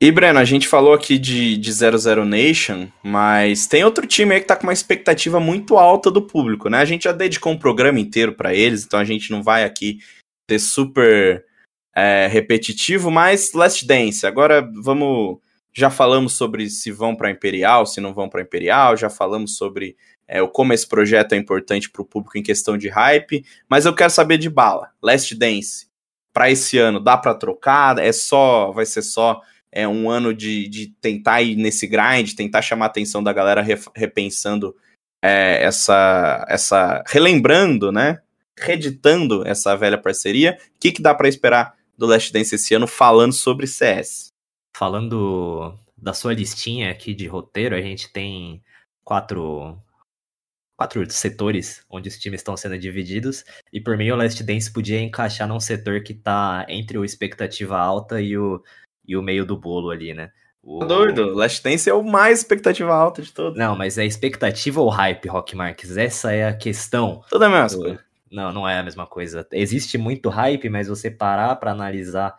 E, 0.00 0.12
Breno, 0.12 0.38
a 0.38 0.44
gente 0.44 0.68
falou 0.68 0.92
aqui 0.94 1.18
de, 1.18 1.56
de 1.56 1.72
00 1.72 2.24
Nation, 2.24 2.86
mas 3.02 3.66
tem 3.66 3.82
outro 3.82 4.06
time 4.06 4.32
aí 4.32 4.40
que 4.40 4.46
tá 4.46 4.54
com 4.54 4.68
uma 4.68 4.72
expectativa 4.72 5.40
muito 5.40 5.76
alta 5.76 6.12
do 6.12 6.22
público, 6.22 6.68
né? 6.68 6.78
A 6.78 6.84
gente 6.84 7.02
já 7.02 7.12
dedicou 7.12 7.52
um 7.52 7.58
programa 7.58 7.98
inteiro 7.98 8.32
para 8.34 8.54
eles, 8.54 8.84
então 8.84 9.00
a 9.00 9.04
gente 9.04 9.32
não 9.32 9.42
vai 9.42 9.64
aqui 9.64 9.98
ter 10.48 10.60
super 10.60 11.44
é, 11.96 12.28
repetitivo, 12.28 13.10
mas 13.10 13.52
Last 13.54 13.84
Dance. 13.84 14.24
Agora 14.24 14.62
vamos 14.80 15.42
já 15.74 15.90
falamos 15.90 16.34
sobre 16.34 16.70
se 16.70 16.92
vão 16.92 17.16
para 17.16 17.30
Imperial, 17.30 17.84
se 17.84 18.00
não 18.00 18.14
vão 18.14 18.28
para 18.28 18.40
Imperial, 18.40 18.96
já 18.96 19.10
falamos 19.10 19.56
sobre 19.56 19.96
é, 20.26 20.44
como 20.46 20.72
esse 20.72 20.86
projeto 20.86 21.32
é 21.32 21.36
importante 21.36 21.90
para 21.90 22.00
o 22.00 22.04
público 22.04 22.38
em 22.38 22.42
questão 22.42 22.78
de 22.78 22.88
hype, 22.88 23.44
mas 23.68 23.84
eu 23.84 23.94
quero 23.94 24.10
saber 24.10 24.38
de 24.38 24.48
bala. 24.48 24.90
Last 25.02 25.34
Dance, 25.34 25.88
para 26.32 26.50
esse 26.50 26.78
ano, 26.78 27.00
dá 27.00 27.16
para 27.16 27.34
trocar? 27.34 27.98
É 27.98 28.12
só, 28.12 28.70
vai 28.70 28.86
ser 28.86 29.02
só 29.02 29.40
é, 29.70 29.86
um 29.86 30.08
ano 30.08 30.32
de, 30.32 30.68
de 30.68 30.86
tentar 31.00 31.42
ir 31.42 31.56
nesse 31.56 31.86
grind, 31.88 32.34
tentar 32.34 32.62
chamar 32.62 32.86
a 32.86 32.88
atenção 32.88 33.22
da 33.22 33.32
galera 33.32 33.64
repensando 33.94 34.74
é, 35.22 35.64
essa, 35.64 36.46
essa, 36.48 37.02
relembrando, 37.06 37.90
né? 37.90 38.20
Reditando 38.56 39.46
essa 39.46 39.76
velha 39.76 39.98
parceria. 39.98 40.56
O 40.76 40.78
que, 40.78 40.92
que 40.92 41.02
dá 41.02 41.12
para 41.12 41.28
esperar 41.28 41.74
do 41.98 42.06
Last 42.06 42.32
Dance 42.32 42.54
esse 42.54 42.74
ano 42.74 42.86
falando 42.86 43.32
sobre 43.32 43.66
CS? 43.66 44.33
Falando 44.76 45.78
da 45.96 46.12
sua 46.12 46.34
listinha 46.34 46.90
aqui 46.90 47.14
de 47.14 47.26
roteiro, 47.26 47.74
a 47.74 47.80
gente 47.80 48.12
tem 48.12 48.62
quatro, 49.04 49.78
quatro 50.76 51.08
setores 51.10 51.84
onde 51.88 52.08
os 52.08 52.18
times 52.18 52.40
estão 52.40 52.56
sendo 52.56 52.78
divididos. 52.78 53.44
E 53.72 53.80
por 53.80 53.96
mim, 53.96 54.10
o 54.10 54.16
Last 54.16 54.42
Dance 54.42 54.72
podia 54.72 55.00
encaixar 55.00 55.48
num 55.48 55.60
setor 55.60 56.02
que 56.02 56.12
tá 56.12 56.66
entre 56.68 56.98
o 56.98 57.04
expectativa 57.04 57.78
alta 57.78 58.20
e 58.20 58.36
o, 58.36 58.62
e 59.06 59.16
o 59.16 59.22
meio 59.22 59.46
do 59.46 59.56
bolo 59.56 59.90
ali, 59.90 60.12
né? 60.12 60.30
O... 60.62 60.78
Tá 60.80 60.86
doido, 60.86 61.34
Last 61.34 61.62
Dance 61.62 61.88
é 61.88 61.94
o 61.94 62.02
mais 62.02 62.40
expectativa 62.40 62.92
alta 62.92 63.22
de 63.22 63.32
todos. 63.32 63.58
Não, 63.58 63.76
mas 63.76 63.98
é 63.98 64.04
expectativa 64.04 64.80
ou 64.80 64.88
hype, 64.88 65.28
Rock 65.28 65.54
Marques? 65.54 65.96
Essa 65.96 66.32
é 66.32 66.48
a 66.48 66.56
questão. 66.56 67.22
Tudo 67.30 67.44
é 67.44 67.46
a 67.46 67.50
mesma. 67.50 68.00
Não, 68.30 68.52
não 68.52 68.68
é 68.68 68.78
a 68.78 68.82
mesma 68.82 69.06
coisa. 69.06 69.46
Existe 69.52 69.96
muito 69.96 70.28
hype, 70.28 70.68
mas 70.68 70.88
você 70.88 71.10
parar 71.10 71.54
para 71.56 71.70
analisar 71.70 72.34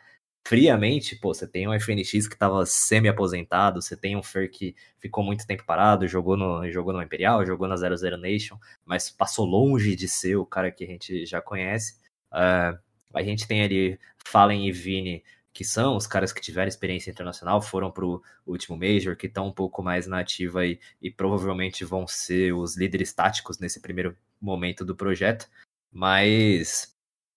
friamente, 0.47 1.15
pô, 1.15 1.33
você 1.33 1.47
tem 1.47 1.67
um 1.67 1.73
FNX 1.73 2.27
que 2.27 2.37
tava 2.37 2.65
semi-aposentado, 2.65 3.81
você 3.81 3.97
tem 3.97 4.15
um 4.15 4.21
Fer 4.21 4.49
que 4.49 4.75
ficou 4.99 5.23
muito 5.23 5.47
tempo 5.47 5.65
parado, 5.65 6.07
jogou 6.07 6.37
no, 6.37 6.71
jogou 6.71 6.93
no 6.93 7.01
Imperial, 7.01 7.45
jogou 7.45 7.67
na 7.67 7.75
00 7.75 8.17
Nation, 8.17 8.57
mas 8.85 9.09
passou 9.09 9.45
longe 9.45 9.95
de 9.95 10.07
ser 10.07 10.35
o 10.35 10.45
cara 10.45 10.71
que 10.71 10.83
a 10.83 10.87
gente 10.87 11.25
já 11.25 11.41
conhece. 11.41 11.95
Uh, 12.31 12.77
a 13.13 13.23
gente 13.23 13.47
tem 13.47 13.63
ali 13.63 13.99
Fallen 14.23 14.67
e 14.67 14.71
Vini, 14.71 15.23
que 15.51 15.63
são 15.63 15.95
os 15.95 16.05
caras 16.05 16.31
que 16.31 16.41
tiveram 16.41 16.67
experiência 16.67 17.09
internacional, 17.09 17.59
foram 17.59 17.89
pro 17.89 18.21
último 18.45 18.77
Major, 18.77 19.15
que 19.15 19.25
estão 19.25 19.47
um 19.47 19.53
pouco 19.53 19.81
mais 19.81 20.05
na 20.05 20.19
ativa 20.19 20.65
e, 20.65 20.79
e 21.01 21.09
provavelmente 21.09 21.83
vão 21.83 22.05
ser 22.05 22.53
os 22.53 22.77
líderes 22.77 23.13
táticos 23.13 23.57
nesse 23.57 23.81
primeiro 23.81 24.15
momento 24.39 24.85
do 24.85 24.95
projeto. 24.95 25.47
Mas 25.91 26.94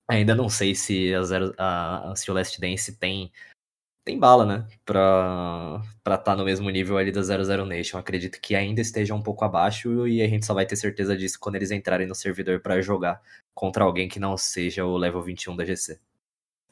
Ainda 0.08 0.34
não 0.34 0.48
sei 0.48 0.74
se, 0.74 1.14
a 1.14 1.22
Zero, 1.22 1.54
a, 1.58 2.14
se 2.16 2.30
o 2.30 2.34
Last 2.34 2.58
Dance 2.58 2.96
tem, 2.96 3.30
tem 4.04 4.18
bala, 4.18 4.46
né? 4.46 4.66
Pra 4.86 5.82
estar 5.98 6.18
tá 6.18 6.36
no 6.36 6.44
mesmo 6.44 6.70
nível 6.70 6.96
ali 6.96 7.12
da 7.12 7.22
00 7.22 7.66
Nation. 7.66 7.98
Acredito 7.98 8.40
que 8.40 8.54
ainda 8.54 8.80
esteja 8.80 9.14
um 9.14 9.22
pouco 9.22 9.44
abaixo 9.44 10.08
e 10.08 10.22
a 10.22 10.28
gente 10.28 10.46
só 10.46 10.54
vai 10.54 10.64
ter 10.64 10.76
certeza 10.76 11.14
disso 11.14 11.38
quando 11.38 11.56
eles 11.56 11.70
entrarem 11.70 12.06
no 12.06 12.14
servidor 12.14 12.60
para 12.60 12.80
jogar 12.80 13.20
contra 13.54 13.84
alguém 13.84 14.08
que 14.08 14.18
não 14.18 14.36
seja 14.38 14.84
o 14.84 14.96
level 14.96 15.20
21 15.20 15.54
da 15.54 15.64
GC. 15.64 15.98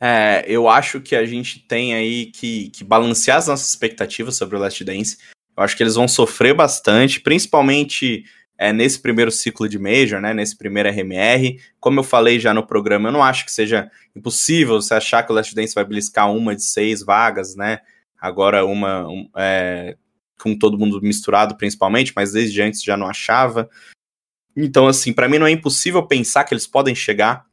É, 0.00 0.44
eu 0.46 0.68
acho 0.68 1.00
que 1.00 1.14
a 1.14 1.24
gente 1.26 1.60
tem 1.60 1.94
aí 1.94 2.26
que, 2.26 2.70
que 2.70 2.84
balancear 2.84 3.38
as 3.38 3.48
nossas 3.48 3.68
expectativas 3.68 4.36
sobre 4.36 4.56
o 4.56 4.58
Last 4.58 4.82
Dance. 4.82 5.18
Eu 5.56 5.62
acho 5.62 5.76
que 5.76 5.82
eles 5.82 5.94
vão 5.94 6.08
sofrer 6.08 6.54
bastante, 6.54 7.20
principalmente 7.20 8.24
é, 8.58 8.72
nesse 8.72 8.98
primeiro 8.98 9.30
ciclo 9.30 9.68
de 9.68 9.78
Major, 9.78 10.20
né, 10.20 10.32
nesse 10.32 10.56
primeiro 10.56 10.88
RMR. 10.88 11.60
Como 11.78 12.00
eu 12.00 12.04
falei 12.04 12.40
já 12.40 12.54
no 12.54 12.66
programa, 12.66 13.08
eu 13.08 13.12
não 13.12 13.22
acho 13.22 13.44
que 13.44 13.52
seja 13.52 13.90
impossível 14.14 14.80
você 14.80 14.94
achar 14.94 15.22
que 15.22 15.32
o 15.32 15.34
Last 15.34 15.54
Dance 15.54 15.74
vai 15.74 15.84
beliscar 15.84 16.30
uma 16.32 16.54
de 16.54 16.64
seis 16.64 17.02
vagas, 17.02 17.54
né? 17.54 17.80
Agora 18.18 18.64
uma 18.64 19.06
um, 19.06 19.28
é, 19.36 19.96
com 20.40 20.56
todo 20.56 20.78
mundo 20.78 21.00
misturado 21.02 21.56
principalmente, 21.56 22.12
mas 22.16 22.32
desde 22.32 22.60
antes 22.62 22.82
já 22.82 22.96
não 22.96 23.08
achava. 23.08 23.68
Então, 24.56 24.86
assim, 24.86 25.12
para 25.12 25.28
mim 25.28 25.38
não 25.38 25.46
é 25.46 25.50
impossível 25.50 26.06
pensar 26.06 26.44
que 26.44 26.54
eles 26.54 26.66
podem 26.66 26.94
chegar 26.94 27.44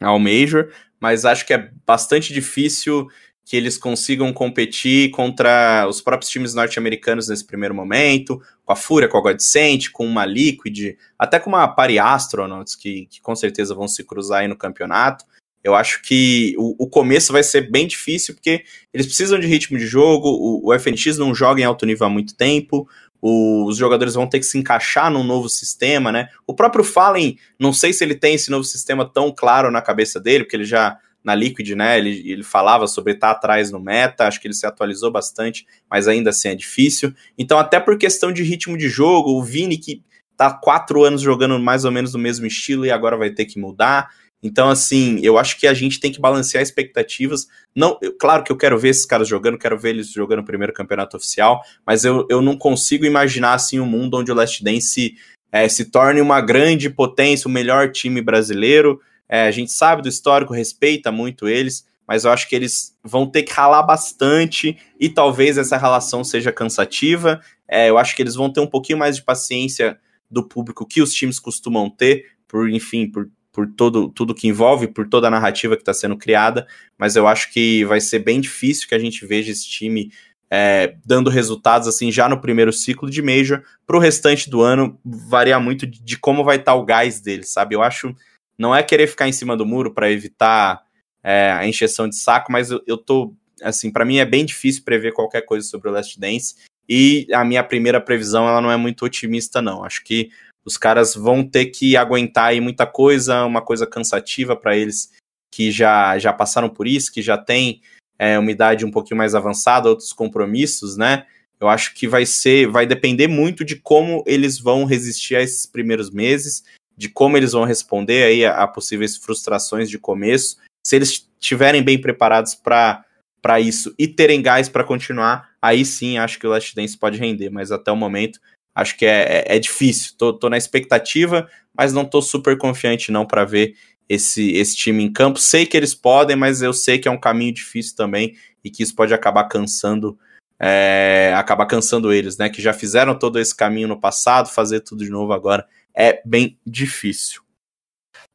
ao 0.00 0.18
Major, 0.18 0.72
mas 1.00 1.24
acho 1.24 1.46
que 1.46 1.54
é 1.54 1.70
bastante 1.86 2.32
difícil 2.32 3.08
que 3.48 3.56
eles 3.56 3.78
consigam 3.78 4.30
competir 4.30 5.10
contra 5.10 5.86
os 5.88 6.02
próprios 6.02 6.30
times 6.30 6.52
norte-americanos 6.52 7.28
nesse 7.28 7.46
primeiro 7.46 7.74
momento, 7.74 8.42
com 8.62 8.72
a 8.74 8.76
Fúria, 8.76 9.08
com 9.08 9.16
a 9.16 9.22
Godsent, 9.22 9.90
com 9.90 10.04
uma 10.04 10.26
Liquid, 10.26 10.96
até 11.18 11.40
com 11.40 11.48
uma 11.48 11.66
Pari 11.66 11.98
Astronauts, 11.98 12.74
que, 12.74 13.06
que 13.06 13.22
com 13.22 13.34
certeza 13.34 13.74
vão 13.74 13.88
se 13.88 14.04
cruzar 14.04 14.40
aí 14.40 14.48
no 14.48 14.54
campeonato. 14.54 15.24
Eu 15.64 15.74
acho 15.74 16.02
que 16.02 16.54
o, 16.58 16.84
o, 16.84 16.86
começo 16.86 17.32
vai 17.32 17.42
ser 17.42 17.70
bem 17.70 17.86
difícil, 17.86 18.34
porque 18.34 18.64
eles 18.92 19.06
precisam 19.06 19.40
de 19.40 19.46
ritmo 19.46 19.78
de 19.78 19.86
jogo, 19.86 20.28
o, 20.28 20.68
o 20.68 20.78
FNX 20.78 21.16
não 21.16 21.34
joga 21.34 21.62
em 21.62 21.64
alto 21.64 21.86
nível 21.86 22.06
há 22.06 22.10
muito 22.10 22.36
tempo, 22.36 22.86
o, 23.18 23.64
os 23.66 23.78
jogadores 23.78 24.12
vão 24.12 24.26
ter 24.26 24.40
que 24.40 24.46
se 24.46 24.58
encaixar 24.58 25.10
num 25.10 25.24
novo 25.24 25.48
sistema, 25.48 26.12
né? 26.12 26.28
O 26.46 26.52
próprio 26.52 26.84
Fallen, 26.84 27.38
não 27.58 27.72
sei 27.72 27.94
se 27.94 28.04
ele 28.04 28.14
tem 28.14 28.34
esse 28.34 28.50
novo 28.50 28.64
sistema 28.64 29.10
tão 29.10 29.32
claro 29.32 29.70
na 29.70 29.80
cabeça 29.80 30.20
dele, 30.20 30.44
porque 30.44 30.56
ele 30.56 30.66
já 30.66 30.98
na 31.22 31.34
Liquid, 31.34 31.70
né? 31.70 31.98
Ele, 31.98 32.30
ele 32.30 32.42
falava 32.42 32.86
sobre 32.86 33.12
estar 33.12 33.30
atrás 33.30 33.70
no 33.70 33.80
meta, 33.80 34.26
acho 34.26 34.40
que 34.40 34.46
ele 34.46 34.54
se 34.54 34.66
atualizou 34.66 35.10
bastante, 35.10 35.66
mas 35.90 36.08
ainda 36.08 36.30
assim 36.30 36.48
é 36.48 36.54
difícil. 36.54 37.12
Então, 37.36 37.58
até 37.58 37.78
por 37.80 37.98
questão 37.98 38.32
de 38.32 38.42
ritmo 38.42 38.76
de 38.76 38.88
jogo, 38.88 39.32
o 39.32 39.42
Vini, 39.42 39.78
que 39.78 40.02
tá 40.36 40.52
quatro 40.52 41.04
anos 41.04 41.20
jogando 41.20 41.58
mais 41.58 41.84
ou 41.84 41.90
menos 41.90 42.12
no 42.12 42.18
mesmo 42.18 42.46
estilo 42.46 42.86
e 42.86 42.90
agora 42.90 43.16
vai 43.16 43.30
ter 43.30 43.44
que 43.44 43.58
mudar. 43.58 44.08
Então, 44.42 44.68
assim, 44.68 45.18
eu 45.20 45.36
acho 45.36 45.58
que 45.58 45.66
a 45.66 45.74
gente 45.74 45.98
tem 45.98 46.12
que 46.12 46.20
balancear 46.20 46.62
expectativas. 46.62 47.48
Não, 47.74 47.98
eu, 48.00 48.16
claro 48.16 48.44
que 48.44 48.52
eu 48.52 48.56
quero 48.56 48.78
ver 48.78 48.90
esses 48.90 49.04
caras 49.04 49.26
jogando, 49.26 49.58
quero 49.58 49.76
ver 49.76 49.90
eles 49.90 50.12
jogando 50.12 50.40
o 50.40 50.44
primeiro 50.44 50.72
campeonato 50.72 51.16
oficial, 51.16 51.60
mas 51.84 52.04
eu, 52.04 52.24
eu 52.30 52.40
não 52.40 52.56
consigo 52.56 53.04
imaginar 53.04 53.54
assim 53.54 53.80
um 53.80 53.86
mundo 53.86 54.16
onde 54.16 54.30
o 54.30 54.34
Last 54.34 54.62
Dance 54.62 55.16
é, 55.50 55.68
se 55.68 55.86
torne 55.86 56.20
uma 56.20 56.40
grande 56.40 56.88
potência, 56.88 57.48
o 57.48 57.50
melhor 57.50 57.90
time 57.90 58.22
brasileiro. 58.22 59.00
É, 59.28 59.42
a 59.42 59.50
gente 59.50 59.72
sabe 59.72 60.02
do 60.02 60.08
histórico, 60.08 60.54
respeita 60.54 61.12
muito 61.12 61.48
eles, 61.48 61.86
mas 62.06 62.24
eu 62.24 62.30
acho 62.30 62.48
que 62.48 62.56
eles 62.56 62.96
vão 63.04 63.26
ter 63.26 63.42
que 63.42 63.52
ralar 63.52 63.82
bastante 63.82 64.78
e 64.98 65.10
talvez 65.10 65.58
essa 65.58 65.76
relação 65.76 66.24
seja 66.24 66.50
cansativa. 66.50 67.40
É, 67.68 67.90
eu 67.90 67.98
acho 67.98 68.16
que 68.16 68.22
eles 68.22 68.34
vão 68.34 68.50
ter 68.50 68.60
um 68.60 68.66
pouquinho 68.66 68.98
mais 68.98 69.16
de 69.16 69.22
paciência 69.22 69.98
do 70.30 70.42
público 70.42 70.86
que 70.86 71.02
os 71.02 71.12
times 71.12 71.38
costumam 71.38 71.90
ter, 71.90 72.24
por 72.46 72.70
enfim, 72.70 73.10
por, 73.10 73.28
por 73.52 73.66
todo, 73.66 74.08
tudo 74.08 74.34
que 74.34 74.48
envolve, 74.48 74.88
por 74.88 75.06
toda 75.06 75.26
a 75.26 75.30
narrativa 75.30 75.76
que 75.76 75.82
está 75.82 75.92
sendo 75.92 76.16
criada, 76.16 76.66
mas 76.96 77.14
eu 77.14 77.26
acho 77.26 77.52
que 77.52 77.84
vai 77.84 78.00
ser 78.00 78.20
bem 78.20 78.40
difícil 78.40 78.88
que 78.88 78.94
a 78.94 78.98
gente 78.98 79.26
veja 79.26 79.52
esse 79.52 79.68
time 79.68 80.10
é, 80.50 80.94
dando 81.04 81.28
resultados 81.28 81.86
assim 81.86 82.10
já 82.10 82.26
no 82.26 82.40
primeiro 82.40 82.72
ciclo 82.72 83.10
de 83.10 83.20
Major. 83.20 83.62
Para 83.86 83.96
o 83.96 84.00
restante 84.00 84.48
do 84.48 84.62
ano, 84.62 84.98
varia 85.04 85.60
muito 85.60 85.86
de, 85.86 86.02
de 86.02 86.16
como 86.18 86.42
vai 86.42 86.56
estar 86.56 86.72
tá 86.72 86.78
o 86.78 86.84
gás 86.84 87.20
deles, 87.20 87.52
sabe? 87.52 87.74
Eu 87.74 87.82
acho 87.82 88.14
não 88.58 88.74
é 88.74 88.82
querer 88.82 89.06
ficar 89.06 89.28
em 89.28 89.32
cima 89.32 89.56
do 89.56 89.64
muro 89.64 89.94
para 89.94 90.10
evitar 90.10 90.82
é, 91.22 91.52
a 91.52 91.66
encheção 91.66 92.08
de 92.08 92.16
saco, 92.16 92.50
mas 92.50 92.70
eu, 92.70 92.82
eu 92.86 92.98
tô, 92.98 93.32
assim, 93.62 93.90
para 93.90 94.04
mim 94.04 94.18
é 94.18 94.24
bem 94.24 94.44
difícil 94.44 94.82
prever 94.84 95.12
qualquer 95.12 95.42
coisa 95.42 95.66
sobre 95.66 95.88
o 95.88 95.92
Last 95.92 96.18
Dance. 96.18 96.56
E 96.88 97.26
a 97.32 97.44
minha 97.44 97.62
primeira 97.62 98.00
previsão, 98.00 98.48
ela 98.48 98.60
não 98.60 98.70
é 98.70 98.76
muito 98.76 99.04
otimista, 99.04 99.60
não. 99.62 99.84
Acho 99.84 100.02
que 100.02 100.30
os 100.64 100.76
caras 100.76 101.14
vão 101.14 101.46
ter 101.46 101.66
que 101.66 101.96
aguentar 101.96 102.46
aí 102.46 102.60
muita 102.60 102.86
coisa, 102.86 103.44
uma 103.44 103.62
coisa 103.62 103.86
cansativa 103.86 104.56
para 104.56 104.76
eles 104.76 105.12
que 105.50 105.70
já, 105.70 106.18
já 106.18 106.32
passaram 106.32 106.68
por 106.68 106.86
isso, 106.86 107.12
que 107.12 107.22
já 107.22 107.38
tem 107.38 107.80
é, 108.18 108.38
uma 108.38 108.50
idade 108.50 108.84
um 108.84 108.90
pouquinho 108.90 109.18
mais 109.18 109.34
avançada, 109.34 109.88
outros 109.88 110.12
compromissos, 110.12 110.96
né? 110.96 111.26
Eu 111.60 111.68
acho 111.68 111.94
que 111.94 112.06
vai 112.06 112.24
ser, 112.24 112.68
vai 112.68 112.86
depender 112.86 113.26
muito 113.26 113.64
de 113.64 113.76
como 113.76 114.22
eles 114.26 114.58
vão 114.58 114.84
resistir 114.84 115.36
a 115.36 115.42
esses 115.42 115.66
primeiros 115.66 116.10
meses 116.10 116.62
de 116.98 117.08
como 117.08 117.36
eles 117.36 117.52
vão 117.52 117.62
responder 117.62 118.24
aí 118.24 118.44
a, 118.44 118.64
a 118.64 118.66
possíveis 118.66 119.16
frustrações 119.16 119.88
de 119.88 120.00
começo. 120.00 120.56
Se 120.84 120.96
eles 120.96 121.30
estiverem 121.40 121.80
bem 121.80 121.96
preparados 121.96 122.56
para 122.56 123.60
isso 123.60 123.94
e 123.96 124.08
terem 124.08 124.42
gás 124.42 124.68
para 124.68 124.82
continuar, 124.82 125.50
aí 125.62 125.84
sim 125.84 126.18
acho 126.18 126.40
que 126.40 126.46
o 126.46 126.50
Last 126.50 126.74
Dance 126.74 126.98
pode 126.98 127.16
render, 127.16 127.50
mas 127.50 127.70
até 127.70 127.92
o 127.92 127.96
momento 127.96 128.40
acho 128.74 128.96
que 128.96 129.06
é, 129.06 129.44
é, 129.46 129.56
é 129.56 129.58
difícil. 129.60 130.14
Tô, 130.18 130.32
tô, 130.32 130.50
na 130.50 130.58
expectativa, 130.58 131.48
mas 131.72 131.92
não 131.92 132.04
tô 132.04 132.20
super 132.20 132.58
confiante 132.58 133.12
não 133.12 133.24
para 133.24 133.44
ver 133.44 133.76
esse, 134.08 134.50
esse 134.54 134.76
time 134.76 135.04
em 135.04 135.12
campo. 135.12 135.38
Sei 135.38 135.66
que 135.66 135.76
eles 135.76 135.94
podem, 135.94 136.34
mas 136.34 136.62
eu 136.62 136.72
sei 136.72 136.98
que 136.98 137.06
é 137.06 137.10
um 137.10 137.20
caminho 137.20 137.54
difícil 137.54 137.94
também 137.94 138.34
e 138.64 138.70
que 138.70 138.82
isso 138.82 138.94
pode 138.96 139.14
acabar 139.14 139.44
cansando 139.44 140.18
é, 140.60 141.32
acabar 141.36 141.66
cansando 141.66 142.12
eles, 142.12 142.36
né? 142.36 142.48
Que 142.48 142.60
já 142.60 142.72
fizeram 142.72 143.16
todo 143.16 143.38
esse 143.38 143.54
caminho 143.54 143.86
no 143.86 144.00
passado, 144.00 144.48
fazer 144.48 144.80
tudo 144.80 145.04
de 145.04 145.10
novo 145.10 145.32
agora 145.32 145.64
é 145.98 146.22
bem 146.24 146.56
difícil. 146.64 147.42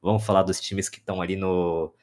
Vamos 0.02 0.26
falar 0.26 0.43
dos 0.43 0.60
times 0.60 0.89
que 0.89 0.97
estão 0.97 1.21
ali 1.21 1.38
no, 1.38 1.93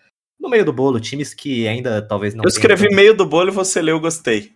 no 0.40 0.48
meio 0.48 0.64
do 0.64 0.72
bolo, 0.72 0.98
times 0.98 1.34
que 1.34 1.68
ainda 1.68 2.00
talvez 2.00 2.34
não. 2.34 2.42
Eu 2.44 2.48
escrevi 2.48 2.84
tenham... 2.84 2.96
meio 2.96 3.14
do 3.14 3.26
bolo 3.26 3.50
e 3.50 3.52
você 3.52 3.82
leu, 3.82 4.00
gostei. 4.00 4.52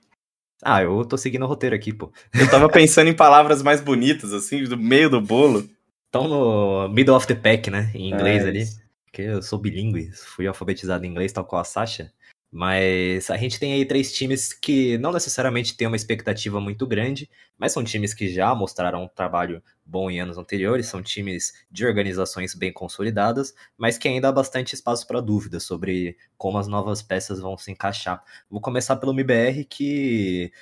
Ah, 0.62 0.82
eu 0.82 1.04
tô 1.04 1.18
seguindo 1.18 1.44
o 1.44 1.48
roteiro 1.48 1.76
aqui, 1.76 1.92
pô. 1.92 2.10
Eu 2.32 2.50
tava 2.50 2.70
pensando 2.70 3.08
em 3.08 3.14
palavras 3.14 3.62
mais 3.62 3.82
bonitas, 3.82 4.32
assim, 4.32 4.64
do 4.64 4.78
meio 4.78 5.10
do 5.10 5.20
bolo. 5.20 5.68
Estão 6.06 6.26
no 6.26 6.88
middle 6.88 7.16
of 7.16 7.26
the 7.26 7.34
pack, 7.34 7.70
né? 7.70 7.90
Em 7.94 8.10
inglês 8.10 8.44
é 8.44 8.48
ali. 8.48 8.64
Porque 9.04 9.22
eu 9.22 9.42
sou 9.42 9.58
bilíngue, 9.58 10.10
fui 10.12 10.46
alfabetizado 10.46 11.04
em 11.04 11.10
inglês, 11.10 11.32
tal 11.32 11.44
qual 11.44 11.60
a 11.60 11.64
Sasha. 11.64 12.10
Mas 12.56 13.30
a 13.30 13.36
gente 13.36 13.58
tem 13.58 13.72
aí 13.72 13.84
três 13.84 14.12
times 14.12 14.52
que 14.52 14.96
não 14.98 15.10
necessariamente 15.10 15.76
têm 15.76 15.88
uma 15.88 15.96
expectativa 15.96 16.60
muito 16.60 16.86
grande, 16.86 17.28
mas 17.58 17.72
são 17.72 17.82
times 17.82 18.14
que 18.14 18.28
já 18.28 18.54
mostraram 18.54 19.02
um 19.02 19.08
trabalho 19.08 19.60
bom 19.84 20.08
em 20.08 20.20
anos 20.20 20.38
anteriores, 20.38 20.86
são 20.86 21.02
times 21.02 21.52
de 21.68 21.84
organizações 21.84 22.54
bem 22.54 22.72
consolidadas, 22.72 23.52
mas 23.76 23.98
que 23.98 24.06
ainda 24.06 24.28
há 24.28 24.32
bastante 24.32 24.72
espaço 24.72 25.04
para 25.04 25.20
dúvidas 25.20 25.64
sobre 25.64 26.16
como 26.38 26.56
as 26.56 26.68
novas 26.68 27.02
peças 27.02 27.40
vão 27.40 27.58
se 27.58 27.72
encaixar. 27.72 28.22
Vou 28.48 28.60
começar 28.60 28.94
pelo 28.98 29.12
MBR 29.12 29.64
que. 29.64 30.52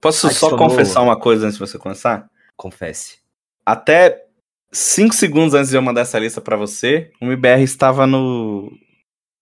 Posso 0.00 0.28
adicionou... 0.28 0.58
só 0.58 0.64
confessar 0.64 1.02
uma 1.02 1.20
coisa 1.20 1.44
antes 1.44 1.58
de 1.58 1.66
você 1.66 1.76
começar? 1.76 2.30
Confesse. 2.56 3.18
Até 3.62 4.24
cinco 4.72 5.14
segundos 5.14 5.52
antes 5.52 5.68
de 5.68 5.76
eu 5.76 5.82
mandar 5.82 6.00
essa 6.00 6.18
lista 6.18 6.40
para 6.40 6.56
você, 6.56 7.12
o 7.20 7.26
MBR 7.26 7.62
estava 7.62 8.06
no 8.06 8.72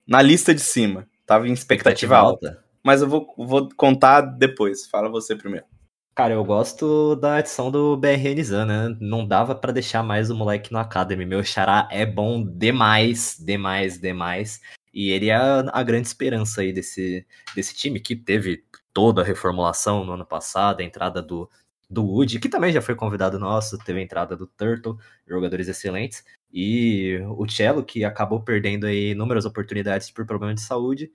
na 0.04 0.20
lista 0.20 0.52
de 0.52 0.60
cima. 0.60 1.08
Tava 1.26 1.48
em 1.48 1.52
expectativa, 1.52 2.14
expectativa 2.14 2.16
alta. 2.16 2.48
alta. 2.48 2.64
Mas 2.82 3.02
eu 3.02 3.08
vou, 3.08 3.34
vou 3.38 3.68
contar 3.76 4.20
depois. 4.20 4.86
Fala 4.86 5.08
você 5.08 5.34
primeiro. 5.34 5.66
Cara, 6.14 6.34
eu 6.34 6.44
gosto 6.44 7.16
da 7.16 7.36
adição 7.36 7.72
do 7.72 7.96
BRN 7.96 8.44
Zan, 8.44 8.66
né? 8.66 8.96
Não 9.00 9.26
dava 9.26 9.52
para 9.52 9.72
deixar 9.72 10.02
mais 10.02 10.30
o 10.30 10.34
moleque 10.34 10.72
no 10.72 10.78
Academy. 10.78 11.26
Meu 11.26 11.42
xará 11.42 11.88
é 11.90 12.06
bom 12.06 12.44
demais, 12.44 13.36
demais, 13.40 13.98
demais. 13.98 14.60
E 14.92 15.10
ele 15.10 15.28
é 15.28 15.34
a 15.34 15.82
grande 15.82 16.06
esperança 16.06 16.60
aí 16.60 16.72
desse, 16.72 17.26
desse 17.56 17.74
time 17.74 17.98
que 17.98 18.14
teve 18.14 18.62
toda 18.92 19.22
a 19.22 19.24
reformulação 19.24 20.04
no 20.04 20.12
ano 20.12 20.24
passado, 20.24 20.80
a 20.80 20.84
entrada 20.84 21.20
do, 21.20 21.50
do 21.94 22.04
Wood, 22.04 22.38
que 22.40 22.48
também 22.48 22.72
já 22.72 22.82
foi 22.82 22.94
convidado 22.94 23.38
nosso, 23.38 23.78
teve 23.78 24.00
a 24.00 24.02
entrada 24.02 24.36
do 24.36 24.46
Turtle, 24.46 24.98
jogadores 25.26 25.68
excelentes. 25.68 26.24
E 26.52 27.18
o 27.36 27.48
Cello, 27.48 27.84
que 27.84 28.04
acabou 28.04 28.42
perdendo 28.42 28.86
aí 28.86 29.12
inúmeras 29.12 29.44
oportunidades 29.44 30.10
por 30.10 30.26
problema 30.26 30.54
de 30.54 30.60
saúde, 30.60 31.10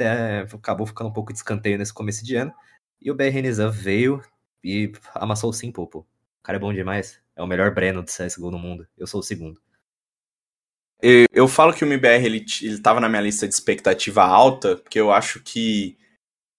é, 0.00 0.46
acabou 0.52 0.86
ficando 0.86 1.10
um 1.10 1.12
pouco 1.12 1.32
de 1.32 1.38
escanteio 1.38 1.78
nesse 1.78 1.94
começo 1.94 2.24
de 2.24 2.34
ano. 2.34 2.52
E 3.00 3.10
o 3.10 3.14
BR 3.14 3.40
Nizam 3.42 3.70
veio 3.70 4.22
e 4.64 4.92
amassou 5.14 5.50
o 5.50 5.52
Simple, 5.52 5.88
pô. 5.88 6.00
O 6.00 6.06
cara 6.42 6.56
é 6.56 6.60
bom 6.60 6.72
demais. 6.72 7.20
É 7.36 7.42
o 7.42 7.46
melhor 7.46 7.72
Breno 7.72 8.02
de 8.02 8.10
CSGO 8.10 8.50
no 8.50 8.58
mundo. 8.58 8.86
Eu 8.98 9.06
sou 9.06 9.20
o 9.20 9.22
segundo. 9.22 9.60
Eu 11.32 11.48
falo 11.48 11.72
que 11.72 11.84
o 11.84 11.86
MBR 11.86 12.24
ele, 12.24 12.44
ele 12.62 12.80
tava 12.80 13.00
na 13.00 13.08
minha 13.08 13.22
lista 13.22 13.48
de 13.48 13.54
expectativa 13.54 14.22
alta, 14.22 14.76
porque 14.76 15.00
eu 15.00 15.12
acho 15.12 15.40
que 15.40 15.98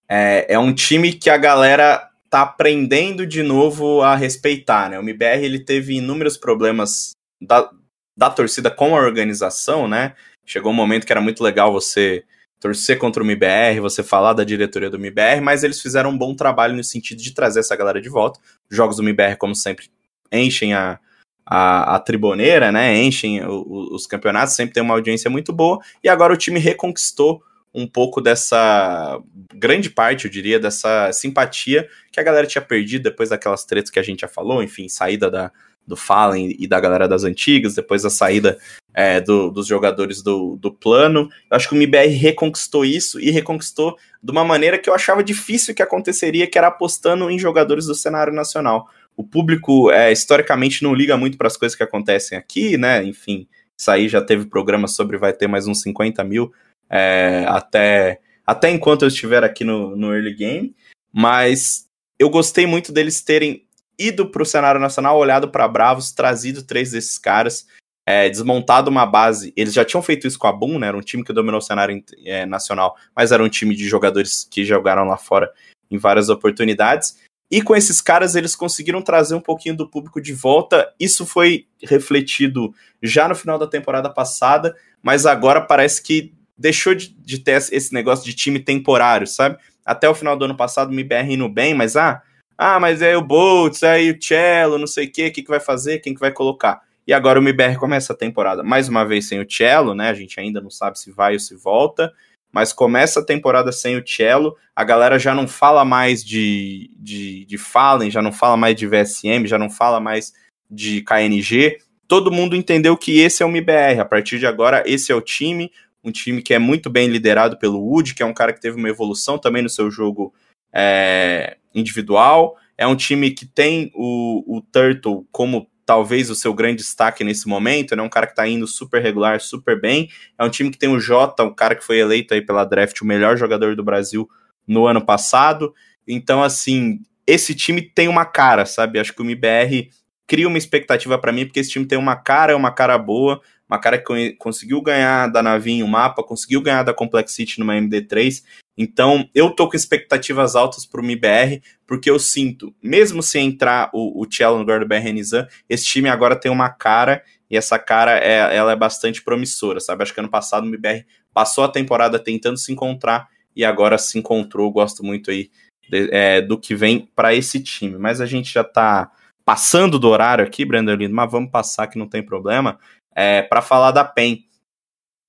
é, 0.09 0.53
é 0.53 0.59
um 0.59 0.73
time 0.73 1.13
que 1.13 1.29
a 1.29 1.37
galera 1.37 2.09
tá 2.33 2.41
aprendendo 2.41 3.27
de 3.27 3.43
novo 3.43 4.01
a 4.01 4.15
respeitar, 4.15 4.89
né? 4.89 4.97
O 4.97 5.03
MBR 5.03 5.45
ele 5.45 5.59
teve 5.59 5.97
inúmeros 5.97 6.35
problemas 6.35 7.11
da, 7.39 7.69
da 8.17 8.27
torcida 8.27 8.71
com 8.71 8.95
a 8.95 8.99
organização, 8.99 9.87
né? 9.87 10.15
Chegou 10.43 10.71
um 10.71 10.75
momento 10.75 11.05
que 11.05 11.13
era 11.13 11.21
muito 11.21 11.43
legal 11.43 11.71
você 11.71 12.23
torcer 12.59 12.97
contra 12.97 13.21
o 13.21 13.25
MBR, 13.25 13.79
você 13.79 14.01
falar 14.01 14.33
da 14.33 14.43
diretoria 14.43 14.89
do 14.89 14.97
MBR, 14.97 15.41
mas 15.41 15.63
eles 15.63 15.79
fizeram 15.79 16.09
um 16.09 16.17
bom 16.17 16.33
trabalho 16.33 16.75
no 16.75 16.83
sentido 16.83 17.21
de 17.21 17.35
trazer 17.35 17.59
essa 17.59 17.75
galera 17.75 18.01
de 18.01 18.09
volta. 18.09 18.39
Os 18.67 18.75
jogos 18.75 18.97
do 18.97 19.03
MBR, 19.03 19.37
como 19.37 19.53
sempre, 19.53 19.91
enchem 20.31 20.73
a, 20.73 20.99
a, 21.45 21.97
a 21.97 21.99
triboneira, 21.99 22.71
né? 22.71 22.99
Enchem 22.99 23.45
o, 23.45 23.93
os 23.93 24.07
campeonatos, 24.07 24.55
sempre 24.55 24.73
tem 24.73 24.81
uma 24.81 24.95
audiência 24.95 25.29
muito 25.29 25.53
boa. 25.53 25.77
E 26.03 26.09
agora 26.09 26.33
o 26.33 26.37
time 26.37 26.59
reconquistou 26.59 27.43
um 27.73 27.87
pouco 27.87 28.21
dessa 28.21 29.19
grande 29.53 29.89
parte, 29.89 30.25
eu 30.25 30.31
diria, 30.31 30.59
dessa 30.59 31.11
simpatia 31.11 31.87
que 32.11 32.19
a 32.19 32.23
galera 32.23 32.45
tinha 32.45 32.61
perdido 32.61 33.03
depois 33.03 33.29
daquelas 33.29 33.65
tretas 33.65 33.89
que 33.89 33.99
a 33.99 34.03
gente 34.03 34.21
já 34.21 34.27
falou, 34.27 34.61
enfim, 34.61 34.87
saída 34.87 35.31
da, 35.31 35.51
do 35.85 35.95
Fallen 35.95 36.55
e 36.57 36.67
da 36.67 36.79
galera 36.79 37.07
das 37.07 37.23
antigas, 37.23 37.75
depois 37.75 38.03
da 38.03 38.09
saída 38.09 38.57
é, 38.93 39.19
do, 39.19 39.49
dos 39.49 39.65
jogadores 39.65 40.21
do, 40.21 40.55
do 40.57 40.71
plano. 40.71 41.29
Eu 41.49 41.57
acho 41.57 41.67
que 41.67 41.75
o 41.75 41.77
MBR 41.77 42.09
reconquistou 42.09 42.85
isso 42.85 43.19
e 43.19 43.31
reconquistou 43.31 43.97
de 44.21 44.31
uma 44.31 44.45
maneira 44.45 44.77
que 44.77 44.89
eu 44.89 44.93
achava 44.93 45.23
difícil 45.23 45.73
que 45.73 45.81
aconteceria, 45.81 46.47
que 46.47 46.57
era 46.57 46.67
apostando 46.67 47.29
em 47.29 47.39
jogadores 47.39 47.85
do 47.85 47.95
cenário 47.95 48.33
nacional. 48.33 48.87
O 49.15 49.23
público, 49.23 49.91
é, 49.91 50.11
historicamente, 50.11 50.83
não 50.83 50.93
liga 50.93 51.17
muito 51.17 51.37
para 51.37 51.47
as 51.47 51.57
coisas 51.57 51.75
que 51.75 51.83
acontecem 51.83 52.37
aqui, 52.37 52.77
né? 52.77 53.03
Enfim, 53.03 53.47
isso 53.77 53.91
aí 53.91 54.07
já 54.07 54.21
teve 54.21 54.45
programa 54.45 54.87
sobre 54.87 55.17
vai 55.17 55.33
ter 55.33 55.47
mais 55.47 55.67
uns 55.67 55.81
50 55.81 56.23
mil 56.23 56.51
é, 56.95 57.43
até, 57.47 58.19
até 58.45 58.69
enquanto 58.69 59.01
eu 59.01 59.07
estiver 59.07 59.43
aqui 59.43 59.63
no, 59.63 59.95
no 59.95 60.13
early 60.13 60.35
game. 60.35 60.75
Mas 61.11 61.87
eu 62.19 62.29
gostei 62.29 62.67
muito 62.67 62.91
deles 62.91 63.19
terem 63.21 63.65
ido 63.97 64.29
para 64.29 64.43
o 64.43 64.45
cenário 64.45 64.79
nacional, 64.79 65.17
olhado 65.17 65.49
para 65.49 65.67
Bravos, 65.67 66.11
trazido 66.11 66.61
três 66.61 66.91
desses 66.91 67.17
caras, 67.17 67.65
é, 68.05 68.29
desmontado 68.29 68.91
uma 68.91 69.07
base. 69.07 69.51
Eles 69.57 69.73
já 69.73 69.83
tinham 69.83 70.03
feito 70.03 70.27
isso 70.27 70.37
com 70.37 70.45
a 70.45 70.51
Boom, 70.51 70.77
né? 70.77 70.87
Era 70.87 70.97
um 70.97 71.01
time 71.01 71.23
que 71.23 71.33
dominou 71.33 71.57
o 71.57 71.63
cenário 71.63 72.03
é, 72.25 72.45
nacional, 72.45 72.95
mas 73.15 73.31
era 73.31 73.43
um 73.43 73.49
time 73.49 73.75
de 73.75 73.87
jogadores 73.87 74.47
que 74.49 74.63
jogaram 74.63 75.05
lá 75.05 75.17
fora 75.17 75.51
em 75.89 75.97
várias 75.97 76.29
oportunidades. 76.29 77.17
E 77.49 77.61
com 77.61 77.75
esses 77.75 78.01
caras, 78.01 78.35
eles 78.35 78.55
conseguiram 78.55 79.01
trazer 79.01 79.35
um 79.35 79.41
pouquinho 79.41 79.75
do 79.75 79.89
público 79.89 80.21
de 80.21 80.33
volta. 80.33 80.93
Isso 80.99 81.25
foi 81.25 81.67
refletido 81.81 82.73
já 83.01 83.27
no 83.27 83.35
final 83.35 83.57
da 83.57 83.67
temporada 83.67 84.09
passada, 84.09 84.75
mas 85.01 85.25
agora 85.25 85.61
parece 85.61 86.01
que 86.01 86.33
deixou 86.63 86.95
de, 86.95 87.09
de 87.09 87.39
ter 87.39 87.57
esse 87.73 87.93
negócio 87.93 88.23
de 88.23 88.33
time 88.33 88.57
temporário, 88.57 89.27
sabe? 89.27 89.57
Até 89.85 90.07
o 90.07 90.15
final 90.15 90.37
do 90.37 90.45
ano 90.45 90.55
passado, 90.55 90.89
o 90.89 90.93
MBR 90.93 91.33
indo 91.33 91.49
bem, 91.49 91.73
mas 91.73 91.97
ah, 91.97 92.21
ah, 92.57 92.79
mas 92.79 93.01
é 93.01 93.17
o 93.17 93.21
Boltz, 93.21 93.83
aí 93.83 94.11
o 94.11 94.17
Cello, 94.17 94.77
não 94.77 94.87
sei 94.87 95.07
o 95.07 95.11
quê, 95.11 95.27
o 95.27 95.33
que, 95.33 95.43
que 95.43 95.49
vai 95.49 95.59
fazer, 95.59 95.99
quem 95.99 96.13
que 96.13 96.21
vai 96.21 96.31
colocar. 96.31 96.81
E 97.05 97.11
agora 97.11 97.37
o 97.37 97.43
MBR 97.43 97.77
começa 97.77 98.13
a 98.13 98.15
temporada 98.15 98.63
mais 98.63 98.87
uma 98.87 99.03
vez 99.03 99.27
sem 99.27 99.41
o 99.41 99.45
Cello, 99.49 99.93
né? 99.93 100.07
A 100.07 100.13
gente 100.13 100.39
ainda 100.39 100.61
não 100.61 100.69
sabe 100.69 100.97
se 100.97 101.11
vai 101.11 101.33
ou 101.33 101.39
se 101.39 101.53
volta, 101.53 102.13
mas 102.49 102.71
começa 102.71 103.19
a 103.19 103.25
temporada 103.25 103.73
sem 103.73 103.97
o 103.97 104.07
Cello. 104.07 104.55
A 104.73 104.85
galera 104.85 105.19
já 105.19 105.35
não 105.35 105.49
fala 105.49 105.83
mais 105.83 106.23
de, 106.23 106.89
de, 106.95 107.43
de 107.43 107.57
Fallen, 107.57 108.09
já 108.09 108.21
não 108.21 108.31
fala 108.31 108.55
mais 108.55 108.77
de 108.77 108.87
VSM, 108.87 109.45
já 109.45 109.59
não 109.59 109.69
fala 109.69 109.99
mais 109.99 110.31
de 110.71 111.01
KNG. 111.01 111.79
Todo 112.07 112.31
mundo 112.31 112.55
entendeu 112.55 112.95
que 112.95 113.19
esse 113.19 113.43
é 113.43 113.45
o 113.45 113.49
MBR. 113.49 113.99
A 113.99 114.05
partir 114.05 114.39
de 114.39 114.47
agora, 114.47 114.81
esse 114.85 115.11
é 115.11 115.15
o 115.15 115.19
time. 115.19 115.69
Um 116.03 116.11
time 116.11 116.41
que 116.41 116.53
é 116.53 116.59
muito 116.59 116.89
bem 116.89 117.07
liderado 117.07 117.57
pelo 117.57 117.79
Wood, 117.79 118.13
que 118.13 118.23
é 118.23 118.25
um 118.25 118.33
cara 118.33 118.53
que 118.53 118.61
teve 118.61 118.77
uma 118.77 118.89
evolução 118.89 119.37
também 119.37 119.61
no 119.61 119.69
seu 119.69 119.89
jogo 119.89 120.33
é, 120.73 121.57
individual. 121.73 122.57
É 122.77 122.85
um 122.85 122.95
time 122.95 123.31
que 123.31 123.45
tem 123.45 123.91
o, 123.93 124.57
o 124.57 124.61
Turtle 124.61 125.25
como 125.31 125.67
talvez 125.85 126.29
o 126.29 126.35
seu 126.35 126.53
grande 126.53 126.77
destaque 126.77 127.23
nesse 127.23 127.47
momento, 127.47 127.95
né? 127.95 128.01
Um 128.01 128.09
cara 128.09 128.27
que 128.27 128.35
tá 128.35 128.47
indo 128.47 128.65
super 128.67 129.01
regular, 129.01 129.39
super 129.39 129.79
bem. 129.79 130.09
É 130.37 130.43
um 130.43 130.49
time 130.49 130.71
que 130.71 130.77
tem 130.77 130.89
o 130.89 130.99
Jota, 130.99 131.43
um 131.43 131.53
cara 131.53 131.75
que 131.75 131.83
foi 131.83 131.99
eleito 131.99 132.33
aí 132.33 132.41
pela 132.41 132.63
draft 132.63 132.99
o 133.01 133.05
melhor 133.05 133.37
jogador 133.37 133.75
do 133.75 133.83
Brasil 133.83 134.29
no 134.67 134.87
ano 134.87 135.05
passado. 135.05 135.73
Então, 136.07 136.41
assim, 136.41 137.01
esse 137.27 137.53
time 137.53 137.81
tem 137.81 138.07
uma 138.07 138.25
cara, 138.25 138.65
sabe? 138.65 138.99
Acho 138.99 139.13
que 139.13 139.21
o 139.21 139.25
MBR 139.25 139.89
cria 140.27 140.47
uma 140.47 140.57
expectativa 140.57 141.17
para 141.17 141.31
mim, 141.31 141.45
porque 141.45 141.59
esse 141.59 141.71
time 141.71 141.85
tem 141.85 141.97
uma 141.97 142.15
cara, 142.15 142.53
é 142.53 142.55
uma 142.55 142.71
cara 142.71 142.97
boa, 142.97 143.41
uma 143.69 143.79
cara 143.79 143.97
que 143.97 144.33
conseguiu 144.33 144.81
ganhar 144.81 145.27
da 145.27 145.43
Navinha 145.43 145.85
o 145.85 145.87
mapa, 145.87 146.23
conseguiu 146.23 146.61
ganhar 146.61 146.83
da 146.83 146.93
Complexity 146.93 147.59
numa 147.59 147.75
MD3, 147.75 148.43
então, 148.77 149.29
eu 149.35 149.51
tô 149.51 149.69
com 149.69 149.75
expectativas 149.75 150.55
altas 150.55 150.85
pro 150.85 151.03
MIBR, 151.03 151.61
porque 151.85 152.09
eu 152.09 152.17
sinto, 152.17 152.73
mesmo 152.81 153.21
se 153.21 153.37
entrar 153.37 153.89
o, 153.93 154.21
o 154.21 154.27
Cello 154.29 154.55
no 154.55 154.61
lugar 154.61 154.79
do 154.79 154.87
BR 154.87 155.11
Nizam, 155.13 155.47
esse 155.69 155.85
time 155.85 156.09
agora 156.09 156.35
tem 156.35 156.51
uma 156.51 156.69
cara, 156.69 157.23
e 157.49 157.55
essa 157.55 157.77
cara 157.77 158.17
é, 158.17 158.55
ela 158.55 158.71
é 158.71 158.75
bastante 158.75 159.21
promissora, 159.21 159.79
sabe? 159.79 160.01
Acho 160.01 160.13
que 160.13 160.19
ano 160.19 160.29
passado 160.29 160.63
o 160.63 160.67
MIBR 160.67 161.05
passou 161.31 161.63
a 161.63 161.69
temporada 161.69 162.17
tentando 162.17 162.57
se 162.57 162.71
encontrar, 162.71 163.27
e 163.55 163.63
agora 163.63 163.99
se 163.99 164.17
encontrou. 164.17 164.71
Gosto 164.71 165.03
muito 165.03 165.29
aí 165.29 165.51
de, 165.87 166.09
é, 166.11 166.41
do 166.41 166.57
que 166.57 166.73
vem 166.73 167.07
para 167.15 167.35
esse 167.35 167.59
time. 167.59 167.99
Mas 167.99 168.19
a 168.19 168.25
gente 168.25 168.51
já 168.51 168.63
tá 168.63 169.11
passando 169.45 169.99
do 169.99 170.09
horário 170.09 170.45
aqui, 170.45 170.65
Brandon 170.65 170.95
Lindo, 170.95 171.15
mas 171.15 171.31
vamos 171.31 171.51
passar 171.51 171.87
que 171.87 171.97
não 171.97 172.07
tem 172.07 172.23
problema, 172.23 172.79
é, 173.15 173.41
para 173.41 173.61
falar 173.61 173.91
da 173.91 174.03
PEN. 174.03 174.45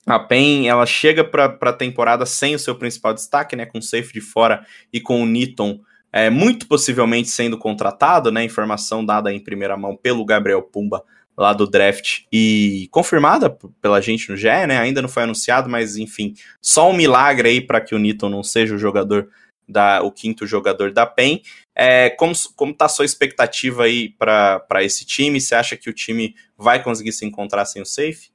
A 0.06 0.18
PEN, 0.18 0.68
ela 0.68 0.84
chega 0.86 1.24
para 1.24 1.56
a 1.60 1.72
temporada 1.72 2.26
sem 2.26 2.54
o 2.54 2.58
seu 2.58 2.74
principal 2.74 3.14
destaque, 3.14 3.56
né, 3.56 3.66
com 3.66 3.78
o 3.78 3.82
safe 3.82 4.12
de 4.12 4.20
fora 4.20 4.64
e 4.92 5.00
com 5.00 5.22
o 5.22 5.26
Niton 5.26 5.80
é, 6.12 6.30
muito 6.30 6.68
possivelmente 6.68 7.28
sendo 7.28 7.58
contratado, 7.58 8.30
né, 8.30 8.44
informação 8.44 9.04
dada 9.04 9.32
em 9.32 9.40
primeira 9.40 9.76
mão 9.76 9.96
pelo 9.96 10.24
Gabriel 10.24 10.62
Pumba 10.62 11.02
lá 11.36 11.52
do 11.52 11.66
draft 11.66 12.20
e 12.32 12.86
confirmada 12.92 13.50
pela 13.82 14.00
gente 14.00 14.30
no 14.30 14.36
GE, 14.36 14.46
né, 14.68 14.78
ainda 14.78 15.02
não 15.02 15.08
foi 15.08 15.24
anunciado, 15.24 15.68
mas 15.68 15.96
enfim, 15.96 16.34
só 16.62 16.88
um 16.88 16.94
milagre 16.94 17.48
aí 17.48 17.60
para 17.60 17.80
que 17.80 17.94
o 17.94 17.98
Niton 17.98 18.28
não 18.28 18.44
seja 18.44 18.76
o 18.76 18.78
jogador 18.78 19.28
da, 19.68 20.02
o 20.02 20.12
quinto 20.12 20.46
jogador 20.46 20.92
da 20.92 21.06
PEN. 21.06 21.42
É, 21.74 22.10
como, 22.10 22.32
como 22.54 22.74
tá 22.74 22.84
a 22.84 22.88
sua 22.88 23.04
expectativa 23.04 23.84
aí 23.84 24.10
para 24.10 24.82
esse 24.82 25.04
time? 25.04 25.40
Você 25.40 25.54
acha 25.54 25.76
que 25.76 25.90
o 25.90 25.92
time 25.94 26.34
vai 26.56 26.82
conseguir 26.82 27.12
se 27.12 27.24
encontrar 27.24 27.64
sem 27.64 27.82
o 27.82 27.86
safe? 27.86 28.32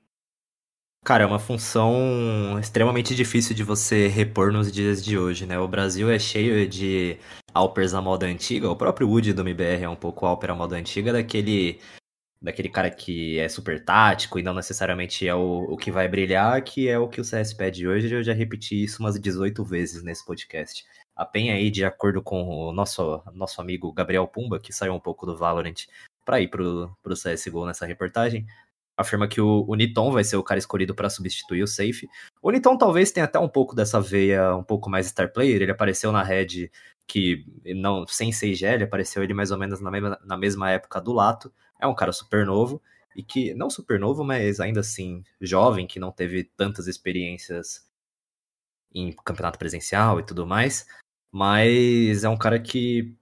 Cara, 1.05 1.23
é 1.23 1.27
uma 1.27 1.39
função 1.39 2.59
extremamente 2.59 3.15
difícil 3.15 3.55
de 3.55 3.63
você 3.63 4.07
repor 4.07 4.51
nos 4.51 4.71
dias 4.71 5.03
de 5.03 5.17
hoje, 5.17 5.45
né? 5.45 5.57
O 5.57 5.67
Brasil 5.67 6.11
é 6.11 6.19
cheio 6.19 6.67
de 6.67 7.17
Alpers 7.53 7.93
à 7.93 8.01
moda 8.01 8.25
antiga, 8.25 8.69
o 8.69 8.75
próprio 8.75 9.07
Wood 9.07 9.33
do 9.33 9.41
MBR 9.41 9.83
é 9.83 9.89
um 9.89 9.95
pouco 9.95 10.25
Alper 10.25 10.51
à 10.51 10.55
moda 10.55 10.75
antiga, 10.75 11.13
daquele 11.13 11.79
daquele 12.41 12.69
cara 12.69 12.89
que 12.89 13.37
é 13.37 13.49
super 13.49 13.83
tático 13.83 14.39
e 14.39 14.43
não 14.43 14.53
necessariamente 14.53 15.27
é 15.27 15.35
o, 15.35 15.65
o 15.69 15.77
que 15.77 15.91
vai 15.91 16.07
brilhar, 16.07 16.61
que 16.63 16.87
é 16.87 16.97
o 16.97 17.07
que 17.07 17.19
o 17.19 17.23
CS 17.23 17.53
pede 17.53 17.87
hoje. 17.87 18.13
Eu 18.13 18.23
já 18.23 18.33
repeti 18.33 18.81
isso 18.81 19.01
umas 19.01 19.19
18 19.19 19.63
vezes 19.63 20.03
nesse 20.03 20.25
podcast. 20.25 20.85
A 21.19 21.25
PEN 21.25 21.51
aí, 21.51 21.69
de 21.69 21.83
acordo 21.83 22.21
com 22.21 22.47
o 22.47 22.71
nosso, 22.71 23.21
nosso 23.33 23.59
amigo 23.59 23.91
Gabriel 23.91 24.25
Pumba, 24.25 24.57
que 24.57 24.71
saiu 24.71 24.93
um 24.93 25.01
pouco 25.01 25.25
do 25.25 25.35
Valorant 25.35 25.85
para 26.23 26.39
ir 26.39 26.47
pro, 26.47 26.95
pro 27.03 27.13
CSGO 27.13 27.65
nessa 27.65 27.85
reportagem, 27.85 28.47
afirma 28.95 29.27
que 29.27 29.41
o, 29.41 29.65
o 29.67 29.75
Niton 29.75 30.13
vai 30.13 30.23
ser 30.23 30.37
o 30.37 30.43
cara 30.43 30.59
escolhido 30.59 30.95
para 30.95 31.09
substituir 31.09 31.61
o 31.61 31.67
Safe. 31.67 32.07
O 32.41 32.49
Niton 32.49 32.77
talvez 32.77 33.11
tenha 33.11 33.25
até 33.25 33.37
um 33.37 33.49
pouco 33.49 33.75
dessa 33.75 33.99
veia 33.99 34.55
um 34.55 34.63
pouco 34.63 34.89
mais 34.89 35.07
star 35.07 35.29
player, 35.33 35.61
ele 35.61 35.71
apareceu 35.73 36.09
na 36.13 36.23
Red 36.23 36.71
que 37.05 37.45
não 37.65 38.07
sem 38.07 38.29
6G, 38.29 38.75
ele 38.75 38.85
apareceu 38.85 39.21
ele 39.21 39.33
mais 39.33 39.51
ou 39.51 39.57
menos 39.57 39.81
na 39.81 39.91
mesma, 39.91 40.17
na 40.23 40.37
mesma 40.37 40.71
época 40.71 41.01
do 41.01 41.11
Lato. 41.11 41.51
É 41.81 41.85
um 41.85 41.95
cara 41.95 42.13
super 42.13 42.45
novo 42.45 42.81
e 43.13 43.21
que 43.21 43.53
não 43.53 43.69
super 43.69 43.99
novo, 43.99 44.23
mas 44.23 44.61
ainda 44.61 44.79
assim 44.79 45.21
jovem, 45.41 45.85
que 45.85 45.99
não 45.99 46.13
teve 46.13 46.45
tantas 46.55 46.87
experiências 46.87 47.85
em 48.95 49.11
campeonato 49.11 49.59
presencial 49.59 50.17
e 50.17 50.23
tudo 50.23 50.47
mais, 50.47 50.87
mas 51.31 52.23
é 52.23 52.29
um 52.29 52.37
cara 52.37 52.59
que 52.59 53.13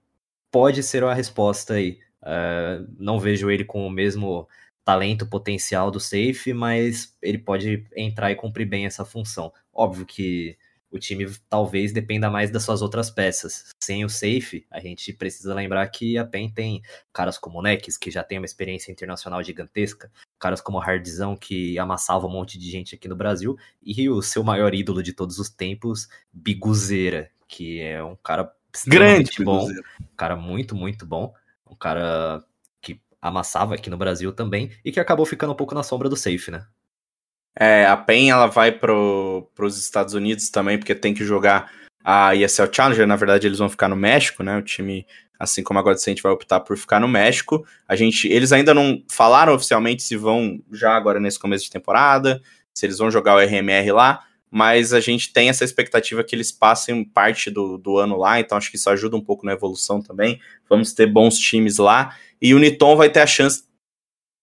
pode 0.50 0.82
ser 0.82 1.04
a 1.04 1.14
resposta 1.14 1.74
aí. 1.74 1.98
Uh, 2.22 2.86
não 2.98 3.20
vejo 3.20 3.50
ele 3.50 3.64
com 3.64 3.86
o 3.86 3.90
mesmo 3.90 4.48
talento 4.84 5.26
potencial 5.26 5.90
do 5.90 6.00
safe, 6.00 6.52
mas 6.52 7.16
ele 7.20 7.38
pode 7.38 7.86
entrar 7.94 8.30
e 8.30 8.36
cumprir 8.36 8.66
bem 8.66 8.86
essa 8.86 9.04
função. 9.04 9.52
Óbvio 9.72 10.06
que 10.06 10.56
o 10.90 10.98
time 10.98 11.30
talvez 11.48 11.92
dependa 11.92 12.30
mais 12.30 12.50
das 12.50 12.62
suas 12.62 12.80
outras 12.80 13.10
peças. 13.10 13.74
Sem 13.82 14.04
o 14.04 14.08
safe, 14.08 14.66
a 14.70 14.80
gente 14.80 15.12
precisa 15.12 15.54
lembrar 15.54 15.86
que 15.88 16.16
a 16.16 16.24
PEN 16.24 16.48
tem 16.48 16.82
caras 17.12 17.36
como 17.36 17.58
o 17.58 17.62
Nex, 17.62 17.96
que 17.96 18.10
já 18.10 18.22
tem 18.22 18.38
uma 18.38 18.46
experiência 18.46 18.90
internacional 18.90 19.42
gigantesca, 19.42 20.10
caras 20.38 20.60
como 20.60 20.78
o 20.78 20.80
Hardzão, 20.80 21.36
que 21.36 21.78
amassava 21.78 22.26
um 22.26 22.30
monte 22.30 22.58
de 22.58 22.70
gente 22.70 22.94
aqui 22.94 23.08
no 23.08 23.16
Brasil, 23.16 23.56
e 23.82 24.08
o 24.08 24.22
seu 24.22 24.42
maior 24.42 24.74
ídolo 24.74 25.02
de 25.02 25.12
todos 25.12 25.38
os 25.38 25.50
tempos, 25.50 26.08
Biguzeira, 26.32 27.30
que 27.48 27.80
é 27.80 28.04
um 28.04 28.14
cara 28.14 28.52
grande 28.86 29.42
bom, 29.42 29.66
um 29.68 30.16
cara 30.16 30.36
muito, 30.36 30.76
muito 30.76 31.04
bom, 31.06 31.34
um 31.66 31.74
cara 31.74 32.44
amassava 33.20 33.74
aqui 33.74 33.90
no 33.90 33.96
Brasil 33.96 34.32
também, 34.32 34.70
e 34.84 34.92
que 34.92 35.00
acabou 35.00 35.26
ficando 35.26 35.52
um 35.52 35.56
pouco 35.56 35.74
na 35.74 35.82
sombra 35.82 36.08
do 36.08 36.16
safe, 36.16 36.50
né? 36.50 36.64
É, 37.58 37.86
a 37.86 37.96
PEN 37.96 38.30
ela 38.30 38.46
vai 38.46 38.70
para 38.70 38.94
os 38.94 39.78
Estados 39.78 40.14
Unidos 40.14 40.50
também, 40.50 40.78
porque 40.78 40.94
tem 40.94 41.12
que 41.12 41.24
jogar 41.24 41.72
a 42.04 42.34
ESL 42.36 42.72
Challenger, 42.72 43.06
na 43.06 43.16
verdade 43.16 43.46
eles 43.46 43.58
vão 43.58 43.68
ficar 43.68 43.88
no 43.88 43.96
México, 43.96 44.44
né? 44.44 44.56
O 44.56 44.62
time, 44.62 45.04
assim 45.38 45.64
como 45.64 45.80
a 45.80 45.82
Godsent 45.82 46.22
vai 46.22 46.30
optar 46.30 46.60
por 46.60 46.76
ficar 46.76 47.00
no 47.00 47.08
México. 47.08 47.66
A 47.88 47.96
gente, 47.96 48.28
eles 48.28 48.52
ainda 48.52 48.72
não 48.72 49.02
falaram 49.10 49.54
oficialmente 49.54 50.04
se 50.04 50.16
vão 50.16 50.62
já 50.72 50.94
agora 50.94 51.18
nesse 51.18 51.38
começo 51.38 51.64
de 51.64 51.70
temporada, 51.70 52.40
se 52.72 52.86
eles 52.86 52.98
vão 52.98 53.10
jogar 53.10 53.34
o 53.34 53.40
RMR 53.40 53.90
lá, 53.90 54.24
mas 54.50 54.92
a 54.92 55.00
gente 55.00 55.32
tem 55.32 55.48
essa 55.48 55.64
expectativa 55.64 56.24
que 56.24 56.34
eles 56.34 56.50
passem 56.50 57.04
parte 57.04 57.50
do, 57.50 57.76
do 57.76 57.98
ano 57.98 58.16
lá, 58.16 58.40
então 58.40 58.56
acho 58.56 58.70
que 58.70 58.76
isso 58.76 58.88
ajuda 58.90 59.16
um 59.16 59.20
pouco 59.20 59.44
na 59.44 59.52
evolução 59.52 60.00
também. 60.00 60.40
Vamos 60.68 60.92
ter 60.92 61.06
bons 61.06 61.36
times 61.36 61.78
lá, 61.78 62.16
e 62.40 62.54
o 62.54 62.58
Niton 62.58 62.96
vai 62.96 63.10
ter 63.10 63.20
a 63.20 63.26
chance, 63.26 63.64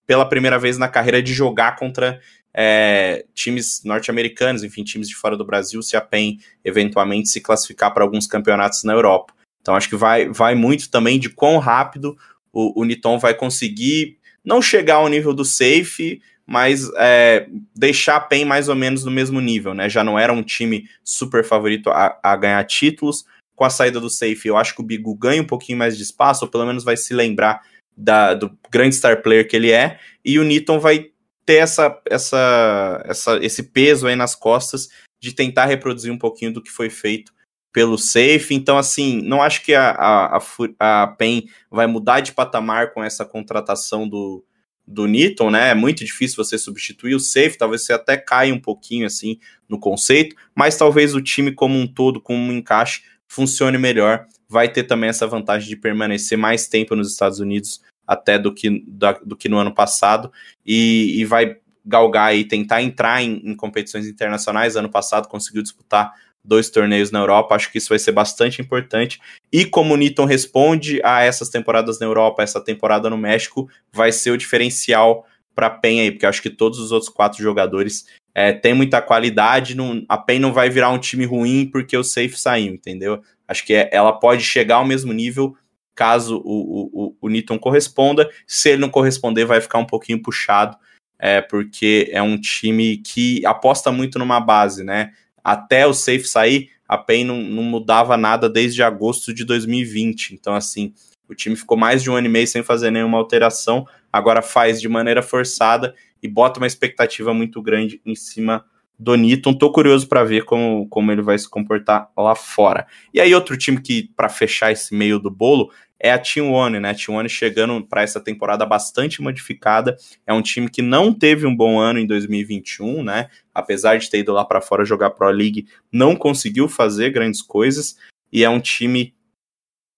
pela 0.06 0.28
primeira 0.28 0.58
vez 0.58 0.78
na 0.78 0.88
carreira, 0.88 1.22
de 1.22 1.32
jogar 1.32 1.76
contra 1.76 2.20
é, 2.54 3.26
times 3.34 3.82
norte-americanos, 3.84 4.62
enfim, 4.62 4.82
times 4.82 5.08
de 5.08 5.14
fora 5.14 5.36
do 5.36 5.44
Brasil, 5.44 5.82
se 5.82 5.96
a 5.96 6.00
PEN 6.00 6.38
eventualmente 6.64 7.28
se 7.28 7.40
classificar 7.40 7.92
para 7.92 8.02
alguns 8.02 8.26
campeonatos 8.26 8.82
na 8.84 8.94
Europa. 8.94 9.34
Então 9.60 9.74
acho 9.74 9.88
que 9.88 9.96
vai, 9.96 10.28
vai 10.28 10.54
muito 10.54 10.88
também 10.88 11.18
de 11.18 11.28
quão 11.28 11.58
rápido 11.58 12.16
o, 12.52 12.80
o 12.80 12.84
Niton 12.84 13.18
vai 13.18 13.34
conseguir 13.34 14.16
não 14.44 14.62
chegar 14.62 14.96
ao 14.96 15.08
nível 15.08 15.34
do 15.34 15.44
safe, 15.44 16.22
mas 16.46 16.88
é, 16.96 17.48
deixar 17.74 18.16
a 18.16 18.20
PEN 18.20 18.44
mais 18.44 18.68
ou 18.68 18.76
menos 18.76 19.04
no 19.04 19.10
mesmo 19.10 19.40
nível, 19.40 19.74
né? 19.74 19.88
Já 19.88 20.04
não 20.04 20.18
era 20.18 20.32
um 20.32 20.42
time 20.42 20.88
super 21.02 21.44
favorito 21.44 21.90
a, 21.90 22.18
a, 22.22 22.36
ganhar 22.36 22.62
títulos. 22.64 23.24
Com 23.56 23.64
a 23.64 23.70
saída 23.70 23.98
do 23.98 24.10
safe, 24.10 24.46
eu 24.46 24.56
acho 24.56 24.74
que 24.74 24.80
o 24.80 24.84
Bigu 24.84 25.14
ganha 25.14 25.42
um 25.42 25.46
pouquinho 25.46 25.78
mais 25.78 25.96
de 25.96 26.02
espaço, 26.02 26.44
ou 26.44 26.50
pelo 26.50 26.66
menos 26.66 26.84
vai 26.84 26.96
se 26.96 27.12
lembrar 27.12 27.62
da, 27.96 28.34
do 28.34 28.56
grande 28.70 28.94
star 28.94 29.22
player 29.22 29.48
que 29.48 29.56
ele 29.56 29.72
é, 29.72 29.98
e 30.22 30.38
o 30.38 30.44
Niton 30.44 30.78
vai 30.78 31.10
ter 31.46 31.56
essa, 31.56 31.98
essa, 32.04 33.02
essa, 33.06 33.38
esse 33.38 33.62
peso 33.62 34.06
aí 34.06 34.14
nas 34.14 34.34
costas 34.34 34.88
de 35.20 35.32
tentar 35.32 35.64
reproduzir 35.66 36.12
um 36.12 36.18
pouquinho 36.18 36.52
do 36.52 36.62
que 36.62 36.70
foi 36.70 36.90
feito 36.90 37.32
pelo 37.72 37.96
safe. 37.96 38.54
Então, 38.54 38.76
assim, 38.76 39.22
não 39.22 39.42
acho 39.42 39.62
que 39.64 39.74
a, 39.74 39.90
a, 39.90 40.38
a, 40.78 41.02
a 41.02 41.06
PEN 41.06 41.48
vai 41.70 41.86
mudar 41.86 42.20
de 42.20 42.32
patamar 42.32 42.92
com 42.92 43.02
essa 43.02 43.24
contratação 43.24 44.08
do, 44.08 44.44
do 44.86 45.06
Newton, 45.06 45.50
né? 45.50 45.70
É 45.70 45.74
muito 45.74 46.04
difícil 46.04 46.42
você 46.42 46.56
substituir 46.56 47.14
o 47.14 47.20
safe, 47.20 47.58
talvez 47.58 47.84
você 47.84 47.92
até 47.92 48.16
caia 48.16 48.54
um 48.54 48.60
pouquinho 48.60 49.06
assim 49.06 49.38
no 49.68 49.78
conceito, 49.78 50.36
mas 50.54 50.76
talvez 50.76 51.14
o 51.14 51.20
time 51.20 51.52
como 51.52 51.76
um 51.76 51.86
todo, 51.86 52.20
com 52.20 52.36
um 52.36 52.52
encaixe, 52.52 53.02
funcione 53.26 53.78
melhor. 53.78 54.26
Vai 54.48 54.68
ter 54.70 54.84
também 54.84 55.10
essa 55.10 55.26
vantagem 55.26 55.68
de 55.68 55.76
permanecer 55.76 56.38
mais 56.38 56.68
tempo 56.68 56.94
nos 56.94 57.10
Estados 57.10 57.40
Unidos 57.40 57.80
até 58.06 58.38
do 58.38 58.54
que, 58.54 58.84
da, 58.86 59.12
do 59.12 59.36
que 59.36 59.48
no 59.48 59.58
ano 59.58 59.74
passado 59.74 60.30
e, 60.64 61.20
e 61.20 61.24
vai 61.24 61.56
galgar 61.84 62.36
e 62.36 62.44
tentar 62.44 62.82
entrar 62.82 63.22
em, 63.22 63.40
em 63.44 63.54
competições 63.56 64.06
internacionais. 64.06 64.76
Ano 64.76 64.88
passado 64.88 65.28
conseguiu 65.28 65.62
disputar 65.62 66.12
dois 66.46 66.70
torneios 66.70 67.10
na 67.10 67.18
Europa, 67.18 67.54
acho 67.54 67.70
que 67.70 67.78
isso 67.78 67.88
vai 67.88 67.98
ser 67.98 68.12
bastante 68.12 68.62
importante. 68.62 69.20
E 69.52 69.64
como 69.64 69.94
o 69.94 69.96
Niton 69.96 70.24
responde 70.24 71.00
a 71.04 71.22
essas 71.22 71.48
temporadas 71.48 71.98
na 71.98 72.06
Europa, 72.06 72.42
essa 72.42 72.60
temporada 72.60 73.10
no 73.10 73.18
México, 73.18 73.68
vai 73.92 74.12
ser 74.12 74.30
o 74.30 74.36
diferencial 74.38 75.26
para 75.54 75.68
a 75.68 75.70
PEN 75.70 76.00
aí, 76.00 76.10
porque 76.10 76.26
acho 76.26 76.42
que 76.42 76.50
todos 76.50 76.78
os 76.78 76.92
outros 76.92 77.10
quatro 77.10 77.42
jogadores 77.42 78.06
é, 78.34 78.52
têm 78.52 78.74
muita 78.74 79.00
qualidade, 79.00 79.74
não, 79.74 80.04
a 80.08 80.18
PEN 80.18 80.38
não 80.38 80.52
vai 80.52 80.68
virar 80.68 80.90
um 80.90 80.98
time 80.98 81.24
ruim 81.24 81.66
porque 81.72 81.96
o 81.96 82.04
Safe 82.04 82.38
saiu, 82.38 82.74
entendeu? 82.74 83.22
Acho 83.48 83.64
que 83.64 83.74
é, 83.74 83.88
ela 83.90 84.12
pode 84.12 84.42
chegar 84.42 84.76
ao 84.76 84.84
mesmo 84.84 85.12
nível 85.12 85.56
caso 85.94 86.42
o, 86.44 86.90
o, 86.92 87.16
o 87.22 87.28
Niton 87.30 87.58
corresponda, 87.58 88.28
se 88.46 88.68
ele 88.68 88.82
não 88.82 88.90
corresponder 88.90 89.46
vai 89.46 89.62
ficar 89.62 89.78
um 89.78 89.86
pouquinho 89.86 90.20
puxado, 90.20 90.76
é, 91.18 91.40
porque 91.40 92.10
é 92.12 92.20
um 92.20 92.38
time 92.38 92.98
que 92.98 93.44
aposta 93.46 93.90
muito 93.90 94.18
numa 94.18 94.38
base, 94.38 94.84
né? 94.84 95.12
Até 95.46 95.86
o 95.86 95.94
safe 95.94 96.24
sair, 96.24 96.70
a 96.88 96.98
PEN 96.98 97.24
não, 97.24 97.40
não 97.40 97.62
mudava 97.62 98.16
nada 98.16 98.50
desde 98.50 98.82
agosto 98.82 99.32
de 99.32 99.44
2020. 99.44 100.34
Então, 100.34 100.56
assim, 100.56 100.92
o 101.28 101.36
time 101.36 101.54
ficou 101.54 101.76
mais 101.76 102.02
de 102.02 102.10
um 102.10 102.16
ano 102.16 102.26
e 102.26 102.30
meio 102.30 102.48
sem 102.48 102.64
fazer 102.64 102.90
nenhuma 102.90 103.16
alteração, 103.16 103.86
agora 104.12 104.42
faz 104.42 104.80
de 104.80 104.88
maneira 104.88 105.22
forçada 105.22 105.94
e 106.20 106.26
bota 106.26 106.58
uma 106.58 106.66
expectativa 106.66 107.32
muito 107.32 107.62
grande 107.62 108.00
em 108.04 108.16
cima 108.16 108.64
do 108.98 109.14
Niton. 109.14 109.54
Tô 109.54 109.70
curioso 109.70 110.08
para 110.08 110.24
ver 110.24 110.44
como, 110.44 110.88
como 110.88 111.12
ele 111.12 111.22
vai 111.22 111.38
se 111.38 111.48
comportar 111.48 112.10
lá 112.16 112.34
fora. 112.34 112.84
E 113.14 113.20
aí, 113.20 113.32
outro 113.32 113.56
time 113.56 113.80
que, 113.80 114.10
para 114.16 114.28
fechar 114.28 114.72
esse 114.72 114.96
meio 114.96 115.20
do 115.20 115.30
bolo, 115.30 115.70
é 115.98 116.10
a 116.12 116.18
Team 116.18 116.52
One, 116.52 116.78
né? 116.78 116.90
A 116.90 116.94
Team 116.94 117.16
One 117.16 117.28
chegando 117.28 117.84
para 117.86 118.02
essa 118.02 118.20
temporada 118.20 118.66
bastante 118.66 119.22
modificada. 119.22 119.96
É 120.26 120.32
um 120.32 120.42
time 120.42 120.68
que 120.68 120.82
não 120.82 121.12
teve 121.12 121.46
um 121.46 121.54
bom 121.54 121.78
ano 121.78 121.98
em 121.98 122.06
2021, 122.06 123.02
né? 123.02 123.28
Apesar 123.54 123.98
de 123.98 124.10
ter 124.10 124.18
ido 124.18 124.32
lá 124.32 124.44
para 124.44 124.60
fora 124.60 124.84
jogar 124.84 125.10
Pro 125.10 125.30
League, 125.30 125.66
não 125.90 126.14
conseguiu 126.14 126.68
fazer 126.68 127.10
grandes 127.10 127.40
coisas. 127.40 127.96
E 128.32 128.44
é 128.44 128.50
um 128.50 128.60
time 128.60 129.14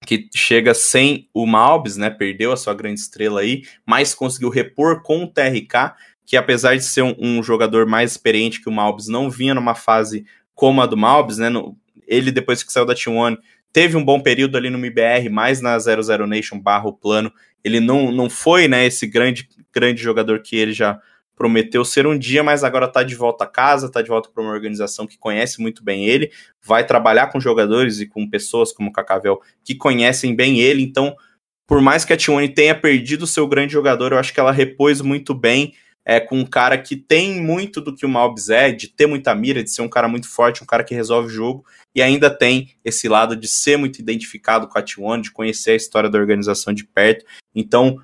que 0.06 0.28
chega 0.34 0.72
sem 0.74 1.28
o 1.34 1.44
Malbis, 1.44 1.96
né? 1.96 2.08
Perdeu 2.08 2.52
a 2.52 2.56
sua 2.56 2.74
grande 2.74 3.00
estrela 3.00 3.40
aí, 3.40 3.62
mas 3.84 4.14
conseguiu 4.14 4.48
repor 4.48 5.02
com 5.02 5.24
o 5.24 5.26
TRK, 5.26 5.94
que 6.24 6.36
apesar 6.36 6.76
de 6.76 6.84
ser 6.84 7.02
um, 7.02 7.14
um 7.18 7.42
jogador 7.42 7.86
mais 7.86 8.12
experiente 8.12 8.60
que 8.60 8.68
o 8.68 8.72
Malbis, 8.72 9.08
não 9.08 9.28
vinha 9.28 9.54
numa 9.54 9.74
fase 9.74 10.24
como 10.54 10.80
a 10.80 10.86
do 10.86 10.96
Malbis, 10.96 11.38
né? 11.38 11.48
No, 11.48 11.76
ele, 12.06 12.30
depois 12.30 12.62
que 12.62 12.72
saiu 12.72 12.86
da 12.86 12.94
Team 12.94 13.16
One, 13.16 13.38
teve 13.78 13.96
um 13.96 14.04
bom 14.04 14.18
período 14.18 14.56
ali 14.56 14.70
no 14.70 14.76
MBR, 14.76 15.28
mais 15.28 15.60
na 15.60 15.78
00 15.78 16.26
Nation 16.26 16.58
barra 16.58 16.88
o 16.88 16.92
plano. 16.92 17.32
Ele 17.62 17.78
não, 17.78 18.10
não 18.10 18.28
foi 18.28 18.66
né, 18.66 18.84
esse 18.84 19.06
grande, 19.06 19.48
grande 19.72 20.02
jogador 20.02 20.42
que 20.42 20.56
ele 20.56 20.72
já 20.72 20.98
prometeu 21.36 21.84
ser 21.84 22.04
um 22.04 22.18
dia, 22.18 22.42
mas 22.42 22.64
agora 22.64 22.86
está 22.86 23.04
de 23.04 23.14
volta 23.14 23.44
a 23.44 23.46
casa, 23.46 23.86
está 23.86 24.02
de 24.02 24.08
volta 24.08 24.30
para 24.34 24.42
uma 24.42 24.52
organização 24.52 25.06
que 25.06 25.16
conhece 25.16 25.62
muito 25.62 25.84
bem 25.84 26.06
ele, 26.06 26.32
vai 26.60 26.84
trabalhar 26.84 27.28
com 27.28 27.38
jogadores 27.38 28.00
e 28.00 28.06
com 28.08 28.28
pessoas 28.28 28.72
como 28.72 28.88
o 28.88 28.92
Cacavel 28.92 29.40
que 29.62 29.76
conhecem 29.76 30.34
bem 30.34 30.58
ele, 30.58 30.82
então 30.82 31.14
por 31.64 31.80
mais 31.80 32.04
que 32.04 32.12
a 32.12 32.16
T1 32.16 32.52
tenha 32.52 32.74
perdido 32.74 33.22
o 33.22 33.28
seu 33.28 33.46
grande 33.46 33.74
jogador, 33.74 34.10
eu 34.10 34.18
acho 34.18 34.34
que 34.34 34.40
ela 34.40 34.50
repôs 34.50 35.00
muito 35.00 35.32
bem 35.32 35.72
é, 36.08 36.18
com 36.18 36.38
um 36.38 36.46
cara 36.46 36.78
que 36.78 36.96
tem 36.96 37.38
muito 37.38 37.82
do 37.82 37.94
que 37.94 38.06
o 38.06 38.08
Malbs 38.08 38.48
é, 38.48 38.72
de 38.72 38.88
ter 38.88 39.06
muita 39.06 39.34
mira, 39.34 39.62
de 39.62 39.70
ser 39.70 39.82
um 39.82 39.88
cara 39.90 40.08
muito 40.08 40.26
forte, 40.26 40.62
um 40.62 40.66
cara 40.66 40.82
que 40.82 40.94
resolve 40.94 41.28
o 41.28 41.30
jogo, 41.30 41.66
e 41.94 42.00
ainda 42.00 42.30
tem 42.30 42.70
esse 42.82 43.06
lado 43.06 43.36
de 43.36 43.46
ser 43.46 43.76
muito 43.76 43.98
identificado 43.98 44.66
com 44.66 44.78
a 44.78 44.82
T1, 44.82 45.20
de 45.20 45.30
conhecer 45.30 45.72
a 45.72 45.76
história 45.76 46.08
da 46.08 46.18
organização 46.18 46.72
de 46.72 46.82
perto. 46.82 47.26
Então, 47.54 48.00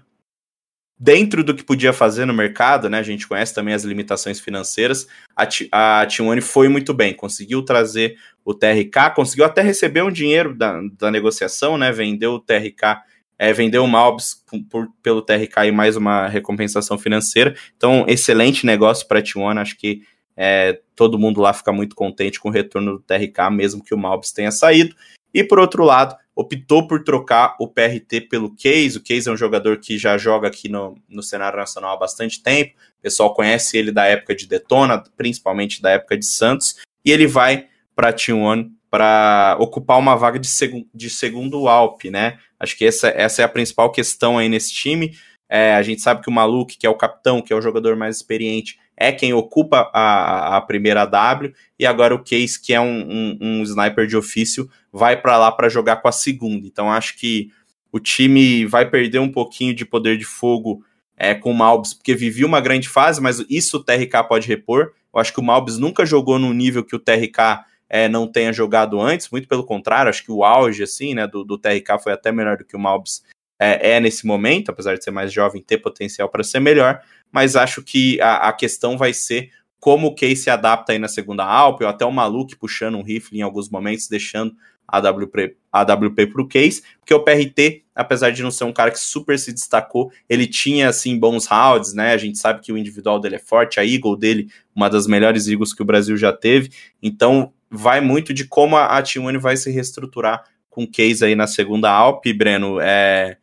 dentro 1.01 1.43
do 1.43 1.55
que 1.55 1.65
podia 1.65 1.95
fazer 1.95 2.27
no 2.27 2.35
mercado, 2.35 2.91
né, 2.91 2.99
a 2.99 3.03
gente 3.03 3.27
conhece 3.27 3.55
também 3.55 3.73
as 3.73 3.85
limitações 3.85 4.39
financeiras, 4.39 5.09
a, 5.35 5.47
T, 5.47 5.67
a 5.73 6.07
T1 6.07 6.43
foi 6.43 6.69
muito 6.69 6.93
bem, 6.93 7.15
conseguiu 7.15 7.63
trazer 7.63 8.19
o 8.45 8.53
TRK, 8.53 9.15
conseguiu 9.17 9.47
até 9.47 9.63
receber 9.63 10.03
um 10.03 10.13
dinheiro 10.13 10.55
da, 10.55 10.79
da 10.99 11.11
negociação, 11.11 11.79
né, 11.79 11.91
vendeu 11.91 12.33
o 12.33 12.39
TRK 12.39 13.01
é, 13.39 13.53
vendeu 13.53 13.85
o 13.85 13.89
Malbs 13.89 14.45
por, 14.71 14.89
pelo 15.03 15.23
TRK 15.23 15.67
e 15.67 15.73
mais 15.73 15.97
uma 15.97 16.29
recompensação 16.29 16.99
financeira. 16.99 17.55
Então, 17.77 18.05
excelente 18.09 18.67
negócio 18.67 19.07
para 19.07 19.19
a 19.19 19.23
T1. 19.23 19.61
Acho 19.61 19.77
que 19.77 20.03
é, 20.37 20.81
todo 20.95 21.19
mundo 21.19 21.41
lá 21.41 21.53
fica 21.53 21.73
muito 21.73 21.95
contente 21.95 22.41
com 22.41 22.49
o 22.49 22.53
retorno 22.53 22.93
do 22.93 23.01
TRK, 23.01 23.51
mesmo 23.51 23.83
que 23.83 23.95
o 23.95 23.99
Malbs 23.99 24.33
tenha 24.33 24.51
saído. 24.51 24.95
E 25.33 25.43
por 25.43 25.59
outro 25.59 25.85
lado, 25.85 26.17
optou 26.35 26.87
por 26.87 27.03
trocar 27.03 27.57
o 27.59 27.69
PRT 27.69 28.23
pelo 28.23 28.55
Case. 28.55 28.99
O 28.99 29.03
Case 29.03 29.29
é 29.29 29.33
um 29.33 29.37
jogador 29.37 29.79
que 29.79 29.99
já 29.99 30.17
joga 30.17 30.49
aqui 30.49 30.69
no, 30.69 30.97
no 31.09 31.23
cenário 31.23 31.59
nacional 31.59 31.95
há 31.95 31.97
bastante 31.97 32.43
tempo. 32.43 32.75
O 32.99 33.03
pessoal 33.03 33.35
conhece 33.35 33.77
ele 33.77 33.93
da 33.93 34.07
época 34.07 34.35
de 34.35 34.47
Detona, 34.47 35.03
principalmente 35.17 35.83
da 35.83 35.91
época 35.91 36.17
de 36.17 36.27
Santos. 36.27 36.77
E 37.05 37.11
ele 37.11 37.27
vai 37.27 37.69
para 37.95 38.09
a 38.09 38.13
T1 38.13 38.71
para 38.95 39.57
ocupar 39.59 39.99
uma 39.99 40.15
vaga 40.15 40.39
de, 40.39 40.47
seg 40.47 40.87
de 40.95 41.11
segundo 41.11 41.67
Alp, 41.67 42.05
né? 42.05 42.39
Acho 42.61 42.79
que 42.79 42.85
essa, 42.85 43.09
essa 43.09 43.43
é 43.43 43.45
a 43.45 43.49
principal 43.49 43.91
questão 43.91 44.39
aí 44.39 44.49
nesse 44.49 44.73
time. 44.73 45.17
É, 45.49 45.75
a 45.75 45.83
gente 45.83 46.01
sabe 46.01 46.23
que 46.23 46.29
o 46.29 46.33
Maluk, 46.33 46.79
que 46.79 46.87
é 46.87 46.89
o 46.89 46.95
capitão, 46.95 47.43
que 47.43 47.53
é 47.53 47.57
o 47.57 47.61
jogador 47.61 47.97
mais 47.97 48.15
experiente, 48.15 48.79
é 48.97 49.11
quem 49.11 49.35
ocupa 49.35 49.91
a, 49.93 50.57
a 50.57 50.61
primeira 50.61 51.05
W, 51.07 51.53
e 51.77 51.85
agora 51.85 52.15
o 52.15 52.23
Case, 52.23 52.63
que 52.63 52.73
é 52.73 52.81
um, 52.81 53.01
um, 53.11 53.39
um 53.41 53.63
sniper 53.65 54.07
de 54.07 54.17
ofício, 54.17 54.71
vai 54.93 55.21
para 55.21 55.37
lá 55.39 55.51
para 55.51 55.69
jogar 55.69 55.97
com 55.97 56.07
a 56.07 56.13
segunda. 56.13 56.65
Então 56.65 56.89
acho 56.89 57.19
que 57.19 57.51
o 57.91 57.99
time 57.99 58.65
vai 58.65 58.89
perder 58.89 59.19
um 59.19 59.33
pouquinho 59.33 59.75
de 59.75 59.85
poder 59.85 60.17
de 60.17 60.25
fogo 60.25 60.85
é, 61.17 61.35
com 61.35 61.51
o 61.51 61.55
Malbs, 61.55 61.95
porque 61.95 62.15
vivia 62.15 62.47
uma 62.47 62.61
grande 62.61 62.89
fase, 62.89 63.21
mas 63.21 63.45
isso 63.51 63.79
o 63.79 63.83
TRK 63.83 64.23
pode 64.29 64.47
repor. 64.47 64.93
Eu 65.13 65.21
acho 65.21 65.33
que 65.33 65.41
o 65.41 65.45
Malbs 65.45 65.79
nunca 65.79 66.07
jogou 66.07 66.39
no 66.39 66.55
nível 66.55 66.85
que 66.85 66.95
o 66.95 67.01
TRK 67.01 67.74
é, 67.95 68.09
não 68.09 68.27
tenha 68.27 68.53
jogado 68.53 69.01
antes, 69.01 69.31
muito 69.31 69.47
pelo 69.47 69.65
contrário, 69.65 70.11
acho 70.11 70.25
que 70.25 70.33
o 70.33 70.43
auge 70.43 70.83
assim, 70.83 71.15
né, 71.15 71.29
do, 71.29 71.45
do 71.45 71.57
TRK 71.57 71.97
foi 72.03 72.13
até 72.13 72.33
melhor 72.33 72.57
do 72.57 72.65
que 72.65 72.75
o 72.75 72.79
Malbs 72.79 73.23
é, 73.57 73.93
é, 73.93 74.01
nesse 74.01 74.27
momento, 74.27 74.71
apesar 74.71 74.97
de 74.97 75.05
ser 75.05 75.13
mais 75.13 75.33
jovem, 75.33 75.63
ter 75.63 75.79
potencial 75.79 76.29
para 76.29 76.43
ser 76.43 76.59
melhor, 76.59 77.01
mas 77.31 77.55
acho 77.55 77.85
que 77.85 78.21
a, 78.21 78.49
a, 78.49 78.53
questão 78.53 78.99
vai 78.99 79.15
ser 79.15 79.53
como 79.79 80.09
o 80.09 80.15
Case 80.17 80.35
se 80.35 80.51
adapta 80.51 80.91
aí 80.91 80.99
na 80.99 81.07
segunda 81.07 81.45
Alp, 81.45 81.83
ou 81.83 81.87
até 81.87 82.05
o 82.05 82.11
Maluk 82.11 82.57
puxando 82.57 82.97
um 82.97 83.03
rifle 83.03 83.39
em 83.39 83.43
alguns 83.43 83.71
momentos, 83.71 84.09
deixando 84.09 84.57
a 84.89 84.99
AWP 84.99 86.27
para 86.27 86.43
o 86.43 86.49
Case, 86.49 86.83
porque 86.99 87.15
o 87.15 87.23
PRT, 87.23 87.85
apesar 87.95 88.31
de 88.31 88.43
não 88.43 88.51
ser 88.51 88.65
um 88.65 88.73
cara 88.73 88.91
que 88.91 88.99
super 88.99 89.39
se 89.39 89.53
destacou, 89.53 90.11
ele 90.29 90.49
tinha, 90.49 90.89
assim, 90.89 91.17
bons 91.17 91.47
rounds, 91.47 91.95
né, 91.95 92.13
a 92.13 92.19
gente 92.19 92.39
sabe 92.39 92.61
que 92.61 92.73
o 92.73 92.77
individual 92.77 93.21
dele 93.21 93.37
é 93.37 93.39
forte, 93.39 93.79
a 93.79 93.87
Eagle 93.87 94.17
dele, 94.17 94.49
uma 94.75 94.91
das 94.91 95.07
melhores 95.07 95.47
Eagles 95.47 95.73
que 95.73 95.83
o 95.83 95.87
Brasil 95.87 96.17
já 96.17 96.33
teve, 96.33 96.71
então 97.01 97.53
vai 97.75 98.01
muito 98.01 98.33
de 98.33 98.45
como 98.45 98.77
a, 98.77 98.99
a 98.99 99.03
T1 99.03 99.39
vai 99.39 99.57
se 99.57 99.71
reestruturar 99.71 100.45
com 100.71 100.85
o 100.85 100.91
case 100.91 101.25
aí 101.25 101.35
na 101.35 101.47
segunda 101.47 101.91
Alp, 101.91 102.25
Breno. 102.37 102.81
É, 102.81 103.37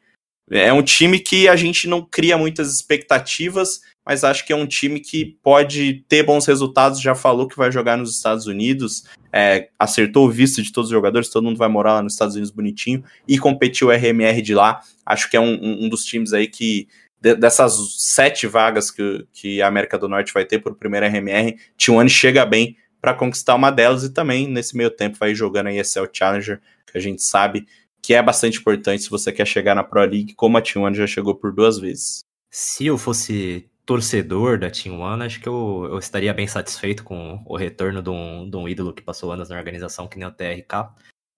É 0.50 0.74
um 0.74 0.84
time 0.84 1.20
que 1.20 1.48
a 1.48 1.56
gente 1.56 1.88
não 1.88 2.02
cria 2.02 2.38
muitas 2.38 2.74
expectativas, 2.74 3.82
mas 4.06 4.24
acho 4.24 4.46
que 4.46 4.52
é 4.52 4.56
um 4.56 4.68
time 4.68 5.00
que 5.00 5.38
pode 5.42 6.04
ter 6.10 6.24
bons 6.24 6.46
resultados. 6.46 7.00
Já 7.00 7.16
falou 7.16 7.48
que 7.48 7.56
vai 7.56 7.72
jogar 7.72 7.98
nos 7.98 8.14
Estados 8.16 8.48
Unidos, 8.48 9.06
é, 9.32 9.70
acertou 9.80 10.28
o 10.28 10.30
visto 10.30 10.62
de 10.62 10.72
todos 10.72 10.90
os 10.90 10.94
jogadores, 10.94 11.30
todo 11.30 11.46
mundo 11.46 11.58
vai 11.58 11.70
morar 11.70 11.94
lá 11.94 12.02
nos 12.02 12.14
Estados 12.14 12.36
Unidos 12.36 12.52
bonitinho 12.52 13.04
e 13.28 13.38
competiu 13.38 13.88
o 13.88 13.92
RMR 13.92 14.42
de 14.42 14.54
lá. 14.54 14.82
Acho 15.06 15.30
que 15.30 15.38
é 15.38 15.40
um, 15.40 15.86
um 15.86 15.88
dos 15.88 16.04
times 16.04 16.34
aí 16.34 16.48
que 16.48 16.88
dessas 17.22 17.74
sete 18.00 18.48
vagas 18.48 18.90
que, 18.90 19.26
que 19.32 19.62
a 19.62 19.68
América 19.68 19.98
do 19.98 20.10
Norte 20.10 20.34
vai 20.34 20.44
ter 20.44 20.58
por 20.58 20.76
primeiro 20.76 21.06
RMR, 21.06 21.56
T1 21.78 22.10
chega 22.10 22.46
bem 22.46 22.76
para 23.02 23.16
conquistar 23.16 23.56
uma 23.56 23.72
delas 23.72 24.04
e 24.04 24.14
também 24.14 24.48
nesse 24.48 24.78
meio 24.78 24.92
tempo 24.92 25.18
vai 25.20 25.34
jogando 25.34 25.68
a 25.68 25.74
ESL 25.74 26.06
Challenger, 26.14 26.62
que 26.86 26.98
a 26.98 27.02
gente 27.02 27.24
sabe 27.24 27.68
que 28.02 28.14
é 28.14 28.22
bastante 28.22 28.60
importante 28.60 29.04
se 29.04 29.10
você 29.10 29.32
quer 29.32 29.46
chegar 29.46 29.76
na 29.76 29.84
Pro 29.84 30.02
League, 30.02 30.34
como 30.36 30.58
a 30.58 30.62
T1 30.62 30.96
já 30.96 31.08
chegou 31.08 31.36
por 31.36 31.54
duas 31.54 31.80
vezes. 31.80 32.20
Se 32.50 32.86
eu 32.86 32.98
fosse 32.98 33.70
torcedor 33.86 34.60
da 34.60 34.70
Team 34.70 35.00
One, 35.00 35.24
acho 35.24 35.40
que 35.40 35.50
eu, 35.50 35.88
eu 35.90 36.00
estaria 36.00 36.34
bem 36.34 36.48
satisfeito 36.48 37.04
com 37.04 37.44
o 37.46 37.58
retorno 37.58 38.02
de 38.02 38.10
um, 38.10 38.50
de 38.50 38.58
um 38.58 38.68
ídolo 38.68 38.94
que 38.94 39.02
passou 39.02 39.32
anos 39.32 39.50
na 39.50 39.58
organização, 39.58 40.08
que 40.08 40.18
nem 40.18 40.28
o 40.28 40.32
TRK. 40.32 40.90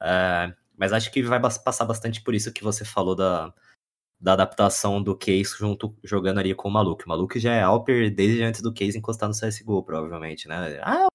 Uh, 0.01 0.05
é, 0.05 0.55
mas 0.77 0.91
acho 0.93 1.11
que 1.11 1.21
vai 1.23 1.39
passar 1.39 1.85
bastante 1.85 2.21
por 2.21 2.33
isso 2.33 2.51
que 2.51 2.63
você 2.63 2.83
falou 2.83 3.15
da, 3.15 3.53
da 4.19 4.33
adaptação 4.33 5.01
do 5.01 5.15
Case 5.17 5.55
junto 5.57 5.95
jogando 6.03 6.39
ali 6.39 6.55
com 6.55 6.69
o 6.69 6.71
Maluco. 6.71 7.03
O 7.05 7.09
Maluco 7.09 7.37
já 7.37 7.53
é 7.53 7.61
Alper 7.61 8.13
desde 8.13 8.43
antes 8.43 8.61
do 8.61 8.73
Case 8.73 8.97
encostar 8.97 9.29
no 9.29 9.35
CSGO, 9.35 9.83
provavelmente, 9.83 10.47
né? 10.47 10.79
Ah, 10.81 11.07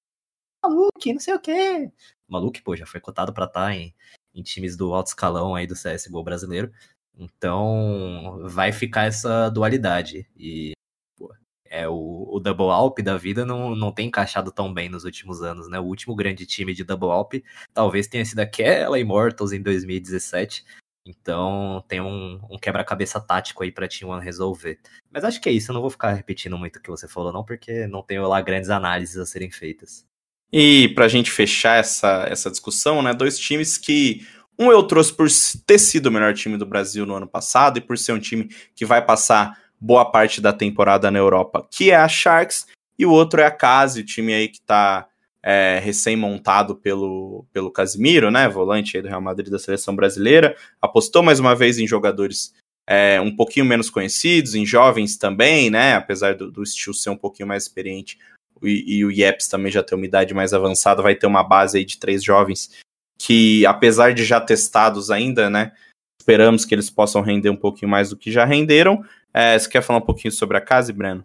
Maluco, 0.64 1.12
não 1.12 1.20
sei 1.20 1.34
o 1.34 1.40
quê. 1.40 1.90
Maluco, 2.28 2.62
pô, 2.62 2.76
já 2.76 2.86
foi 2.86 3.00
cotado 3.00 3.32
pra 3.32 3.44
estar 3.46 3.66
tá 3.66 3.74
em, 3.74 3.94
em 4.34 4.42
times 4.42 4.76
do 4.76 4.92
alto 4.92 5.08
escalão 5.08 5.54
aí 5.54 5.66
do 5.66 5.74
CSGO 5.74 6.22
brasileiro. 6.22 6.72
Então, 7.16 8.40
vai 8.44 8.72
ficar 8.72 9.06
essa 9.06 9.48
dualidade. 9.50 10.28
E 10.36 10.72
pô, 11.16 11.34
é 11.66 11.88
o, 11.88 12.28
o 12.30 12.40
Double 12.40 12.70
Alp 12.70 13.00
da 13.00 13.16
vida 13.16 13.44
não, 13.44 13.74
não 13.74 13.92
tem 13.92 14.08
encaixado 14.08 14.52
tão 14.52 14.72
bem 14.72 14.88
nos 14.88 15.04
últimos 15.04 15.42
anos, 15.42 15.68
né? 15.68 15.80
O 15.80 15.84
último 15.84 16.14
grande 16.14 16.46
time 16.46 16.74
de 16.74 16.84
Double 16.84 17.10
Alp 17.10 17.34
talvez 17.74 18.06
tenha 18.06 18.24
sido 18.24 18.40
aquela 18.40 18.98
Immortals 18.98 19.52
em 19.52 19.62
2017. 19.62 20.64
Então 21.06 21.82
tem 21.88 22.00
um, 22.00 22.38
um 22.50 22.58
quebra-cabeça 22.58 23.20
tático 23.20 23.62
aí 23.62 23.72
pra 23.72 23.88
Team 23.88 24.10
One 24.10 24.24
resolver. 24.24 24.78
Mas 25.10 25.24
acho 25.24 25.40
que 25.40 25.48
é 25.48 25.52
isso, 25.52 25.70
eu 25.70 25.74
não 25.74 25.80
vou 25.80 25.90
ficar 25.90 26.12
repetindo 26.12 26.58
muito 26.58 26.76
o 26.76 26.82
que 26.82 26.90
você 26.90 27.08
falou, 27.08 27.32
não, 27.32 27.44
porque 27.44 27.86
não 27.86 28.02
tenho 28.02 28.28
lá 28.28 28.40
grandes 28.42 28.68
análises 28.70 29.16
a 29.16 29.24
serem 29.24 29.50
feitas. 29.50 30.07
E 30.52 30.88
pra 30.94 31.08
gente 31.08 31.30
fechar 31.30 31.78
essa, 31.78 32.26
essa 32.28 32.50
discussão, 32.50 33.02
né? 33.02 33.12
Dois 33.12 33.38
times 33.38 33.76
que 33.76 34.26
um 34.58 34.72
eu 34.72 34.82
trouxe 34.82 35.12
por 35.12 35.28
ter 35.66 35.78
sido 35.78 36.06
o 36.06 36.10
melhor 36.10 36.34
time 36.34 36.56
do 36.56 36.66
Brasil 36.66 37.06
no 37.06 37.14
ano 37.14 37.28
passado 37.28 37.78
e 37.78 37.80
por 37.80 37.96
ser 37.96 38.12
um 38.12 38.18
time 38.18 38.48
que 38.74 38.84
vai 38.84 39.04
passar 39.04 39.56
boa 39.80 40.04
parte 40.04 40.40
da 40.40 40.52
temporada 40.52 41.10
na 41.10 41.18
Europa, 41.18 41.66
que 41.70 41.90
é 41.90 41.96
a 41.96 42.08
Sharks, 42.08 42.66
e 42.98 43.06
o 43.06 43.10
outro 43.10 43.40
é 43.40 43.46
a 43.46 43.50
Case, 43.50 44.00
o 44.00 44.04
time 44.04 44.34
aí 44.34 44.48
que 44.48 44.60
tá 44.60 45.06
é, 45.40 45.78
recém-montado 45.82 46.74
pelo, 46.74 47.46
pelo 47.52 47.70
Casimiro, 47.70 48.30
né, 48.30 48.48
volante 48.48 48.96
aí 48.96 49.02
do 49.02 49.08
Real 49.08 49.20
Madrid 49.20 49.48
da 49.48 49.58
seleção 49.58 49.94
brasileira, 49.94 50.56
apostou 50.82 51.22
mais 51.22 51.38
uma 51.38 51.54
vez 51.54 51.78
em 51.78 51.86
jogadores 51.86 52.52
é, 52.88 53.20
um 53.20 53.34
pouquinho 53.34 53.64
menos 53.64 53.88
conhecidos, 53.88 54.56
em 54.56 54.66
jovens 54.66 55.16
também, 55.16 55.70
né, 55.70 55.94
apesar 55.94 56.34
do, 56.34 56.50
do 56.50 56.62
estilo 56.64 56.94
ser 56.94 57.10
um 57.10 57.16
pouquinho 57.16 57.46
mais 57.46 57.62
experiente, 57.62 58.18
e, 58.62 58.98
e 58.98 59.04
o 59.04 59.10
Yeps 59.10 59.48
também 59.48 59.70
já 59.70 59.82
tem 59.82 59.96
uma 59.96 60.06
idade 60.06 60.34
mais 60.34 60.52
avançada, 60.52 61.02
vai 61.02 61.14
ter 61.14 61.26
uma 61.26 61.42
base 61.42 61.78
aí 61.78 61.84
de 61.84 61.98
três 61.98 62.22
jovens 62.22 62.70
que, 63.18 63.66
apesar 63.66 64.14
de 64.14 64.24
já 64.24 64.40
testados 64.40 65.10
ainda, 65.10 65.50
né, 65.50 65.72
esperamos 66.20 66.64
que 66.64 66.74
eles 66.74 66.90
possam 66.90 67.22
render 67.22 67.50
um 67.50 67.56
pouquinho 67.56 67.90
mais 67.90 68.10
do 68.10 68.16
que 68.16 68.30
já 68.30 68.44
renderam. 68.44 69.04
É, 69.32 69.58
você 69.58 69.68
quer 69.68 69.82
falar 69.82 69.98
um 69.98 70.06
pouquinho 70.06 70.32
sobre 70.32 70.56
a 70.56 70.60
Casa, 70.60 70.92
Breno? 70.92 71.24